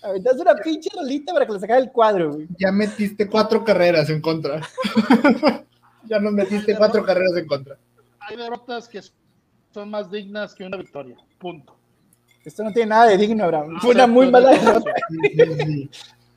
Aventaste 0.02 0.40
una 0.40 0.54
pinche 0.56 0.88
rolita 0.96 1.34
para 1.34 1.44
que 1.46 1.52
le 1.52 1.60
sacara 1.60 1.78
el 1.78 1.92
cuadro, 1.92 2.32
güey. 2.32 2.46
Ya 2.58 2.72
metiste 2.72 3.28
cuatro 3.28 3.62
carreras 3.62 4.08
en 4.08 4.22
contra. 4.22 4.62
ya 6.04 6.18
nos 6.18 6.32
metiste 6.32 6.76
cuatro 6.76 7.04
carreras 7.04 7.36
en 7.36 7.46
contra. 7.46 7.76
Hay 8.20 8.36
derrotas 8.36 8.88
que 8.88 9.00
son 9.72 9.90
más 9.90 10.10
dignas 10.10 10.54
que 10.54 10.64
una 10.64 10.76
victoria. 10.76 11.16
Punto. 11.38 11.76
Esto 12.44 12.64
no 12.64 12.72
tiene 12.72 12.90
nada 12.90 13.06
de 13.06 13.18
digno, 13.18 13.44
Abraham. 13.44 13.76
Ah, 13.76 13.80
Fue 13.80 13.94
una 13.94 14.06
muy 14.06 14.30
mala 14.30 14.50
derrota. 14.50 14.92
Sí, 15.08 15.16
sí, 15.34 15.64
sí. 15.64 15.90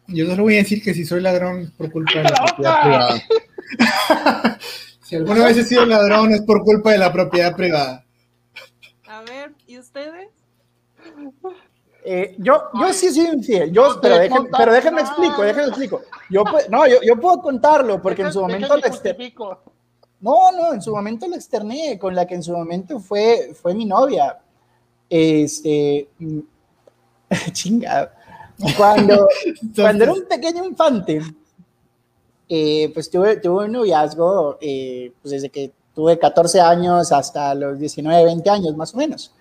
Yo 0.08 0.28
solo 0.28 0.44
voy 0.44 0.56
a 0.56 0.58
decir 0.60 0.84
que 0.84 0.94
si 0.94 1.04
soy 1.04 1.22
ladrón 1.22 1.62
es 1.62 1.72
por 1.72 1.92
culpa 1.92 2.20
de 2.20 2.24
la 2.24 2.30
¡Cállate 2.30 2.62
la 2.62 2.82
propiedad 2.82 2.82
privada. 2.84 4.60
si 5.02 5.16
alguna 5.16 5.46
vez 5.46 5.58
he 5.58 5.64
sido 5.64 5.86
ladrón 5.86 6.32
es 6.32 6.42
por 6.42 6.64
culpa 6.64 6.92
de 6.92 6.98
la 7.00 7.12
propiedad 7.12 7.56
privada. 7.56 8.06
A 9.08 9.22
ver, 9.22 9.54
¿y 9.66 9.80
ustedes? 9.80 10.30
Eh, 12.08 12.36
yo, 12.38 12.66
yo 12.80 12.94
sí 12.94 13.12
soy 13.12 13.26
infiel, 13.34 13.72
yo, 13.72 14.00
pero, 14.00 14.20
déjenme, 14.20 14.50
pero 14.56 14.72
déjenme 14.72 15.02
explico, 15.02 15.42
déjenme 15.42 15.68
explico. 15.70 16.02
Yo, 16.30 16.44
pu- 16.44 16.70
no, 16.70 16.86
yo, 16.88 16.98
yo 17.02 17.20
puedo 17.20 17.42
contarlo 17.42 18.00
porque 18.02 18.22
en 18.22 18.32
su 18.32 18.42
momento 18.42 18.68
lo 18.78 18.84
exter- 18.86 19.16
justifico. 19.16 19.60
No, 20.22 20.52
no, 20.52 20.74
en 20.74 20.82
su 20.84 20.94
momento 20.94 21.28
lo 21.28 21.36
externé, 21.36 21.98
con 21.98 22.14
la 22.14 22.26
que 22.28 22.36
en 22.36 22.44
su 22.44 22.52
momento 22.52 23.00
fue, 23.00 23.54
fue 23.60 23.74
mi 23.74 23.86
novia. 23.86 24.38
Este, 25.10 26.08
mm, 26.20 26.40
chinga. 27.52 28.12
Cuando, 28.78 29.28
cuando 29.76 30.04
era 30.04 30.14
un 30.14 30.26
pequeño 30.26 30.64
infante, 30.64 31.22
eh, 32.48 32.92
pues 32.94 33.10
tuve, 33.10 33.38
tuve 33.38 33.66
un 33.66 33.72
noviazgo, 33.72 34.58
eh, 34.62 35.12
pues 35.22 35.32
desde 35.32 35.50
que 35.50 35.72
tuve 35.94 36.20
14 36.20 36.62
años 36.62 37.12
hasta 37.12 37.56
los 37.56 37.80
19, 37.80 38.26
20 38.26 38.50
años 38.50 38.76
más 38.78 38.94
o 38.94 38.98
menos. 38.98 39.34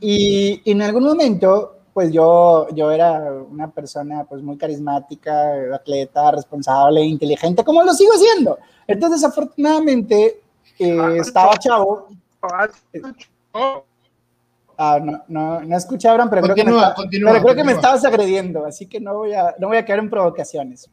Y, 0.00 0.60
y 0.64 0.72
en 0.72 0.82
algún 0.82 1.04
momento, 1.04 1.78
pues 1.92 2.12
yo, 2.12 2.68
yo 2.74 2.90
era 2.90 3.32
una 3.32 3.70
persona 3.70 4.24
pues 4.24 4.42
muy 4.42 4.56
carismática, 4.56 5.52
atleta, 5.74 6.30
responsable, 6.30 7.02
inteligente, 7.02 7.64
como 7.64 7.82
lo 7.82 7.92
sigo 7.92 8.12
siendo. 8.16 8.58
Entonces, 8.86 9.22
afortunadamente, 9.24 10.40
eh, 10.78 11.16
estaba 11.18 11.56
chavo. 11.56 12.08
Oh, 13.52 13.84
Ah, 14.82 14.98
no, 14.98 15.22
no, 15.28 15.60
no 15.60 15.76
escuché, 15.76 16.08
Abraham, 16.08 16.30
pero 16.30 16.42
creo 16.42 16.54
que, 16.54 16.64
me, 16.64 16.70
Continúa, 16.70 16.88
está- 16.88 16.94
continúa, 17.02 17.32
pero 17.32 17.42
creo 17.44 17.54
que 17.54 17.64
me 17.64 17.72
continúa. 17.74 17.94
estabas 17.96 18.04
agrediendo, 18.06 18.64
así 18.64 18.86
que 18.86 18.98
no 18.98 19.14
voy 19.14 19.34
a, 19.34 19.54
no 19.58 19.68
voy 19.68 19.76
a 19.76 19.84
caer 19.84 19.98
en 19.98 20.08
provocaciones. 20.08 20.88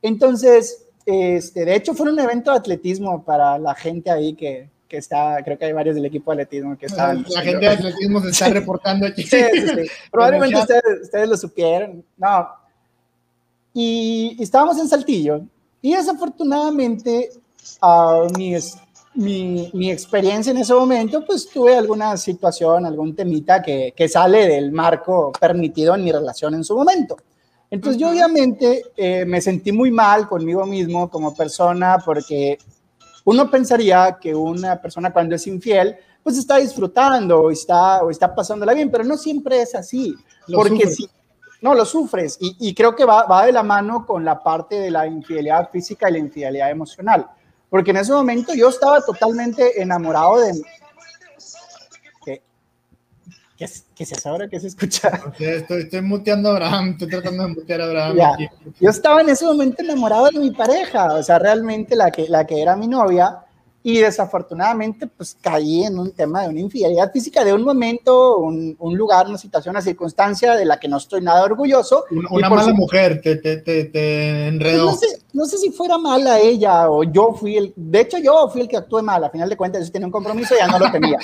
Entonces, 0.00 0.86
este, 1.04 1.64
de 1.64 1.74
hecho, 1.74 1.92
fue 1.94 2.08
un 2.12 2.20
evento 2.20 2.52
de 2.52 2.58
atletismo 2.58 3.24
para 3.24 3.58
la 3.58 3.74
gente 3.74 4.12
ahí 4.12 4.34
que, 4.34 4.70
que 4.88 4.98
está, 4.98 5.42
creo 5.44 5.58
que 5.58 5.64
hay 5.66 5.72
varios 5.72 5.94
del 5.94 6.04
equipo 6.06 6.34
de 6.34 6.42
atletismo 6.42 6.76
que 6.78 6.86
estaban. 6.86 7.24
La 7.28 7.42
gente 7.42 7.60
de 7.60 7.68
atletismo 7.68 8.20
se 8.20 8.30
está 8.30 8.48
reportando 8.50 9.06
aquí. 9.06 9.22
Sí, 9.26 9.38
sí, 9.52 9.68
sí. 9.68 9.90
Probablemente 10.10 10.56
ustedes, 10.56 11.02
ustedes 11.02 11.28
lo 11.28 11.36
supieron. 11.36 12.04
No. 12.16 12.48
Y, 13.74 14.36
y 14.38 14.42
estábamos 14.42 14.78
en 14.78 14.88
Saltillo. 14.88 15.42
Y 15.82 15.94
desafortunadamente, 15.94 17.30
ah, 17.82 18.26
mi, 18.36 18.54
mi, 19.14 19.70
mi 19.72 19.90
experiencia 19.90 20.50
en 20.50 20.58
ese 20.58 20.74
momento, 20.74 21.24
pues 21.24 21.48
tuve 21.48 21.76
alguna 21.76 22.16
situación, 22.16 22.86
algún 22.86 23.14
temita 23.14 23.62
que, 23.62 23.92
que 23.96 24.08
sale 24.08 24.46
del 24.46 24.72
marco 24.72 25.32
permitido 25.38 25.94
en 25.94 26.04
mi 26.04 26.12
relación 26.12 26.54
en 26.54 26.64
su 26.64 26.76
momento. 26.76 27.16
Entonces 27.70 28.00
yo 28.00 28.06
Ujú. 28.06 28.14
obviamente 28.14 28.82
eh, 28.96 29.24
me 29.24 29.40
sentí 29.40 29.72
muy 29.72 29.90
mal 29.90 30.28
conmigo 30.28 30.64
mismo 30.66 31.10
como 31.10 31.34
persona 31.34 31.98
porque 32.04 32.58
uno 33.26 33.50
pensaría 33.50 34.18
que 34.20 34.34
una 34.34 34.80
persona 34.80 35.12
cuando 35.12 35.34
es 35.34 35.46
infiel, 35.48 35.96
pues 36.22 36.38
está 36.38 36.58
disfrutando 36.58 37.42
o 37.42 37.50
está, 37.50 38.02
o 38.02 38.10
está 38.10 38.32
pasándola 38.32 38.72
bien, 38.72 38.88
pero 38.88 39.02
no 39.02 39.16
siempre 39.16 39.60
es 39.62 39.74
así. 39.74 40.14
Lo 40.46 40.58
porque 40.58 40.86
sufres. 40.86 40.96
si, 40.96 41.10
no, 41.60 41.74
lo 41.74 41.84
sufres. 41.84 42.38
Y, 42.40 42.56
y 42.60 42.72
creo 42.72 42.94
que 42.94 43.04
va, 43.04 43.24
va 43.26 43.44
de 43.44 43.52
la 43.52 43.64
mano 43.64 44.06
con 44.06 44.24
la 44.24 44.40
parte 44.40 44.76
de 44.76 44.92
la 44.92 45.08
infidelidad 45.08 45.70
física 45.70 46.08
y 46.08 46.12
la 46.12 46.18
infidelidad 46.18 46.70
emocional. 46.70 47.26
Porque 47.68 47.90
en 47.90 47.96
ese 47.96 48.12
momento 48.12 48.54
yo 48.54 48.68
estaba 48.68 49.00
totalmente 49.00 49.80
enamorado 49.82 50.38
de... 50.38 50.62
¿Qué, 53.56 53.64
qué, 53.64 53.64
es, 53.64 53.86
qué 53.94 54.04
es 54.04 54.12
eso 54.12 54.28
ahora 54.28 54.48
que 54.48 54.60
se 54.60 54.66
escucha? 54.68 55.08
Estoy, 55.38 55.82
estoy 55.82 56.02
muteando 56.02 56.50
a 56.50 56.52
Abraham, 56.52 56.90
estoy 56.90 57.08
tratando 57.08 57.42
de 57.44 57.54
mutear 57.54 57.80
a 57.80 57.84
Abraham. 57.84 58.16
Ya. 58.16 58.36
Yo 58.80 58.90
estaba 58.90 59.20
en 59.22 59.30
ese 59.30 59.44
momento 59.44 59.82
enamorado 59.82 60.30
de 60.30 60.38
mi 60.38 60.50
pareja, 60.50 61.14
o 61.14 61.22
sea, 61.22 61.38
realmente 61.38 61.96
la 61.96 62.10
que, 62.10 62.28
la 62.28 62.46
que 62.46 62.60
era 62.60 62.76
mi 62.76 62.86
novia, 62.86 63.45
y 63.88 63.98
desafortunadamente 63.98 65.06
pues 65.06 65.36
caí 65.40 65.84
en 65.84 65.96
un 65.96 66.10
tema 66.10 66.42
de 66.42 66.48
una 66.48 66.58
infidelidad 66.58 67.12
física, 67.12 67.44
de 67.44 67.52
un 67.52 67.62
momento, 67.62 68.38
un, 68.38 68.74
un 68.80 68.96
lugar, 68.96 69.28
una 69.28 69.38
situación, 69.38 69.74
una 69.74 69.80
circunstancia 69.80 70.56
de 70.56 70.64
la 70.64 70.80
que 70.80 70.88
no 70.88 70.96
estoy 70.96 71.20
nada 71.20 71.44
orgulloso. 71.44 72.04
Una, 72.10 72.28
una 72.32 72.50
mala 72.50 72.64
su- 72.64 72.74
mujer 72.74 73.20
te, 73.22 73.36
te, 73.36 73.58
te, 73.58 73.84
te 73.84 73.90
Pues 73.90 74.48
enredó. 74.54 74.86
no, 74.86 74.96
sé, 74.96 75.06
no 75.32 75.44
sé 75.44 75.58
si 75.58 75.70
fuera 75.70 75.98
mala 75.98 76.40
ella 76.40 76.90
o 76.90 77.04
yo 77.04 77.32
fui 77.38 77.56
el, 77.56 77.72
de 77.76 78.00
hecho 78.00 78.18
yo 78.18 78.48
fui 78.48 78.62
el 78.62 78.68
que 78.68 78.76
actué 78.76 79.02
mal, 79.02 79.22
a 79.22 79.30
final 79.30 79.48
de 79.48 79.56
cuentas 79.56 79.86
yo 79.86 79.92
tenía 79.92 80.06
un 80.06 80.12
compromiso 80.12 80.54
y 80.54 80.58
ya 80.58 80.66
no 80.66 80.80
lo 80.80 80.90
tenía. 80.90 81.18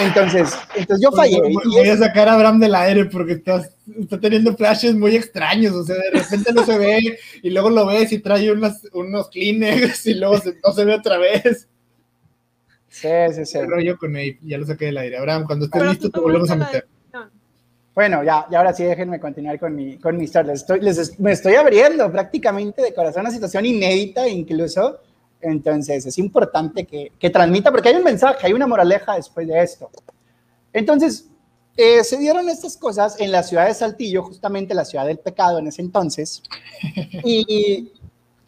Entonces, 0.00 0.50
entonces 0.76 1.02
yo 1.04 1.12
fallé. 1.12 1.40
Voy, 1.40 1.54
voy 1.74 1.88
a 1.90 1.96
sacar 1.98 2.28
a 2.28 2.34
Abraham 2.34 2.58
del 2.60 2.74
aire 2.74 3.04
porque 3.04 3.32
estás, 3.34 3.70
está 4.00 4.18
teniendo 4.18 4.56
flashes 4.56 4.94
muy 4.94 5.14
extraños. 5.14 5.74
O 5.74 5.84
sea, 5.84 5.96
de 5.96 6.20
repente 6.20 6.52
no 6.54 6.64
se 6.64 6.78
ve 6.78 7.18
y 7.42 7.50
luego 7.50 7.68
lo 7.70 7.84
ves 7.86 8.12
y 8.12 8.18
trae 8.18 8.50
unas, 8.50 8.80
unos 8.94 9.28
Kleenex 9.28 10.06
y 10.06 10.14
luego 10.14 10.38
se- 10.38 10.56
no 10.64 10.72
se 10.72 10.84
ve 10.86 10.94
otra 10.94 11.18
vez. 11.18 11.68
Sí, 13.00 13.34
sí, 13.34 13.44
sí. 13.46 13.58
El 13.58 13.68
rollo 13.70 13.96
con 13.98 14.16
él, 14.16 14.38
ya 14.42 14.58
lo 14.58 14.66
saqué 14.66 14.86
del 14.86 14.98
aire. 14.98 15.16
Abraham, 15.18 15.44
cuando 15.46 15.64
estés 15.66 15.78
Pero 15.80 15.90
listo 15.90 16.08
tú 16.08 16.12
te 16.12 16.20
volvemos 16.20 16.50
a 16.50 16.56
meter. 16.56 16.86
Bueno, 17.94 18.22
ya, 18.22 18.46
y 18.48 18.54
ahora 18.54 18.72
sí 18.72 18.84
déjenme 18.84 19.18
continuar 19.18 19.58
con 19.58 19.74
mi, 19.74 19.98
con 19.98 20.16
mi 20.16 20.24
historia. 20.24 20.52
Les 20.52 20.60
estoy, 20.60 20.80
les 20.80 20.98
es- 20.98 21.18
me 21.18 21.32
estoy 21.32 21.54
abriendo 21.56 22.10
prácticamente 22.12 22.80
de 22.80 22.94
corazón 22.94 23.22
una 23.22 23.30
situación 23.32 23.66
inédita 23.66 24.28
incluso. 24.28 24.98
Entonces 25.40 26.06
es 26.06 26.16
importante 26.18 26.84
que, 26.84 27.10
que 27.18 27.30
transmita 27.30 27.72
porque 27.72 27.88
hay 27.88 27.96
un 27.96 28.04
mensaje, 28.04 28.46
hay 28.46 28.52
una 28.52 28.68
moraleja 28.68 29.16
después 29.16 29.48
de 29.48 29.60
esto. 29.62 29.90
Entonces, 30.72 31.26
eh, 31.76 32.04
se 32.04 32.18
dieron 32.18 32.48
estas 32.48 32.76
cosas 32.76 33.20
en 33.20 33.32
la 33.32 33.42
ciudad 33.42 33.66
de 33.66 33.74
Saltillo, 33.74 34.22
justamente 34.22 34.74
la 34.74 34.84
ciudad 34.84 35.06
del 35.06 35.18
pecado 35.18 35.58
en 35.58 35.66
ese 35.66 35.82
entonces. 35.82 36.42
Y, 37.24 37.92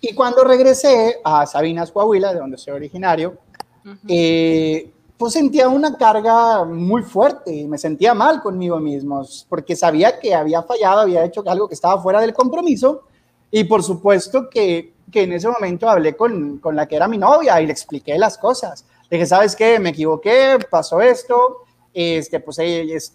y 0.00 0.14
cuando 0.14 0.44
regresé 0.44 1.16
a 1.24 1.44
Sabinas, 1.46 1.90
Coahuila, 1.90 2.32
de 2.32 2.38
donde 2.38 2.56
soy 2.56 2.74
originario, 2.74 3.38
Ujú. 3.84 3.96
eh, 4.08 4.90
pues 5.16 5.34
sentía 5.34 5.68
una 5.68 5.96
carga 5.98 6.64
muy 6.64 7.02
fuerte 7.02 7.54
y 7.54 7.66
me 7.66 7.76
sentía 7.76 8.14
mal 8.14 8.40
conmigo 8.40 8.78
mismo, 8.80 9.22
porque 9.50 9.76
sabía 9.76 10.18
que 10.18 10.34
había 10.34 10.62
fallado, 10.62 11.00
había 11.00 11.24
hecho 11.24 11.42
algo 11.46 11.68
que 11.68 11.74
estaba 11.74 12.00
fuera 12.00 12.22
del 12.22 12.32
compromiso 12.32 13.02
y 13.50 13.64
por 13.64 13.82
supuesto 13.82 14.48
que, 14.48 14.94
que 15.12 15.24
en 15.24 15.32
ese 15.32 15.48
momento 15.48 15.90
hablé 15.90 16.16
con, 16.16 16.58
con 16.58 16.74
la 16.74 16.86
que 16.88 16.96
era 16.96 17.06
mi 17.06 17.18
novia 17.18 17.60
y 17.60 17.66
le 17.66 17.72
expliqué 17.72 18.16
las 18.16 18.38
cosas. 18.38 18.86
Le 19.10 19.18
dije, 19.18 19.26
¿sabes 19.26 19.54
qué? 19.54 19.78
Me 19.78 19.90
equivoqué, 19.90 20.58
pasó 20.70 21.02
esto, 21.02 21.64
este, 21.92 22.40
pues 22.40 22.58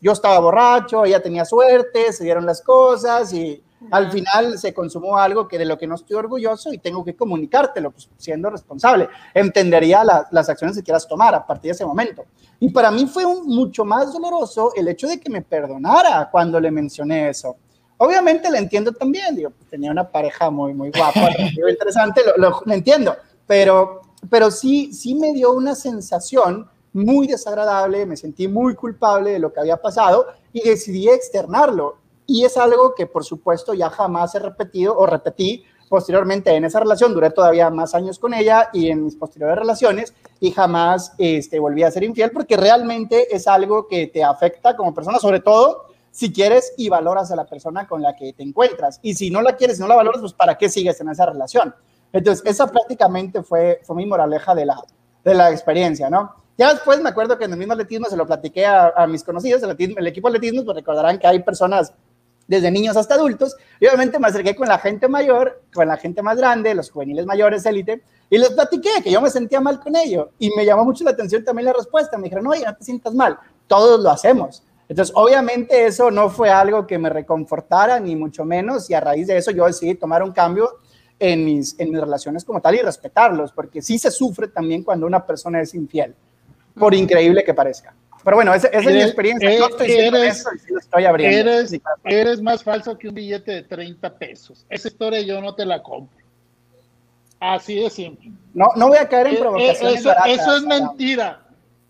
yo 0.01 0.11
estaba 0.11 0.37
borracho, 0.39 1.05
ella 1.05 1.23
tenía 1.23 1.45
suerte, 1.45 2.13
se 2.13 2.23
dieron 2.23 2.45
las 2.45 2.61
cosas 2.61 3.33
y, 3.33 3.63
Al 3.91 4.11
final 4.11 4.57
se 4.57 4.73
consumó 4.73 5.17
algo 5.17 5.47
que 5.47 5.57
de 5.57 5.65
lo 5.65 5.77
que 5.77 5.87
no 5.87 5.95
estoy 5.95 6.15
orgulloso 6.15 6.73
y 6.73 6.77
tengo 6.77 7.03
que 7.03 7.15
comunicártelo, 7.15 7.91
pues, 7.91 8.09
siendo 8.17 8.49
responsable. 8.49 9.09
Entendería 9.33 10.03
las 10.31 10.49
acciones 10.49 10.75
que 10.75 10.83
quieras 10.83 11.07
tomar 11.07 11.35
a 11.35 11.45
partir 11.45 11.69
de 11.69 11.75
ese 11.75 11.85
momento. 11.85 12.25
Y 12.59 12.69
para 12.69 12.91
mí 12.91 13.05
fue 13.05 13.25
un, 13.25 13.47
mucho 13.47 13.85
más 13.85 14.13
doloroso 14.13 14.71
el 14.75 14.87
hecho 14.87 15.07
de 15.07 15.19
que 15.19 15.29
me 15.29 15.41
perdonara 15.41 16.29
cuando 16.31 16.59
le 16.59 16.71
mencioné 16.71 17.29
eso. 17.29 17.57
Obviamente 17.97 18.51
le 18.51 18.57
entiendo 18.57 18.91
también, 18.91 19.35
digo, 19.35 19.51
pues, 19.51 19.69
tenía 19.69 19.91
una 19.91 20.09
pareja 20.09 20.49
muy, 20.49 20.73
muy 20.73 20.91
guapa, 20.91 21.29
muy 21.61 21.71
interesante, 21.71 22.21
lo, 22.37 22.61
lo, 22.65 22.73
entiendo, 22.73 23.15
pero, 23.47 24.01
pero 24.29 24.51
sí, 24.51 24.91
sí 24.93 25.15
me 25.15 25.31
dio 25.33 25.53
una 25.53 25.75
sensación 25.75 26.69
muy 26.91 27.27
desagradable, 27.27 28.05
me 28.05 28.17
sentí 28.17 28.47
muy 28.47 28.73
culpable 28.75 29.31
de 29.31 29.39
lo 29.39 29.51
que 29.51 29.59
había 29.59 29.77
pasado 29.77 30.27
y 30.53 30.61
decidí 30.61 31.09
externarlo. 31.09 31.97
Y 32.27 32.43
es 32.43 32.57
algo 32.57 32.95
que, 32.95 33.05
por 33.05 33.23
supuesto, 33.23 33.73
ya 33.73 33.89
jamás 33.89 34.35
he 34.35 34.39
repetido 34.39 34.97
o 34.97 35.05
repetí 35.05 35.63
posteriormente 35.89 36.51
en 36.55 36.65
esa 36.65 36.79
relación. 36.79 37.13
Duré 37.13 37.29
todavía 37.29 37.69
más 37.69 37.93
años 37.93 38.19
con 38.19 38.33
ella 38.33 38.69
y 38.73 38.89
en 38.89 39.03
mis 39.03 39.15
posteriores 39.15 39.57
relaciones 39.57 40.13
y 40.39 40.51
jamás 40.51 41.13
este, 41.17 41.59
volví 41.59 41.83
a 41.83 41.91
ser 41.91 42.03
infiel 42.03 42.31
porque 42.31 42.57
realmente 42.57 43.35
es 43.35 43.47
algo 43.47 43.87
que 43.87 44.07
te 44.07 44.23
afecta 44.23 44.75
como 44.75 44.93
persona, 44.93 45.19
sobre 45.19 45.39
todo 45.39 45.85
si 46.11 46.31
quieres 46.31 46.73
y 46.77 46.87
valoras 46.89 47.29
a 47.31 47.35
la 47.35 47.45
persona 47.45 47.87
con 47.87 48.01
la 48.01 48.15
que 48.15 48.33
te 48.33 48.43
encuentras. 48.43 48.99
Y 49.03 49.15
si 49.15 49.29
no 49.29 49.41
la 49.41 49.55
quieres, 49.55 49.79
no 49.79 49.87
la 49.87 49.95
valoras, 49.95 50.21
pues 50.21 50.33
¿para 50.33 50.57
qué 50.57 50.69
sigues 50.69 50.99
en 51.01 51.09
esa 51.09 51.25
relación? 51.25 51.75
Entonces, 52.13 52.45
esa 52.45 52.67
prácticamente 52.67 53.43
fue, 53.43 53.81
fue 53.83 53.97
mi 53.97 54.05
moraleja 54.05 54.55
de 54.55 54.65
la, 54.65 54.81
de 55.23 55.33
la 55.33 55.51
experiencia, 55.51 56.09
¿no? 56.09 56.33
Ya 56.57 56.73
después 56.73 57.01
me 57.01 57.09
acuerdo 57.09 57.37
que 57.37 57.43
en 57.43 57.51
el 57.51 57.57
mismo 57.57 57.73
atletismo 57.73 58.07
se 58.07 58.15
lo 58.15 58.25
platiqué 58.25 58.65
a, 58.65 59.05
mis 59.07 59.25
conocidos, 59.25 59.61
el, 59.63 59.75
el, 59.97 60.07
equipo 60.07 60.29
de 60.29 60.37
atletismo, 60.37 60.63
pues 60.63 60.77
recordarán 60.77 61.19
que 61.19 61.27
hay 61.27 61.43
personas 61.43 61.93
desde 62.47 62.71
niños 62.71 62.95
hasta 62.97 63.15
adultos, 63.15 63.55
y 63.79 63.87
obviamente 63.87 64.19
me 64.19 64.27
acerqué 64.27 64.55
con 64.55 64.67
la 64.67 64.77
gente 64.77 65.07
mayor, 65.07 65.63
con 65.73 65.87
la 65.87 65.97
gente 65.97 66.21
más 66.21 66.37
grande, 66.37 66.75
los 66.75 66.91
juveniles 66.91 67.25
mayores, 67.25 67.65
élite, 67.65 68.03
y 68.29 68.37
les 68.37 68.49
platiqué 68.49 68.89
que 69.03 69.11
yo 69.11 69.21
me 69.21 69.29
sentía 69.29 69.61
mal 69.61 69.79
con 69.79 69.95
ello, 69.95 70.31
y 70.39 70.49
me 70.55 70.65
llamó 70.65 70.85
mucho 70.85 71.03
la 71.03 71.11
atención 71.11 71.43
también 71.43 71.65
la 71.65 71.73
respuesta, 71.73 72.17
me 72.17 72.25
dijeron, 72.25 72.47
oye, 72.47 72.63
no 72.65 72.75
te 72.75 72.83
sientas 72.83 73.13
mal, 73.13 73.37
todos 73.67 74.01
lo 74.01 74.09
hacemos, 74.09 74.63
entonces, 74.87 75.15
obviamente 75.17 75.85
eso 75.85 76.11
no 76.11 76.29
fue 76.29 76.49
algo 76.49 76.85
que 76.85 76.99
me 76.99 77.09
reconfortara, 77.09 77.99
ni 77.99 78.15
mucho 78.15 78.45
menos, 78.45 78.89
y 78.89 78.93
a 78.93 78.99
raíz 78.99 79.27
de 79.27 79.37
eso 79.37 79.51
yo 79.51 79.65
decidí 79.65 79.95
tomar 79.95 80.21
un 80.21 80.31
cambio 80.31 80.79
en 81.17 81.43
mis, 81.43 81.79
en 81.79 81.89
mis 81.89 81.99
relaciones 81.99 82.45
como 82.45 82.61
tal 82.61 82.75
y 82.75 82.81
respetarlos, 82.81 83.51
porque 83.51 83.81
sí 83.81 83.97
se 83.97 84.11
sufre 84.11 84.47
también 84.47 84.83
cuando 84.83 85.07
una 85.07 85.25
persona 85.25 85.61
es 85.61 85.73
infiel, 85.73 86.13
por 86.77 86.93
increíble 86.93 87.43
que 87.43 87.53
parezca. 87.53 87.95
Pero 88.25 88.37
bueno, 88.37 88.53
esa, 88.53 88.67
es 88.67 88.85
mi 88.85 89.01
experiencia. 89.01 89.57
yo 89.57 89.67
estoy 89.67 89.91
eres, 89.91 90.39
eso 90.39 90.49
y 90.67 90.73
lo 90.73 90.79
estoy 90.79 91.05
abriendo. 91.05 91.51
Eres, 91.51 91.79
eres, 92.03 92.41
más 92.41 92.63
falso 92.63 92.97
que 92.97 93.07
un 93.07 93.15
billete 93.15 93.51
de 93.51 93.63
30 93.63 94.17
pesos. 94.17 94.65
Esa 94.69 94.87
historia 94.89 95.21
yo 95.21 95.39
no 95.39 95.55
te 95.55 95.65
la 95.65 95.81
compro. 95.81 96.17
Así 97.39 97.75
de 97.75 97.89
simple. 97.89 98.31
No, 98.53 98.67
no 98.75 98.89
voy 98.89 98.97
a 98.97 99.07
caer 99.07 99.27
en 99.27 99.33
eh, 99.33 99.37
eh, 99.37 99.39
provocaciones 99.39 99.99
eso, 99.99 100.11
eso 100.25 100.57
es 100.57 100.63
mentira. 100.63 101.45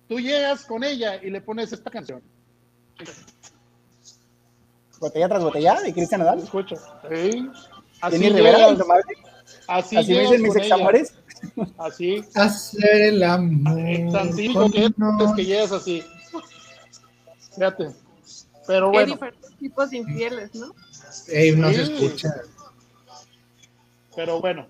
Tú 0.08 0.20
llegas 0.20 0.66
con 0.66 0.84
ella 0.84 1.16
y 1.24 1.32
le 1.32 1.42
pones 1.42 1.74
esta 1.74 1.90
canción 1.90 2.22
botella 5.00 5.28
tras 5.28 5.44
botella 5.44 5.82
de 5.82 5.94
Cristian 5.94 6.20
Nadal. 6.22 6.40
Escucho. 6.40 6.76
Sí. 7.10 7.50
Así 8.02 8.18
Rivera, 8.18 8.68
Así, 9.68 9.98
Así 9.98 10.14
me 10.14 10.20
dicen 10.22 10.42
mis 10.42 10.56
examores. 10.56 11.14
Así. 11.78 12.24
Hacer 12.36 13.02
el 13.02 13.24
amor. 13.24 14.12
Tan 14.12 14.36
que 14.36 14.86
es 14.86 15.32
que 15.36 15.46
llegas 15.46 15.72
así. 15.72 16.04
Fíjate. 17.56 17.92
Pero 18.68 18.90
bueno. 18.90 19.00
Hay 19.00 19.14
diferentes 19.14 19.58
tipos 19.58 19.94
infieles, 19.94 20.54
¿no? 20.56 20.74
Ey, 21.28 21.56
no 21.56 21.70
se 21.72 21.84
escucha. 21.84 22.30
Pero 24.16 24.40
bueno. 24.40 24.68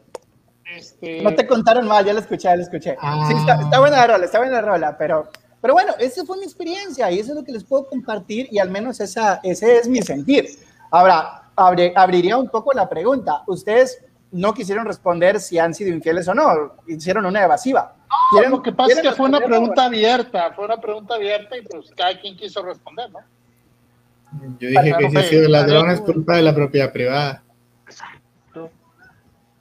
Este... 0.76 1.22
No 1.22 1.34
te 1.36 1.46
contaron 1.46 1.88
mal, 1.88 2.04
ya 2.06 2.14
lo 2.14 2.20
escuché, 2.20 2.44
ya 2.44 2.56
lo 2.56 2.64
escuché. 2.64 2.96
Ah. 3.00 3.26
Sí, 3.30 3.36
está, 3.38 3.62
está, 3.62 3.80
buena 3.80 3.98
la 3.98 4.08
rola, 4.08 4.26
está 4.26 4.40
buena 4.40 4.54
la 4.54 4.62
rola, 4.62 4.98
pero 4.98 5.30
pero 5.66 5.74
bueno, 5.74 5.94
esa 5.98 6.24
fue 6.26 6.38
mi 6.38 6.44
experiencia 6.44 7.10
y 7.10 7.18
eso 7.18 7.32
es 7.32 7.38
lo 7.38 7.44
que 7.44 7.52
les 7.52 7.64
puedo 7.64 7.88
compartir 7.88 8.48
y 8.52 8.60
al 8.60 8.70
menos 8.70 9.00
esa, 9.00 9.40
ese 9.42 9.78
es 9.78 9.88
mi 9.88 10.00
sentir. 10.04 10.48
Ahora, 10.92 11.50
abriría 11.56 12.38
un 12.38 12.50
poco 12.50 12.72
la 12.72 12.88
pregunta. 12.88 13.42
Ustedes 13.48 14.00
no 14.36 14.54
quisieron 14.54 14.86
responder 14.86 15.40
si 15.40 15.58
han 15.58 15.74
sido 15.74 15.94
infieles 15.94 16.28
o 16.28 16.34
no, 16.34 16.76
hicieron 16.88 17.26
una 17.26 17.44
evasiva. 17.44 17.96
No, 18.34 18.50
lo 18.50 18.62
que 18.62 18.74
pasa 18.74 18.94
es 18.94 19.02
que 19.02 19.12
fue 19.14 19.30
una 19.30 19.40
pregunta 19.40 19.86
abierta, 19.86 20.52
fue 20.54 20.66
una 20.66 20.78
pregunta 20.80 21.16
abierta 21.16 21.58
y 21.58 21.62
pues 21.62 21.92
cada 21.96 22.20
quien 22.20 22.36
quiso 22.36 22.62
responder, 22.62 23.10
¿no? 23.12 23.20
Yo 24.60 24.68
dije 24.68 24.94
que 25.00 25.10
si 25.10 25.18
ha 25.18 25.24
sido 25.24 25.48
ladrón 25.48 25.90
es 25.90 26.02
culpa 26.02 26.36
de 26.36 26.42
la 26.42 26.54
propiedad 26.54 26.92
privada. 26.92 27.44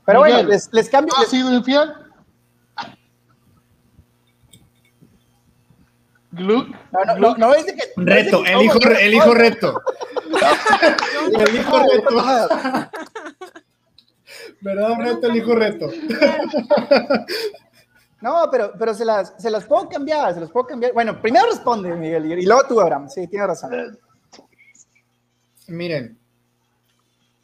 Pero 0.07 0.19
bueno, 0.19 0.43
les, 0.43 0.69
les 0.73 0.91
cambio. 0.91 1.15
¿Ha 1.17 1.25
sido 1.25 1.55
infiel? 1.55 1.93
No, 6.33 6.67
no, 6.67 7.17
no, 7.19 7.37
no 7.37 7.55
es 7.55 7.67
de 7.67 7.75
que. 7.77 7.83
Reto, 7.97 8.45
el 8.45 8.63
hijo, 8.63 8.79
el 9.01 9.15
hijo 9.15 9.35
reto. 9.35 9.81
el 11.39 11.57
hijo 11.57 11.79
reto. 11.79 12.91
¿Verdad, 14.65 14.97
reto? 14.99 15.27
El 15.29 15.37
hijo 15.37 15.55
reto. 15.55 15.91
No, 18.21 18.49
pero, 18.51 18.73
pero 18.79 18.95
se, 18.95 19.05
las, 19.05 19.35
se 19.37 19.51
las 19.51 19.67
puedo 19.67 19.87
cambiar, 19.87 20.33
se 20.33 20.41
las 20.41 20.51
puedo 20.51 20.67
cambiar. 20.67 20.95
Bueno, 20.95 21.21
primero 21.21 21.45
responde, 21.45 21.95
Miguel, 21.95 22.25
y 22.41 22.47
luego 22.47 22.63
tú, 22.67 22.81
Abraham. 22.81 23.11
Sí, 23.11 23.29
tienes 23.29 23.49
razón. 23.49 23.99
Miren, 25.69 26.19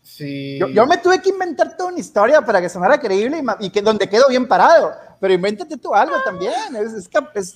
Sí. 0.01 0.59
Yo, 0.59 0.69
yo, 0.69 0.87
me 0.87 0.97
tuve 0.97 1.21
que 1.21 1.29
inventar 1.29 1.77
toda 1.77 1.91
una 1.91 2.01
historia 2.01 2.41
para 2.41 2.63
que 2.63 2.71
sonara 2.71 2.99
creíble 2.99 3.43
y, 3.61 3.67
y 3.67 3.71
que 3.71 3.83
donde 3.83 4.09
quedo 4.09 4.27
bien 4.29 4.49
parado 4.49 4.91
pero 5.21 5.35
invéntate 5.35 5.77
tú 5.77 5.95
algo 5.95 6.17
también, 6.25 6.55
es, 6.75 7.09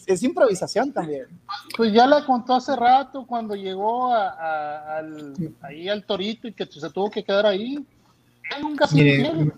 es, 0.07 0.23
improvisación 0.23 0.93
también. 0.93 1.27
Pues 1.75 1.93
ya 1.95 2.07
la 2.07 2.25
contó 2.27 2.55
hace 2.55 2.77
rato 2.77 3.27
cuando 3.27 3.55
llegó 3.55 4.13
a, 4.13 4.99
al, 4.99 5.33
ahí 5.63 5.89
al 5.89 6.05
torito 6.05 6.47
y 6.47 6.53
que 6.53 6.67
se 6.67 6.91
tuvo 6.91 7.11
que 7.11 7.25
quedar 7.25 7.47
ahí. 7.47 7.85
Miren, 8.93 9.53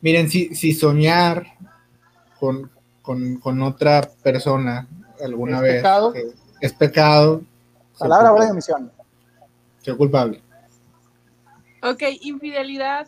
miren 0.00 0.30
si, 0.30 0.54
si 0.54 0.72
soñar 0.72 1.46
con, 2.38 2.70
con, 3.02 3.36
con, 3.36 3.62
otra 3.62 4.08
persona 4.22 4.86
alguna 5.22 5.56
¿Es 5.56 5.62
vez 5.62 5.76
pecado? 5.76 6.14
es 6.60 6.72
pecado. 6.72 7.42
Palabra 7.98 8.46
de 8.46 8.54
misión. 8.54 8.92
Soy 9.80 9.96
culpable. 9.96 10.42
Ok, 11.82 12.02
infidelidad 12.22 13.06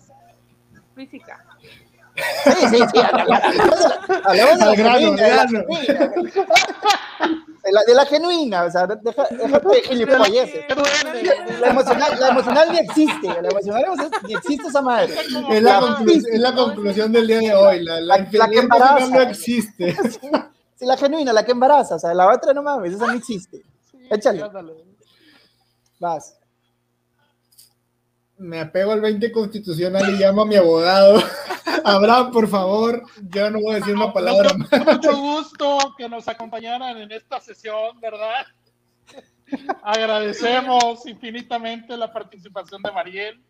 física. 0.95 1.45
Sí, 2.45 2.53
sí, 2.71 2.77
sí. 2.93 3.01
Hablamos 4.25 4.59
de 4.59 4.67
la 4.67 4.77
genuina. 4.77 5.47
De 7.63 7.73
la, 7.73 7.83
de 7.85 7.95
la 7.95 8.07
genuina, 8.07 8.65
o 8.65 8.71
sea, 8.71 8.87
déjate 8.87 9.35
de 9.35 9.83
gilipolleces. 9.89 10.65
La 11.61 11.69
emocional, 11.69 12.19
la 12.19 12.29
emocional 12.29 12.73
ni 12.73 12.79
existe, 12.79 13.29
la 13.29 13.49
emocional 13.49 13.85
ni 14.27 14.35
existe 14.35 14.69
esa 14.69 14.81
madre. 14.81 15.15
Es 15.51 15.63
la, 15.63 15.81
conclusión, 15.81 16.35
es 16.35 16.41
la 16.41 16.55
conclusión 16.55 17.13
del 17.13 17.27
día 17.27 17.39
de 17.41 17.55
hoy, 17.55 17.85
la, 17.85 18.01
la, 18.01 18.19
la 18.33 18.49
que 18.49 18.59
embaraza. 18.59 19.07
no 19.07 19.21
existe. 19.21 19.97
Sí, 20.81 20.87
la 20.87 20.97
genuina, 20.97 21.35
la 21.35 21.45
que 21.45 21.53
embaraza, 21.53 21.97
o 21.97 21.99
sea, 21.99 22.15
la 22.15 22.33
otra 22.33 22.55
no 22.55 22.63
mames, 22.63 22.95
esa 22.95 23.07
no 23.07 23.13
existe. 23.13 23.63
Échale. 24.09 24.43
Vas 25.99 26.40
me 28.41 28.59
apego 28.59 28.93
al 28.93 29.03
20 29.03 29.31
constitucional 29.31 30.09
y 30.11 30.19
llamo 30.19 30.43
a 30.43 30.47
mi 30.47 30.57
abogado. 30.57 31.23
Abraham, 31.85 32.33
por 32.33 32.49
favor, 32.49 33.03
yo 33.29 33.51
no 33.51 33.61
voy 33.61 33.73
a 33.73 33.77
decir 33.77 33.95
una 33.95 34.13
palabra 34.13 34.55
más. 34.55 34.71
Mucho 34.87 35.17
gusto 35.17 35.95
que 35.97 36.09
nos 36.09 36.27
acompañaran 36.27 36.97
en 36.97 37.13
esta 37.13 37.39
sesión, 37.41 38.01
¿verdad? 38.01 38.47
Agradecemos 39.83 41.07
infinitamente 41.07 41.97
la 41.97 42.13
participación 42.13 42.83
de 42.83 42.93
Mariel. 42.93 43.41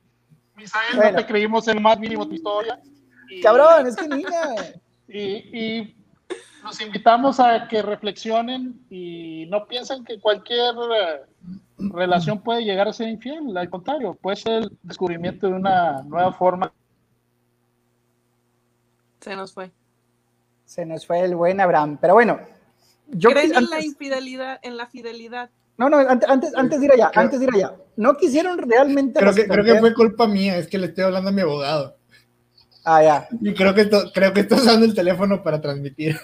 Misael, 0.57 0.97
no 0.97 1.15
te 1.15 1.27
creímos 1.27 1.69
en 1.69 1.81
más 1.81 1.99
mínimo 1.99 2.27
tu 2.27 2.35
historia. 2.35 2.81
Cabrón, 3.43 3.87
es 3.87 3.97
que 3.97 4.09
niña. 4.09 4.55
Y, 5.07 5.23
y 5.57 5.97
los 6.65 6.81
invitamos 6.81 7.39
a 7.39 7.69
que 7.69 7.83
reflexionen 7.83 8.85
y 8.91 9.47
no 9.49 9.67
piensen 9.67 10.05
que 10.05 10.19
cualquier 10.19 10.75
eh, 10.75 11.21
relación 11.93 12.43
puede 12.43 12.65
llegar 12.65 12.89
a 12.89 12.93
ser 12.93 13.09
infiel, 13.09 13.57
al 13.57 13.71
contrario, 13.71 14.15
puede 14.15 14.37
ser 14.37 14.53
el 14.65 14.79
descubrimiento 14.83 15.47
de 15.47 15.55
una 15.55 16.03
nueva 16.03 16.33
forma. 16.33 16.73
Se 19.21 19.37
nos 19.37 19.53
fue. 19.53 19.71
Se 20.65 20.87
nos 20.87 21.07
fue 21.07 21.21
el 21.21 21.35
buen 21.35 21.61
Abraham, 21.61 21.99
pero 22.01 22.15
bueno. 22.15 22.41
Yo 23.09 23.31
¿Creen 23.31 23.55
en 23.55 23.69
la 23.69 23.83
infidelidad, 23.83 24.61
en 24.63 24.77
la 24.77 24.87
fidelidad? 24.87 25.51
No, 25.77 25.89
no, 25.89 25.99
antes, 25.99 26.29
antes, 26.29 26.55
antes 26.55 26.79
de 26.79 26.87
ir 26.87 26.93
allá, 26.93 27.11
antes 27.15 27.41
de 27.41 27.47
ir 27.47 27.55
allá. 27.55 27.75
No 27.97 28.17
quisieron 28.17 28.59
realmente. 28.59 29.19
Creo 29.19 29.35
que, 29.35 29.49
creo 29.49 29.65
que 29.65 29.81
fue 29.81 29.95
culpa 29.95 30.27
mía, 30.27 30.59
es 30.59 30.69
que 30.69 30.79
le 30.79 30.87
estoy 30.87 31.05
hablando 31.05 31.31
a 31.31 31.33
mi 31.33 31.41
abogado. 31.41 31.97
Ah, 32.85 33.03
ya. 33.03 33.29
Y 33.41 33.55
creo 33.55 33.75
que, 33.75 33.89
creo 34.13 34.33
que 34.33 34.41
está 34.41 34.57
usando 34.57 34.87
el 34.87 34.95
teléfono 34.95 35.43
para 35.43 35.61
transmitir. 35.61 36.19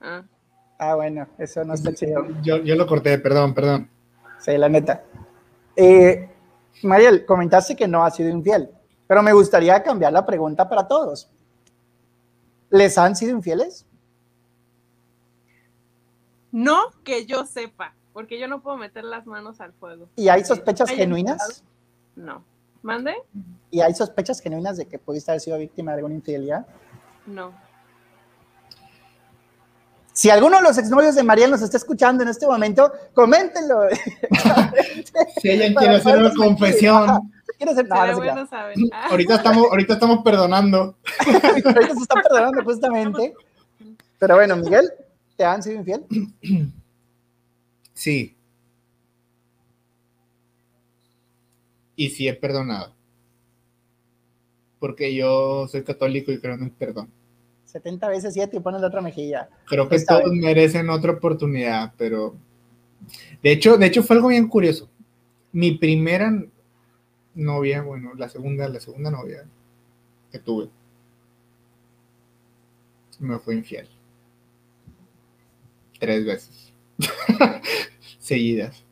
ah. 0.00 0.24
Ah, 0.78 0.94
bueno, 0.94 1.26
eso 1.38 1.64
no 1.64 1.74
está 1.74 1.92
chido. 1.92 2.24
Yo, 2.42 2.58
yo 2.58 2.76
lo 2.76 2.86
corté, 2.86 3.18
perdón, 3.18 3.52
perdón. 3.52 3.90
Sí, 4.38 4.56
la 4.56 4.68
neta. 4.68 5.02
Eh, 5.74 6.30
Mariel, 6.84 7.26
comentaste 7.26 7.74
que 7.74 7.88
no 7.88 8.04
has 8.04 8.14
sido 8.14 8.30
infiel, 8.30 8.70
pero 9.06 9.22
me 9.22 9.32
gustaría 9.32 9.82
cambiar 9.82 10.12
la 10.12 10.24
pregunta 10.24 10.68
para 10.68 10.86
todos. 10.86 11.28
¿Les 12.70 12.96
han 12.96 13.16
sido 13.16 13.32
infieles? 13.32 13.86
No 16.52 16.90
que 17.04 17.26
yo 17.26 17.44
sepa, 17.44 17.94
porque 18.12 18.38
yo 18.38 18.46
no 18.46 18.62
puedo 18.62 18.76
meter 18.76 19.04
las 19.04 19.26
manos 19.26 19.60
al 19.60 19.72
fuego. 19.72 20.08
¿Y 20.16 20.28
hay 20.28 20.44
sospechas 20.44 20.90
¿Hay 20.90 20.96
genuinas? 20.96 21.64
No. 22.14 22.44
¿Mande? 22.82 23.14
¿Y 23.70 23.80
hay 23.80 23.94
sospechas 23.94 24.40
genuinas 24.40 24.76
de 24.76 24.86
que 24.86 24.98
pudiste 24.98 25.30
haber 25.32 25.40
sido 25.40 25.58
víctima 25.58 25.92
de 25.92 25.98
alguna 25.98 26.14
infidelidad? 26.14 26.66
No. 27.26 27.52
Si 30.18 30.30
alguno 30.30 30.56
de 30.56 30.64
los 30.64 30.76
exnovios 30.76 31.14
de 31.14 31.22
Mariel 31.22 31.48
nos 31.48 31.62
está 31.62 31.76
escuchando 31.76 32.24
en 32.24 32.28
este 32.28 32.44
momento, 32.44 32.92
coméntenlo. 33.14 33.82
Si 35.40 35.48
ella 35.48 35.72
quiere 35.78 35.94
hacer 35.94 36.18
una 36.18 36.34
confesión, 36.34 37.30
Quiero 37.56 37.70
hacer 37.70 37.86
Sería 37.86 38.34
no, 38.34 38.34
no 38.34 38.46
se 38.48 38.56
bueno. 38.56 38.90
Ah, 38.92 39.06
ahorita 39.10 39.36
estamos, 39.36 39.66
ahorita 39.70 39.94
estamos 39.94 40.24
perdonando. 40.24 40.96
Ahorita 41.24 41.72
se 41.72 42.02
está 42.02 42.20
perdonando 42.20 42.64
justamente. 42.64 43.34
Pero 44.18 44.34
bueno, 44.34 44.56
Miguel, 44.56 44.90
¿te 45.36 45.44
han 45.44 45.62
sido 45.62 45.76
infiel? 45.76 46.04
Sí. 47.94 48.36
Y 51.94 52.10
sí 52.10 52.26
he 52.26 52.34
perdonado. 52.34 52.92
Porque 54.80 55.14
yo 55.14 55.68
soy 55.68 55.84
católico 55.84 56.32
y 56.32 56.40
creo 56.40 56.54
en 56.54 56.64
el 56.64 56.70
perdón. 56.72 57.08
70 57.78 58.08
veces 58.08 58.34
7 58.34 58.56
y 58.56 58.60
pones 58.60 58.80
la 58.80 58.88
otra 58.88 59.00
mejilla. 59.00 59.48
Creo 59.66 59.88
que 59.88 60.00
todos 60.00 60.32
merecen 60.32 60.90
otra 60.90 61.12
oportunidad, 61.12 61.94
pero 61.96 62.34
de 63.42 63.52
hecho, 63.52 63.76
de 63.78 63.86
hecho 63.86 64.02
fue 64.02 64.16
algo 64.16 64.28
bien 64.28 64.48
curioso. 64.48 64.88
Mi 65.52 65.72
primera 65.72 66.32
novia, 67.34 67.82
bueno, 67.82 68.12
la 68.16 68.28
segunda, 68.28 68.68
la 68.68 68.80
segunda 68.80 69.10
novia 69.10 69.46
que 70.32 70.38
tuve, 70.40 70.68
me 73.20 73.38
fue 73.38 73.54
infiel. 73.54 73.88
Tres 76.00 76.24
veces. 76.26 76.72
Seguidas. 78.18 78.84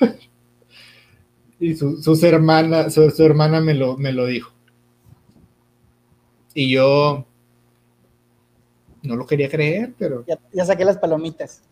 y 1.60 1.74
su- 1.76 2.02
sus 2.02 2.22
hermanas, 2.22 2.94
su, 2.94 3.10
su 3.10 3.22
hermana 3.24 3.60
me 3.60 3.74
lo, 3.74 3.96
me 3.96 4.12
lo 4.12 4.26
dijo. 4.26 4.52
Y 6.54 6.70
yo 6.72 7.24
no 9.08 9.16
lo 9.16 9.26
quería 9.26 9.48
creer, 9.48 9.94
pero 9.98 10.24
Ya, 10.26 10.38
ya 10.52 10.64
saqué 10.66 10.84
las 10.84 10.98
palomitas. 10.98 11.62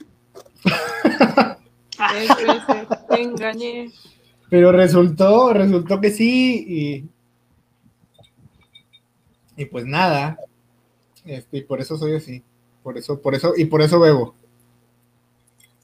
Te 3.08 3.22
engañé. 3.22 3.92
Pero 4.48 4.72
resultó, 4.72 5.52
resultó 5.52 6.00
que 6.00 6.10
sí, 6.10 6.64
y, 9.56 9.60
y 9.60 9.64
pues 9.66 9.84
nada, 9.84 10.38
este, 11.24 11.58
y 11.58 11.62
por 11.62 11.80
eso 11.80 11.96
soy 11.96 12.14
así, 12.16 12.42
por 12.82 12.96
eso, 12.96 13.20
por 13.20 13.34
eso, 13.34 13.52
y 13.56 13.64
por 13.66 13.82
eso 13.82 14.00
bebo. 14.00 14.34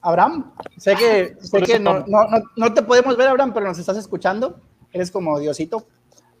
Abraham, 0.01 0.53
sé 0.77 0.95
que, 0.95 1.37
sé 1.39 1.61
que 1.61 1.79
no, 1.79 1.99
no, 2.07 2.27
no, 2.27 2.41
no 2.55 2.73
te 2.73 2.81
podemos 2.81 3.15
ver, 3.15 3.29
Abraham, 3.29 3.53
pero 3.53 3.67
nos 3.67 3.79
estás 3.79 3.97
escuchando. 3.97 4.59
Eres 4.91 5.09
como 5.09 5.39
Diosito. 5.39 5.87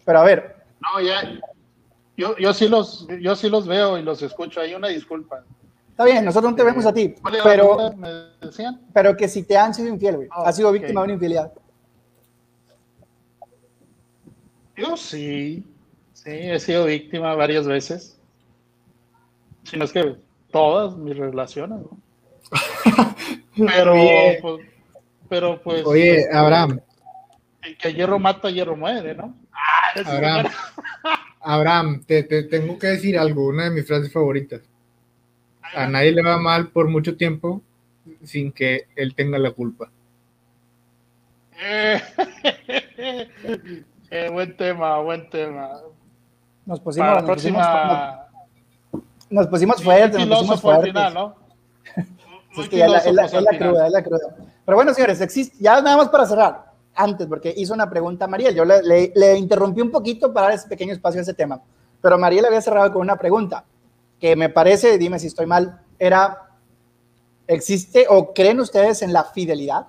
Pero 0.05 0.19
a 0.19 0.23
ver, 0.23 0.65
No, 0.81 1.01
ya. 1.01 1.39
Yo, 2.15 2.37
yo, 2.37 2.53
sí 2.53 2.67
los, 2.67 3.07
yo 3.21 3.35
sí 3.35 3.49
los 3.49 3.67
veo 3.67 3.97
y 3.97 4.03
los 4.03 4.21
escucho. 4.21 4.61
Hay 4.61 4.73
una 4.75 4.87
disculpa. 4.89 5.43
está 5.89 6.05
bien, 6.05 6.23
nosotros 6.23 6.51
no 6.51 6.57
te 6.57 6.63
vemos 6.63 6.85
a 6.85 6.93
ti, 6.93 7.15
¿Cuál 7.21 7.35
era 7.35 7.43
la 7.43 7.49
pero, 7.49 7.75
pregunta? 7.75 7.97
¿Me 7.97 8.47
decían? 8.47 8.81
pero 8.93 9.17
que 9.17 9.27
si 9.27 9.43
te 9.43 9.57
han 9.57 9.73
sido 9.73 9.89
infiel, 9.89 10.17
güey. 10.17 10.27
Ah, 10.31 10.43
has 10.45 10.55
sido 10.55 10.71
víctima 10.71 11.01
de 11.01 11.05
una 11.05 11.13
infidelidad. 11.13 11.51
Yo 14.75 14.97
sí. 14.97 15.63
Sí, 16.13 16.31
he 16.31 16.59
sido 16.59 16.85
víctima 16.85 17.35
varias 17.35 17.67
veces. 17.67 18.19
Si 19.63 19.77
no 19.77 19.85
es 19.85 19.91
que 19.91 20.15
todas 20.51 20.95
mis 20.95 21.17
relaciones. 21.17 21.79
¿no? 21.79 21.97
Pero, 23.55 23.93
pues, 24.41 24.67
pero 25.29 25.61
pues. 25.61 25.85
Oye, 25.85 26.21
este, 26.21 26.35
Abraham, 26.35 26.79
Que 27.79 27.93
hierro 27.93 28.19
mata, 28.19 28.49
hierro 28.49 28.75
muere, 28.75 29.13
¿no? 29.13 29.35
Ah, 29.51 29.91
es 29.95 30.07
Abraham, 30.07 30.47
Abraham, 31.43 32.03
te, 32.05 32.23
te 32.23 32.43
tengo 32.43 32.77
que 32.79 32.87
decir 32.87 33.17
algo, 33.17 33.47
una 33.47 33.65
de 33.65 33.71
mis 33.71 33.85
frases 33.87 34.11
favoritas. 34.11 34.61
A 35.75 35.87
nadie 35.87 36.11
le 36.11 36.21
va 36.23 36.37
mal 36.37 36.69
por 36.69 36.87
mucho 36.87 37.15
tiempo 37.17 37.61
sin 38.23 38.51
que 38.51 38.87
él 38.95 39.15
tenga 39.15 39.37
la 39.39 39.51
culpa. 39.51 39.89
Eh, 41.59 42.01
eh, 44.11 44.29
buen 44.31 44.55
tema, 44.57 44.99
buen 44.99 45.29
tema. 45.29 45.69
Nos 46.65 46.79
pusimos, 46.79 47.07
Para 47.09 47.21
la 47.21 47.27
nos 47.27 47.35
pusimos, 47.37 47.65
próxima. 47.65 48.27
nos, 48.91 49.01
nos 49.29 49.47
pusimos 49.47 49.77
Sí, 49.77 49.83
fuertes, 49.83 50.19
muy 50.19 50.29
nos 50.29 50.37
pusimos 50.39 50.61
filósofo 50.61 50.69
al 50.71 50.75
fuertes. 50.75 50.93
final, 50.93 51.13
¿no? 51.13 51.35
Es 52.53 52.57
Muy 52.57 52.69
que 52.69 52.77
ya 52.77 52.87
la, 52.87 52.97
es 52.99 53.05
la- 53.05 53.27
filósofos 53.27 53.33
es 53.33 53.43
la 53.43 53.49
al 53.49 53.55
final. 53.57 53.69
cruda, 53.71 53.87
es 53.87 53.93
la 53.93 54.03
cruda. 54.03 54.35
Pero 54.65 54.75
bueno, 54.77 54.93
señores, 54.93 55.21
existe, 55.21 55.57
ya 55.59 55.81
nada 55.81 55.97
más 55.97 56.09
para 56.09 56.25
cerrar, 56.27 56.65
antes, 56.95 57.27
porque 57.27 57.53
hizo 57.55 57.73
una 57.73 57.89
pregunta 57.89 58.25
a 58.25 58.27
Mariel. 58.27 58.55
Yo 58.55 58.65
le, 58.65 58.81
le- 58.83 59.11
le 59.15 59.37
interrumpí 59.37 59.81
un 59.81 59.91
poquito 59.91 60.33
para 60.33 60.47
dar 60.47 60.55
ese 60.55 60.67
pequeño 60.67 60.93
espacio 60.93 61.19
a 61.19 61.23
ese 61.23 61.33
tema. 61.33 61.61
Pero 62.01 62.17
Mariel 62.17 62.45
había 62.45 62.61
cerrado 62.61 62.91
con 62.91 63.01
una 63.01 63.15
pregunta 63.17 63.65
que 64.19 64.35
me 64.35 64.49
parece, 64.49 64.97
dime 64.97 65.19
si 65.19 65.27
estoy 65.27 65.45
mal, 65.45 65.81
era, 65.99 66.49
¿existe 67.47 68.05
o 68.09 68.33
creen 68.33 68.59
ustedes 68.59 69.01
en 69.01 69.13
la 69.13 69.23
fidelidad? 69.23 69.87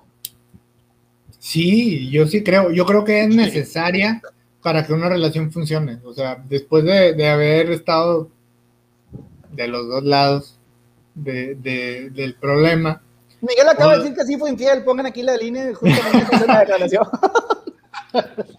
Sí, 1.39 2.09
yo 2.09 2.27
sí 2.27 2.43
creo, 2.43 2.71
yo 2.71 2.85
creo 2.85 3.03
que 3.03 3.21
es 3.23 3.29
necesaria 3.35 4.21
para 4.61 4.85
que 4.85 4.93
una 4.93 5.09
relación 5.09 5.51
funcione. 5.51 5.99
O 6.03 6.13
sea, 6.13 6.43
después 6.49 6.83
de, 6.83 7.13
de 7.13 7.29
haber 7.29 7.69
estado 7.71 8.29
de 9.51 9.67
los 9.67 9.87
dos 9.87 10.03
lados 10.03 10.57
de- 11.13 11.55
de- 11.55 12.09
del 12.09 12.35
problema, 12.35 13.01
Miguel 13.47 13.69
acaba 13.69 13.93
de 13.93 13.99
decir 13.99 14.15
que 14.15 14.25
sí 14.25 14.37
fue 14.37 14.49
infiel. 14.49 14.83
Pongan 14.83 15.05
aquí 15.05 15.21
la 15.21 15.37
línea 15.37 15.73
justamente 15.73 16.25
con 16.27 16.43
una 16.43 16.59
declaración. 16.59 17.07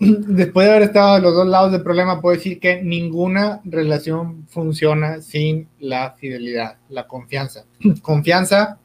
después 0.00 0.66
de 0.66 0.72
haber 0.72 0.82
estado 0.84 1.16
de 1.16 1.20
los 1.20 1.34
dos 1.34 1.46
lados 1.46 1.72
del 1.72 1.82
problema, 1.82 2.20
puedo 2.20 2.36
decir 2.36 2.58
que 2.58 2.82
ninguna 2.82 3.60
relación 3.64 4.46
funciona 4.48 5.20
sin 5.20 5.68
la 5.78 6.12
fidelidad, 6.12 6.78
la 6.88 7.06
confianza. 7.06 7.64
Confianza, 8.02 8.78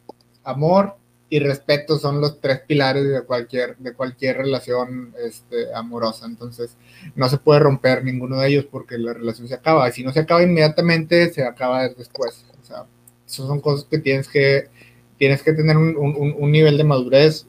amor 0.43 0.97
y 1.29 1.39
respeto 1.39 1.97
son 1.97 2.21
los 2.21 2.39
tres 2.39 2.61
pilares 2.67 3.07
de 3.07 3.23
cualquier, 3.23 3.77
de 3.77 3.93
cualquier 3.93 4.37
relación 4.37 5.13
este, 5.23 5.73
amorosa. 5.73 6.25
Entonces, 6.25 6.75
no 7.15 7.29
se 7.29 7.37
puede 7.37 7.61
romper 7.61 8.03
ninguno 8.03 8.39
de 8.39 8.49
ellos 8.49 8.65
porque 8.69 8.97
la 8.97 9.13
relación 9.13 9.47
se 9.47 9.55
acaba. 9.55 9.87
Y 9.87 9.93
si 9.93 10.03
no 10.03 10.11
se 10.11 10.19
acaba 10.19 10.43
inmediatamente, 10.43 11.33
se 11.33 11.43
acaba 11.43 11.87
después. 11.87 12.45
O 12.61 12.65
sea, 12.65 12.85
son 13.25 13.59
cosas 13.61 13.85
que 13.85 13.99
tienes 13.99 14.27
que, 14.27 14.69
tienes 15.17 15.41
que 15.43 15.53
tener 15.53 15.77
un, 15.77 15.95
un- 15.97 16.35
un- 16.37 16.51
nivel 16.51 16.77
de 16.77 16.83
madurez 16.83 17.47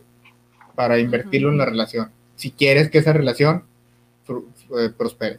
para 0.74 0.98
invertirlo 0.98 1.50
en 1.50 1.58
la 1.58 1.66
relación. 1.66 2.10
Si 2.36 2.50
quieres 2.50 2.90
que 2.90 2.98
esa 2.98 3.12
relación 3.12 3.64
eh, 4.28 4.90
prospere. 4.96 5.38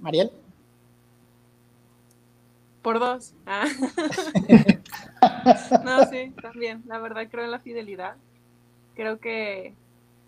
Mariel. 0.00 0.30
Por 2.82 2.98
dos. 2.98 3.32
Ah. 3.46 3.64
no, 5.84 6.04
sí, 6.06 6.32
también. 6.42 6.82
La 6.86 6.98
verdad 6.98 7.28
creo 7.30 7.44
en 7.44 7.52
la 7.52 7.60
fidelidad. 7.60 8.16
Creo 8.96 9.20
que 9.20 9.72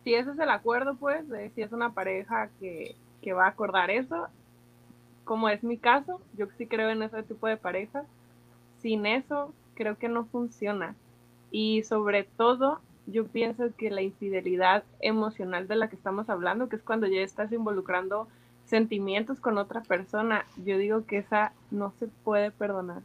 si 0.05 0.15
ese 0.15 0.31
es 0.31 0.39
el 0.39 0.51
acuerdo, 0.51 0.95
pues, 0.95 1.29
de 1.29 1.51
si 1.51 1.63
es 1.63 1.73
una 1.73 1.93
pareja 1.93 2.49
que, 2.61 2.95
que 3.23 3.33
va 3.33 3.47
a 3.47 3.49
acordar 3.49 3.91
eso, 3.91 4.29
como 5.25 5.49
es 5.49 5.65
mi 5.65 5.79
caso, 5.79 6.21
yo 6.39 6.47
sí 6.57 6.67
creo 6.67 6.91
en 6.91 7.03
ese 7.03 7.23
tipo 7.25 7.49
de 7.49 7.57
parejas. 7.57 8.05
Sin 8.85 9.07
eso, 9.07 9.55
creo 9.73 9.97
que 9.97 10.11
no 10.11 10.27
funciona. 10.27 10.95
Y 11.51 11.85
sobre 11.85 12.25
todo, 12.25 12.81
yo 13.07 13.27
pienso 13.27 13.75
que 13.79 13.91
la 13.91 14.03
infidelidad 14.03 14.85
emocional 15.01 15.67
de 15.67 15.77
la 15.77 15.89
que 15.89 15.97
estamos 15.97 16.29
hablando, 16.29 16.69
que 16.69 16.77
es 16.77 16.83
cuando 16.83 17.07
ya 17.07 17.23
estás 17.23 17.51
involucrando 17.51 18.29
sentimientos 18.67 19.41
con 19.41 19.57
otra 19.57 19.81
persona, 19.81 20.45
yo 20.67 20.77
digo 20.77 21.07
que 21.07 21.17
esa 21.17 21.55
no 21.71 21.95
se 21.99 22.09
puede 22.09 22.51
perdonar. 22.51 23.01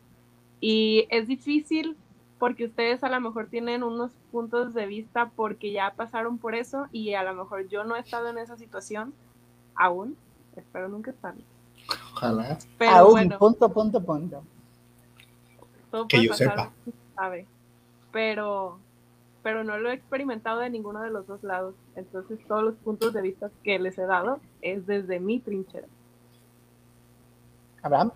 Y 0.59 1.07
es 1.11 1.29
difícil 1.29 1.95
porque 2.39 2.65
ustedes 2.65 3.01
a 3.05 3.09
lo 3.09 3.21
mejor 3.21 3.47
tienen 3.47 3.81
unos 3.81 4.11
puntos 4.33 4.73
de 4.73 4.85
vista 4.85 5.31
porque 5.33 5.71
ya 5.71 5.93
pasaron 5.95 6.39
por 6.39 6.55
eso 6.55 6.87
y 6.91 7.13
a 7.13 7.23
lo 7.23 7.33
mejor 7.35 7.69
yo 7.69 7.85
no 7.85 7.95
he 7.95 8.01
estado 8.01 8.27
en 8.27 8.37
esa 8.37 8.57
situación 8.57 9.13
aún, 9.75 10.17
espero 10.57 10.89
nunca 10.89 11.11
estarlo. 11.11 11.43
Ojalá. 12.15 12.57
Pero 12.77 12.91
Aún, 12.91 13.11
bueno, 13.11 13.39
punto, 13.39 13.71
punto, 13.71 14.03
punto. 14.03 14.43
Todo 15.91 16.07
que 16.07 16.17
puede 16.17 16.27
yo 16.27 16.31
pasar, 16.31 16.49
sepa. 16.49 16.71
sabe. 17.15 17.45
Pero, 18.11 18.79
pero 19.43 19.63
no 19.63 19.77
lo 19.77 19.89
he 19.89 19.93
experimentado 19.93 20.59
de 20.59 20.69
ninguno 20.69 21.01
de 21.01 21.11
los 21.11 21.27
dos 21.27 21.43
lados. 21.43 21.75
Entonces 21.95 22.39
todos 22.47 22.63
los 22.63 22.75
puntos 22.75 23.13
de 23.13 23.21
vista 23.21 23.49
que 23.63 23.79
les 23.79 23.97
he 23.97 24.05
dado 24.05 24.39
es 24.61 24.85
desde 24.85 25.19
mi 25.19 25.39
trinchera. 25.39 25.87
Abraham. 27.81 28.11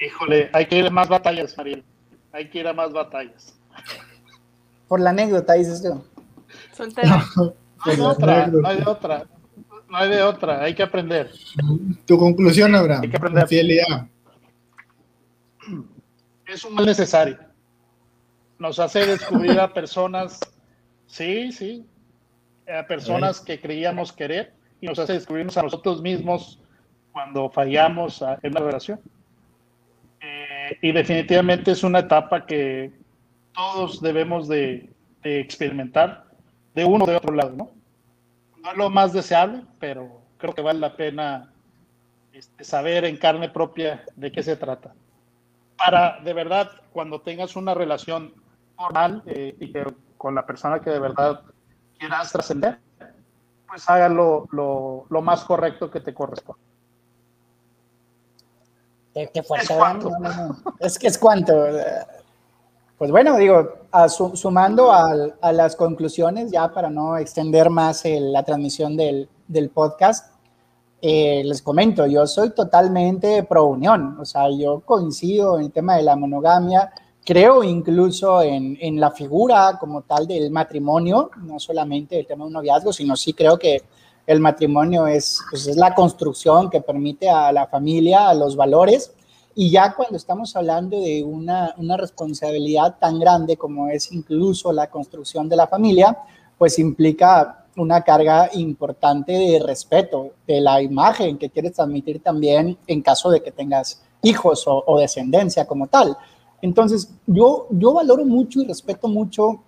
Híjole, 0.00 0.50
hay 0.52 0.66
que 0.66 0.78
ir 0.78 0.86
a 0.86 0.90
más 0.90 1.08
batallas, 1.08 1.56
Mariel. 1.56 1.84
Hay 2.32 2.48
que 2.48 2.60
ir 2.60 2.68
a 2.68 2.72
más 2.72 2.92
batallas. 2.92 3.58
Por 4.88 5.00
la 5.00 5.10
anécdota, 5.10 5.54
dices 5.54 5.82
tú. 5.82 6.02
Soltera. 6.72 7.24
No 7.82 7.92
hay 7.92 7.96
de 7.96 8.02
otra, 8.02 8.46
no 8.48 8.68
hay 8.68 8.76
de 8.76 8.90
otra. 8.90 9.26
No 9.88 9.96
hay 9.96 10.10
de 10.10 10.22
otra, 10.22 10.62
hay 10.62 10.74
que 10.74 10.82
aprender. 10.82 11.30
Tu 12.04 12.18
conclusión, 12.18 12.74
Abraham. 12.74 13.00
Hay 13.04 13.10
que 13.10 13.16
aprender. 13.16 13.48
Fidelidad. 13.48 14.06
Es 16.50 16.64
un 16.64 16.74
mal 16.74 16.84
necesario. 16.84 17.38
Nos 18.58 18.80
hace 18.80 19.06
descubrir 19.06 19.58
a 19.60 19.72
personas, 19.72 20.40
sí, 21.06 21.52
sí, 21.52 21.86
a 22.68 22.84
personas 22.86 23.40
que 23.40 23.60
creíamos 23.60 24.12
querer 24.12 24.52
y 24.80 24.86
nos 24.86 24.98
hace 24.98 25.12
descubrirnos 25.12 25.56
a 25.56 25.62
nosotros 25.62 26.02
mismos 26.02 26.60
cuando 27.12 27.48
fallamos 27.50 28.20
en 28.42 28.50
una 28.50 28.60
relación. 28.60 29.00
Eh, 30.20 30.78
y 30.82 30.90
definitivamente 30.90 31.70
es 31.70 31.84
una 31.84 32.00
etapa 32.00 32.44
que 32.44 32.92
todos 33.54 34.00
debemos 34.02 34.48
de, 34.48 34.90
de 35.22 35.38
experimentar 35.38 36.24
de 36.74 36.84
uno 36.84 37.04
o 37.04 37.06
de 37.06 37.16
otro 37.16 37.32
lado, 37.32 37.52
¿no? 37.56 37.70
No 38.60 38.72
es 38.72 38.76
lo 38.76 38.90
más 38.90 39.12
deseable, 39.12 39.62
pero 39.78 40.20
creo 40.36 40.52
que 40.52 40.62
vale 40.62 40.80
la 40.80 40.96
pena 40.96 41.52
este, 42.32 42.64
saber 42.64 43.04
en 43.04 43.16
carne 43.16 43.48
propia 43.48 44.04
de 44.16 44.32
qué 44.32 44.42
se 44.42 44.56
trata. 44.56 44.92
Para, 45.84 46.20
de 46.20 46.32
verdad, 46.34 46.70
cuando 46.92 47.20
tengas 47.20 47.56
una 47.56 47.72
relación 47.74 48.34
formal 48.76 49.22
eh, 49.26 49.56
y 49.58 49.72
que 49.72 49.84
con 50.18 50.34
la 50.34 50.44
persona 50.44 50.80
que 50.80 50.90
de 50.90 50.98
verdad 50.98 51.40
quieras 51.98 52.30
trascender, 52.32 52.78
pues 53.68 53.88
hágalo 53.88 54.46
lo, 54.52 55.06
lo 55.08 55.22
más 55.22 55.42
correcto 55.44 55.90
que 55.90 56.00
te 56.00 56.12
corresponde. 56.12 56.60
Qué, 59.14 59.30
qué 59.32 59.42
fuerte, 59.42 59.72
Es 59.72 59.78
cuánto. 59.78 60.10
No, 60.10 60.18
no, 60.18 60.46
no. 60.48 60.56
Es 60.78 60.98
que 60.98 61.06
es 61.08 61.18
cuánto. 61.18 61.66
eh, 61.66 62.06
Pues 62.98 63.10
bueno, 63.10 63.36
digo, 63.38 63.78
a 63.90 64.08
su- 64.08 64.36
sumando 64.36 64.92
a, 64.92 65.52
las 65.52 65.74
conclusiones, 65.74 66.50
ya 66.50 66.68
para 66.72 66.90
no 66.90 67.16
extender 67.16 67.70
más 67.70 68.04
el- 68.04 68.32
la 68.32 68.44
transmisión 68.44 68.96
del, 68.96 69.28
del 69.48 69.70
podcast, 69.70 70.34
eh, 71.02 71.42
les 71.44 71.62
comento, 71.62 72.06
yo 72.06 72.26
soy 72.26 72.50
totalmente 72.50 73.42
pro 73.44 73.66
unión, 73.66 74.18
o 74.20 74.24
sea, 74.24 74.50
yo 74.50 74.80
coincido 74.80 75.58
en 75.58 75.66
el 75.66 75.72
tema 75.72 75.96
de 75.96 76.02
la 76.02 76.16
monogamia, 76.16 76.92
creo 77.24 77.64
incluso 77.64 78.42
en, 78.42 78.76
en 78.80 79.00
la 79.00 79.10
figura 79.10 79.78
como 79.80 80.02
tal 80.02 80.26
del 80.26 80.50
matrimonio, 80.50 81.30
no 81.42 81.58
solamente 81.58 82.18
el 82.18 82.26
tema 82.26 82.44
de 82.44 82.48
un 82.48 82.52
noviazgo, 82.52 82.92
sino 82.92 83.16
sí 83.16 83.32
creo 83.32 83.58
que 83.58 83.82
el 84.26 84.40
matrimonio 84.40 85.06
es, 85.06 85.40
pues, 85.50 85.66
es 85.66 85.76
la 85.76 85.94
construcción 85.94 86.68
que 86.68 86.80
permite 86.80 87.30
a 87.30 87.50
la 87.50 87.66
familia, 87.66 88.28
a 88.28 88.34
los 88.34 88.54
valores, 88.54 89.12
y 89.54 89.70
ya 89.70 89.94
cuando 89.94 90.16
estamos 90.16 90.54
hablando 90.54 91.00
de 91.00 91.24
una, 91.24 91.74
una 91.78 91.96
responsabilidad 91.96 92.98
tan 92.98 93.18
grande 93.18 93.56
como 93.56 93.88
es 93.88 94.12
incluso 94.12 94.72
la 94.72 94.88
construcción 94.88 95.48
de 95.48 95.56
la 95.56 95.66
familia, 95.66 96.16
pues 96.56 96.78
implica 96.78 97.59
una 97.76 98.02
carga 98.02 98.50
importante 98.52 99.32
de 99.32 99.58
respeto, 99.60 100.32
de 100.46 100.60
la 100.60 100.82
imagen 100.82 101.38
que 101.38 101.50
quieres 101.50 101.74
transmitir 101.74 102.22
también 102.22 102.76
en 102.86 103.02
caso 103.02 103.30
de 103.30 103.42
que 103.42 103.52
tengas 103.52 104.02
hijos 104.22 104.64
o, 104.66 104.98
descendencia 104.98 105.66
como 105.66 105.86
tal. 105.86 106.16
Entonces, 106.62 107.10
yo, 107.26 107.68
yo 107.70 107.94
valoro 107.94 108.24
mucho 108.24 108.60
y 108.60 108.66
respeto 108.66 109.08
mucho 109.08 109.62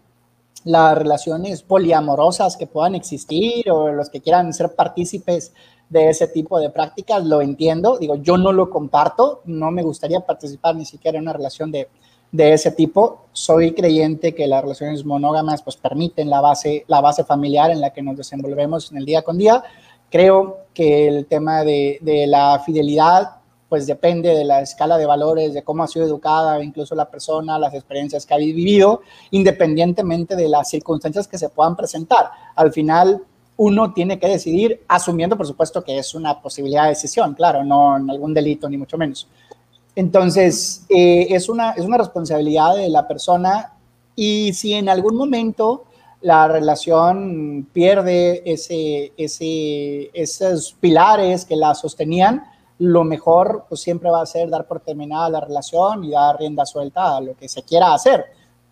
las 0.64 0.96
relaciones 0.96 1.62
poliamorosas 1.62 2.56
que 2.56 2.66
puedan 2.66 2.94
existir 2.94 3.70
o 3.70 3.90
los 3.90 4.10
que 4.10 4.20
quieran 4.20 4.52
ser 4.52 4.74
partícipes 4.74 5.52
de 5.88 6.08
ese 6.08 6.28
tipo 6.28 6.58
de 6.58 6.70
prácticas, 6.70 7.24
lo 7.24 7.40
entiendo. 7.40 7.98
Digo, 7.98 8.16
yo 8.16 8.36
no 8.36 8.52
lo 8.52 8.70
comparto, 8.70 9.42
no 9.44 9.70
me 9.70 9.82
gustaría 9.82 10.20
participar 10.20 10.76
ni 10.76 10.84
siquiera 10.84 11.18
en 11.18 11.24
una 11.24 11.32
relación 11.32 11.70
de, 11.70 11.88
de 12.32 12.54
ese 12.54 12.72
tipo. 12.72 13.26
Soy 13.32 13.72
creyente 13.72 14.34
que 14.34 14.46
las 14.46 14.62
relaciones 14.62 15.04
monógamas 15.04 15.62
pues 15.62 15.76
permiten 15.76 16.28
la 16.28 16.40
base, 16.40 16.84
la 16.88 17.00
base 17.00 17.24
familiar 17.24 17.70
en 17.70 17.80
la 17.80 17.92
que 17.92 18.02
nos 18.02 18.16
desenvolvemos 18.16 18.90
en 18.90 18.98
el 18.98 19.04
día 19.04 19.22
con 19.22 19.38
día. 19.38 19.62
Creo 20.10 20.66
que 20.74 21.06
el 21.06 21.26
tema 21.26 21.62
de, 21.62 21.98
de 22.00 22.26
la 22.26 22.60
fidelidad 22.64 23.36
pues 23.68 23.86
depende 23.86 24.34
de 24.34 24.44
la 24.44 24.60
escala 24.60 24.98
de 24.98 25.06
valores, 25.06 25.54
de 25.54 25.62
cómo 25.62 25.82
ha 25.82 25.88
sido 25.88 26.04
educada, 26.04 26.62
incluso 26.62 26.94
la 26.94 27.10
persona, 27.10 27.58
las 27.58 27.72
experiencias 27.72 28.26
que 28.26 28.34
ha 28.34 28.36
vivido, 28.36 29.00
independientemente 29.30 30.36
de 30.36 30.46
las 30.46 30.68
circunstancias 30.68 31.26
que 31.26 31.38
se 31.38 31.48
puedan 31.48 31.74
presentar. 31.74 32.30
Al 32.54 32.70
final, 32.70 33.22
uno 33.56 33.94
tiene 33.94 34.18
que 34.18 34.28
decidir, 34.28 34.82
asumiendo, 34.88 35.38
por 35.38 35.46
supuesto, 35.46 35.82
que 35.82 35.96
es 35.96 36.14
una 36.14 36.40
posibilidad 36.42 36.82
de 36.82 36.90
decisión, 36.90 37.32
claro, 37.32 37.64
no 37.64 37.96
en 37.96 38.10
algún 38.10 38.34
delito, 38.34 38.68
ni 38.68 38.76
mucho 38.76 38.98
menos. 38.98 39.26
Entonces, 39.94 40.84
eh, 40.88 41.26
es, 41.30 41.48
una, 41.48 41.72
es 41.72 41.84
una 41.84 41.98
responsabilidad 41.98 42.76
de 42.76 42.88
la 42.88 43.06
persona 43.06 43.74
y 44.16 44.52
si 44.54 44.72
en 44.74 44.88
algún 44.88 45.16
momento 45.16 45.84
la 46.22 46.48
relación 46.48 47.68
pierde 47.72 48.42
ese, 48.46 49.12
ese, 49.16 50.10
esos 50.14 50.74
pilares 50.80 51.44
que 51.44 51.56
la 51.56 51.74
sostenían, 51.74 52.44
lo 52.78 53.04
mejor 53.04 53.66
pues, 53.68 53.80
siempre 53.80 54.10
va 54.10 54.22
a 54.22 54.26
ser 54.26 54.48
dar 54.48 54.66
por 54.66 54.80
terminada 54.80 55.28
la 55.28 55.40
relación 55.40 56.04
y 56.04 56.10
dar 56.10 56.38
rienda 56.38 56.64
suelta 56.64 57.16
a 57.16 57.20
lo 57.20 57.36
que 57.36 57.48
se 57.48 57.62
quiera 57.62 57.92
hacer, 57.92 58.24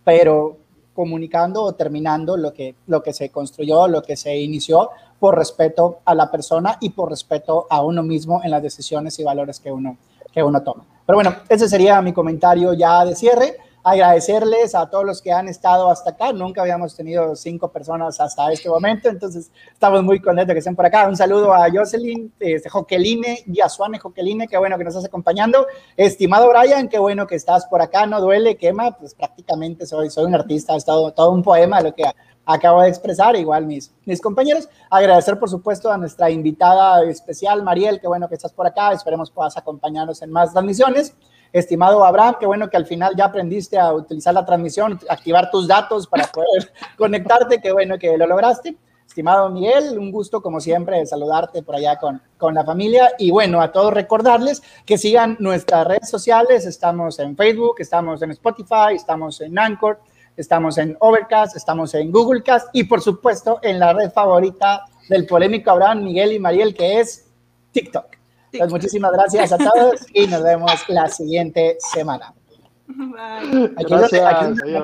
pero 0.04 0.56
comunicando 0.94 1.62
o 1.62 1.74
terminando 1.74 2.36
lo 2.36 2.52
que, 2.52 2.74
lo 2.86 3.02
que 3.02 3.12
se 3.12 3.30
construyó, 3.30 3.88
lo 3.88 4.02
que 4.02 4.16
se 4.16 4.36
inició, 4.38 4.90
por 5.18 5.36
respeto 5.36 6.00
a 6.04 6.14
la 6.14 6.30
persona 6.30 6.78
y 6.80 6.90
por 6.90 7.10
respeto 7.10 7.66
a 7.68 7.82
uno 7.82 8.02
mismo 8.02 8.40
en 8.42 8.50
las 8.50 8.62
decisiones 8.62 9.18
y 9.18 9.24
valores 9.24 9.60
que 9.60 9.70
uno, 9.70 9.96
que 10.32 10.42
uno 10.42 10.62
toma. 10.62 10.84
Pero 11.10 11.16
bueno, 11.16 11.34
ese 11.48 11.68
sería 11.68 12.00
mi 12.02 12.12
comentario 12.12 12.72
ya 12.72 13.04
de 13.04 13.16
cierre. 13.16 13.56
Agradecerles 13.82 14.76
a 14.76 14.88
todos 14.88 15.04
los 15.04 15.20
que 15.20 15.32
han 15.32 15.48
estado 15.48 15.90
hasta 15.90 16.10
acá. 16.10 16.32
Nunca 16.32 16.60
habíamos 16.60 16.94
tenido 16.94 17.34
cinco 17.34 17.72
personas 17.72 18.20
hasta 18.20 18.52
este 18.52 18.68
momento, 18.68 19.08
entonces 19.08 19.50
estamos 19.72 20.04
muy 20.04 20.20
contentos 20.20 20.52
que 20.52 20.60
estén 20.60 20.76
por 20.76 20.86
acá. 20.86 21.08
Un 21.08 21.16
saludo 21.16 21.52
a 21.52 21.68
Jocelyn, 21.68 22.32
este, 22.38 22.68
Joqueline, 22.68 23.38
Yasuane 23.46 23.98
Joqueline, 23.98 24.46
qué 24.46 24.56
bueno 24.56 24.78
que 24.78 24.84
nos 24.84 24.94
estás 24.94 25.08
acompañando. 25.08 25.66
Estimado 25.96 26.48
Brian, 26.48 26.88
qué 26.88 27.00
bueno 27.00 27.26
que 27.26 27.34
estás 27.34 27.66
por 27.66 27.82
acá. 27.82 28.06
No 28.06 28.20
duele, 28.20 28.56
quema, 28.56 28.96
pues 28.96 29.12
prácticamente 29.12 29.86
soy, 29.86 30.10
soy 30.10 30.26
un 30.26 30.36
artista, 30.36 30.76
es 30.76 30.84
todo, 30.84 31.12
todo 31.12 31.32
un 31.32 31.42
poema 31.42 31.80
lo 31.80 31.92
que 31.92 32.04
acabo 32.44 32.82
de 32.82 32.88
expresar, 32.88 33.36
igual 33.36 33.66
mis, 33.66 33.92
mis 34.04 34.20
compañeros. 34.20 34.68
Agradecer, 34.90 35.38
por 35.38 35.48
supuesto, 35.48 35.90
a 35.92 35.98
nuestra 35.98 36.30
invitada 36.30 37.02
especial, 37.04 37.62
Mariel, 37.62 38.00
qué 38.00 38.08
bueno 38.08 38.28
que 38.28 38.34
estás 38.34 38.52
por 38.52 38.66
acá. 38.66 38.92
Esperemos 38.92 39.30
puedas 39.30 39.56
acompañarnos 39.56 40.22
en 40.22 40.30
más 40.30 40.52
transmisiones. 40.52 41.14
Estimado 41.52 42.04
Abraham, 42.04 42.36
qué 42.38 42.46
bueno 42.46 42.70
que 42.70 42.76
al 42.76 42.86
final 42.86 43.14
ya 43.16 43.24
aprendiste 43.24 43.76
a 43.76 43.92
utilizar 43.92 44.32
la 44.32 44.44
transmisión, 44.44 45.00
activar 45.08 45.50
tus 45.50 45.66
datos 45.66 46.06
para 46.06 46.26
poder 46.28 46.72
conectarte, 46.96 47.60
qué 47.60 47.72
bueno 47.72 47.98
que 47.98 48.16
lo 48.16 48.26
lograste. 48.26 48.76
Estimado 49.04 49.50
Miguel, 49.50 49.98
un 49.98 50.12
gusto 50.12 50.40
como 50.40 50.60
siempre 50.60 51.04
saludarte 51.04 51.64
por 51.64 51.74
allá 51.74 51.98
con, 51.98 52.22
con 52.38 52.54
la 52.54 52.64
familia 52.64 53.10
y 53.18 53.32
bueno, 53.32 53.60
a 53.60 53.72
todos 53.72 53.92
recordarles 53.92 54.62
que 54.86 54.98
sigan 54.98 55.36
nuestras 55.40 55.84
redes 55.84 56.08
sociales, 56.08 56.64
estamos 56.64 57.18
en 57.18 57.36
Facebook, 57.36 57.74
estamos 57.80 58.22
en 58.22 58.30
Spotify, 58.30 58.94
estamos 58.94 59.40
en 59.40 59.58
Anchor, 59.58 59.98
estamos 60.36 60.78
en 60.78 60.96
Overcast, 61.00 61.56
estamos 61.56 61.94
en 61.94 62.10
Google 62.10 62.42
Cast 62.42 62.68
y 62.72 62.84
por 62.84 63.00
supuesto 63.00 63.58
en 63.62 63.78
la 63.78 63.92
red 63.92 64.10
favorita 64.10 64.84
del 65.08 65.26
polémico 65.26 65.70
Abraham, 65.70 66.04
Miguel 66.04 66.32
y 66.32 66.38
Mariel, 66.38 66.74
que 66.74 67.00
es 67.00 67.26
TikTok. 67.72 68.06
Entonces, 68.52 68.72
muchísimas 68.72 69.12
gracias 69.12 69.52
a 69.52 69.58
todos 69.58 70.06
y 70.12 70.26
nos 70.26 70.42
vemos 70.42 70.72
la 70.88 71.08
siguiente 71.08 71.76
semana. 71.78 72.34
Bye. 72.88 73.72
Aquí 73.76 73.84
donde- 73.84 74.08
Gracias. 74.08 74.24
aquí 74.26 74.44
donde- 74.46 74.62
Adiós. 74.64 74.82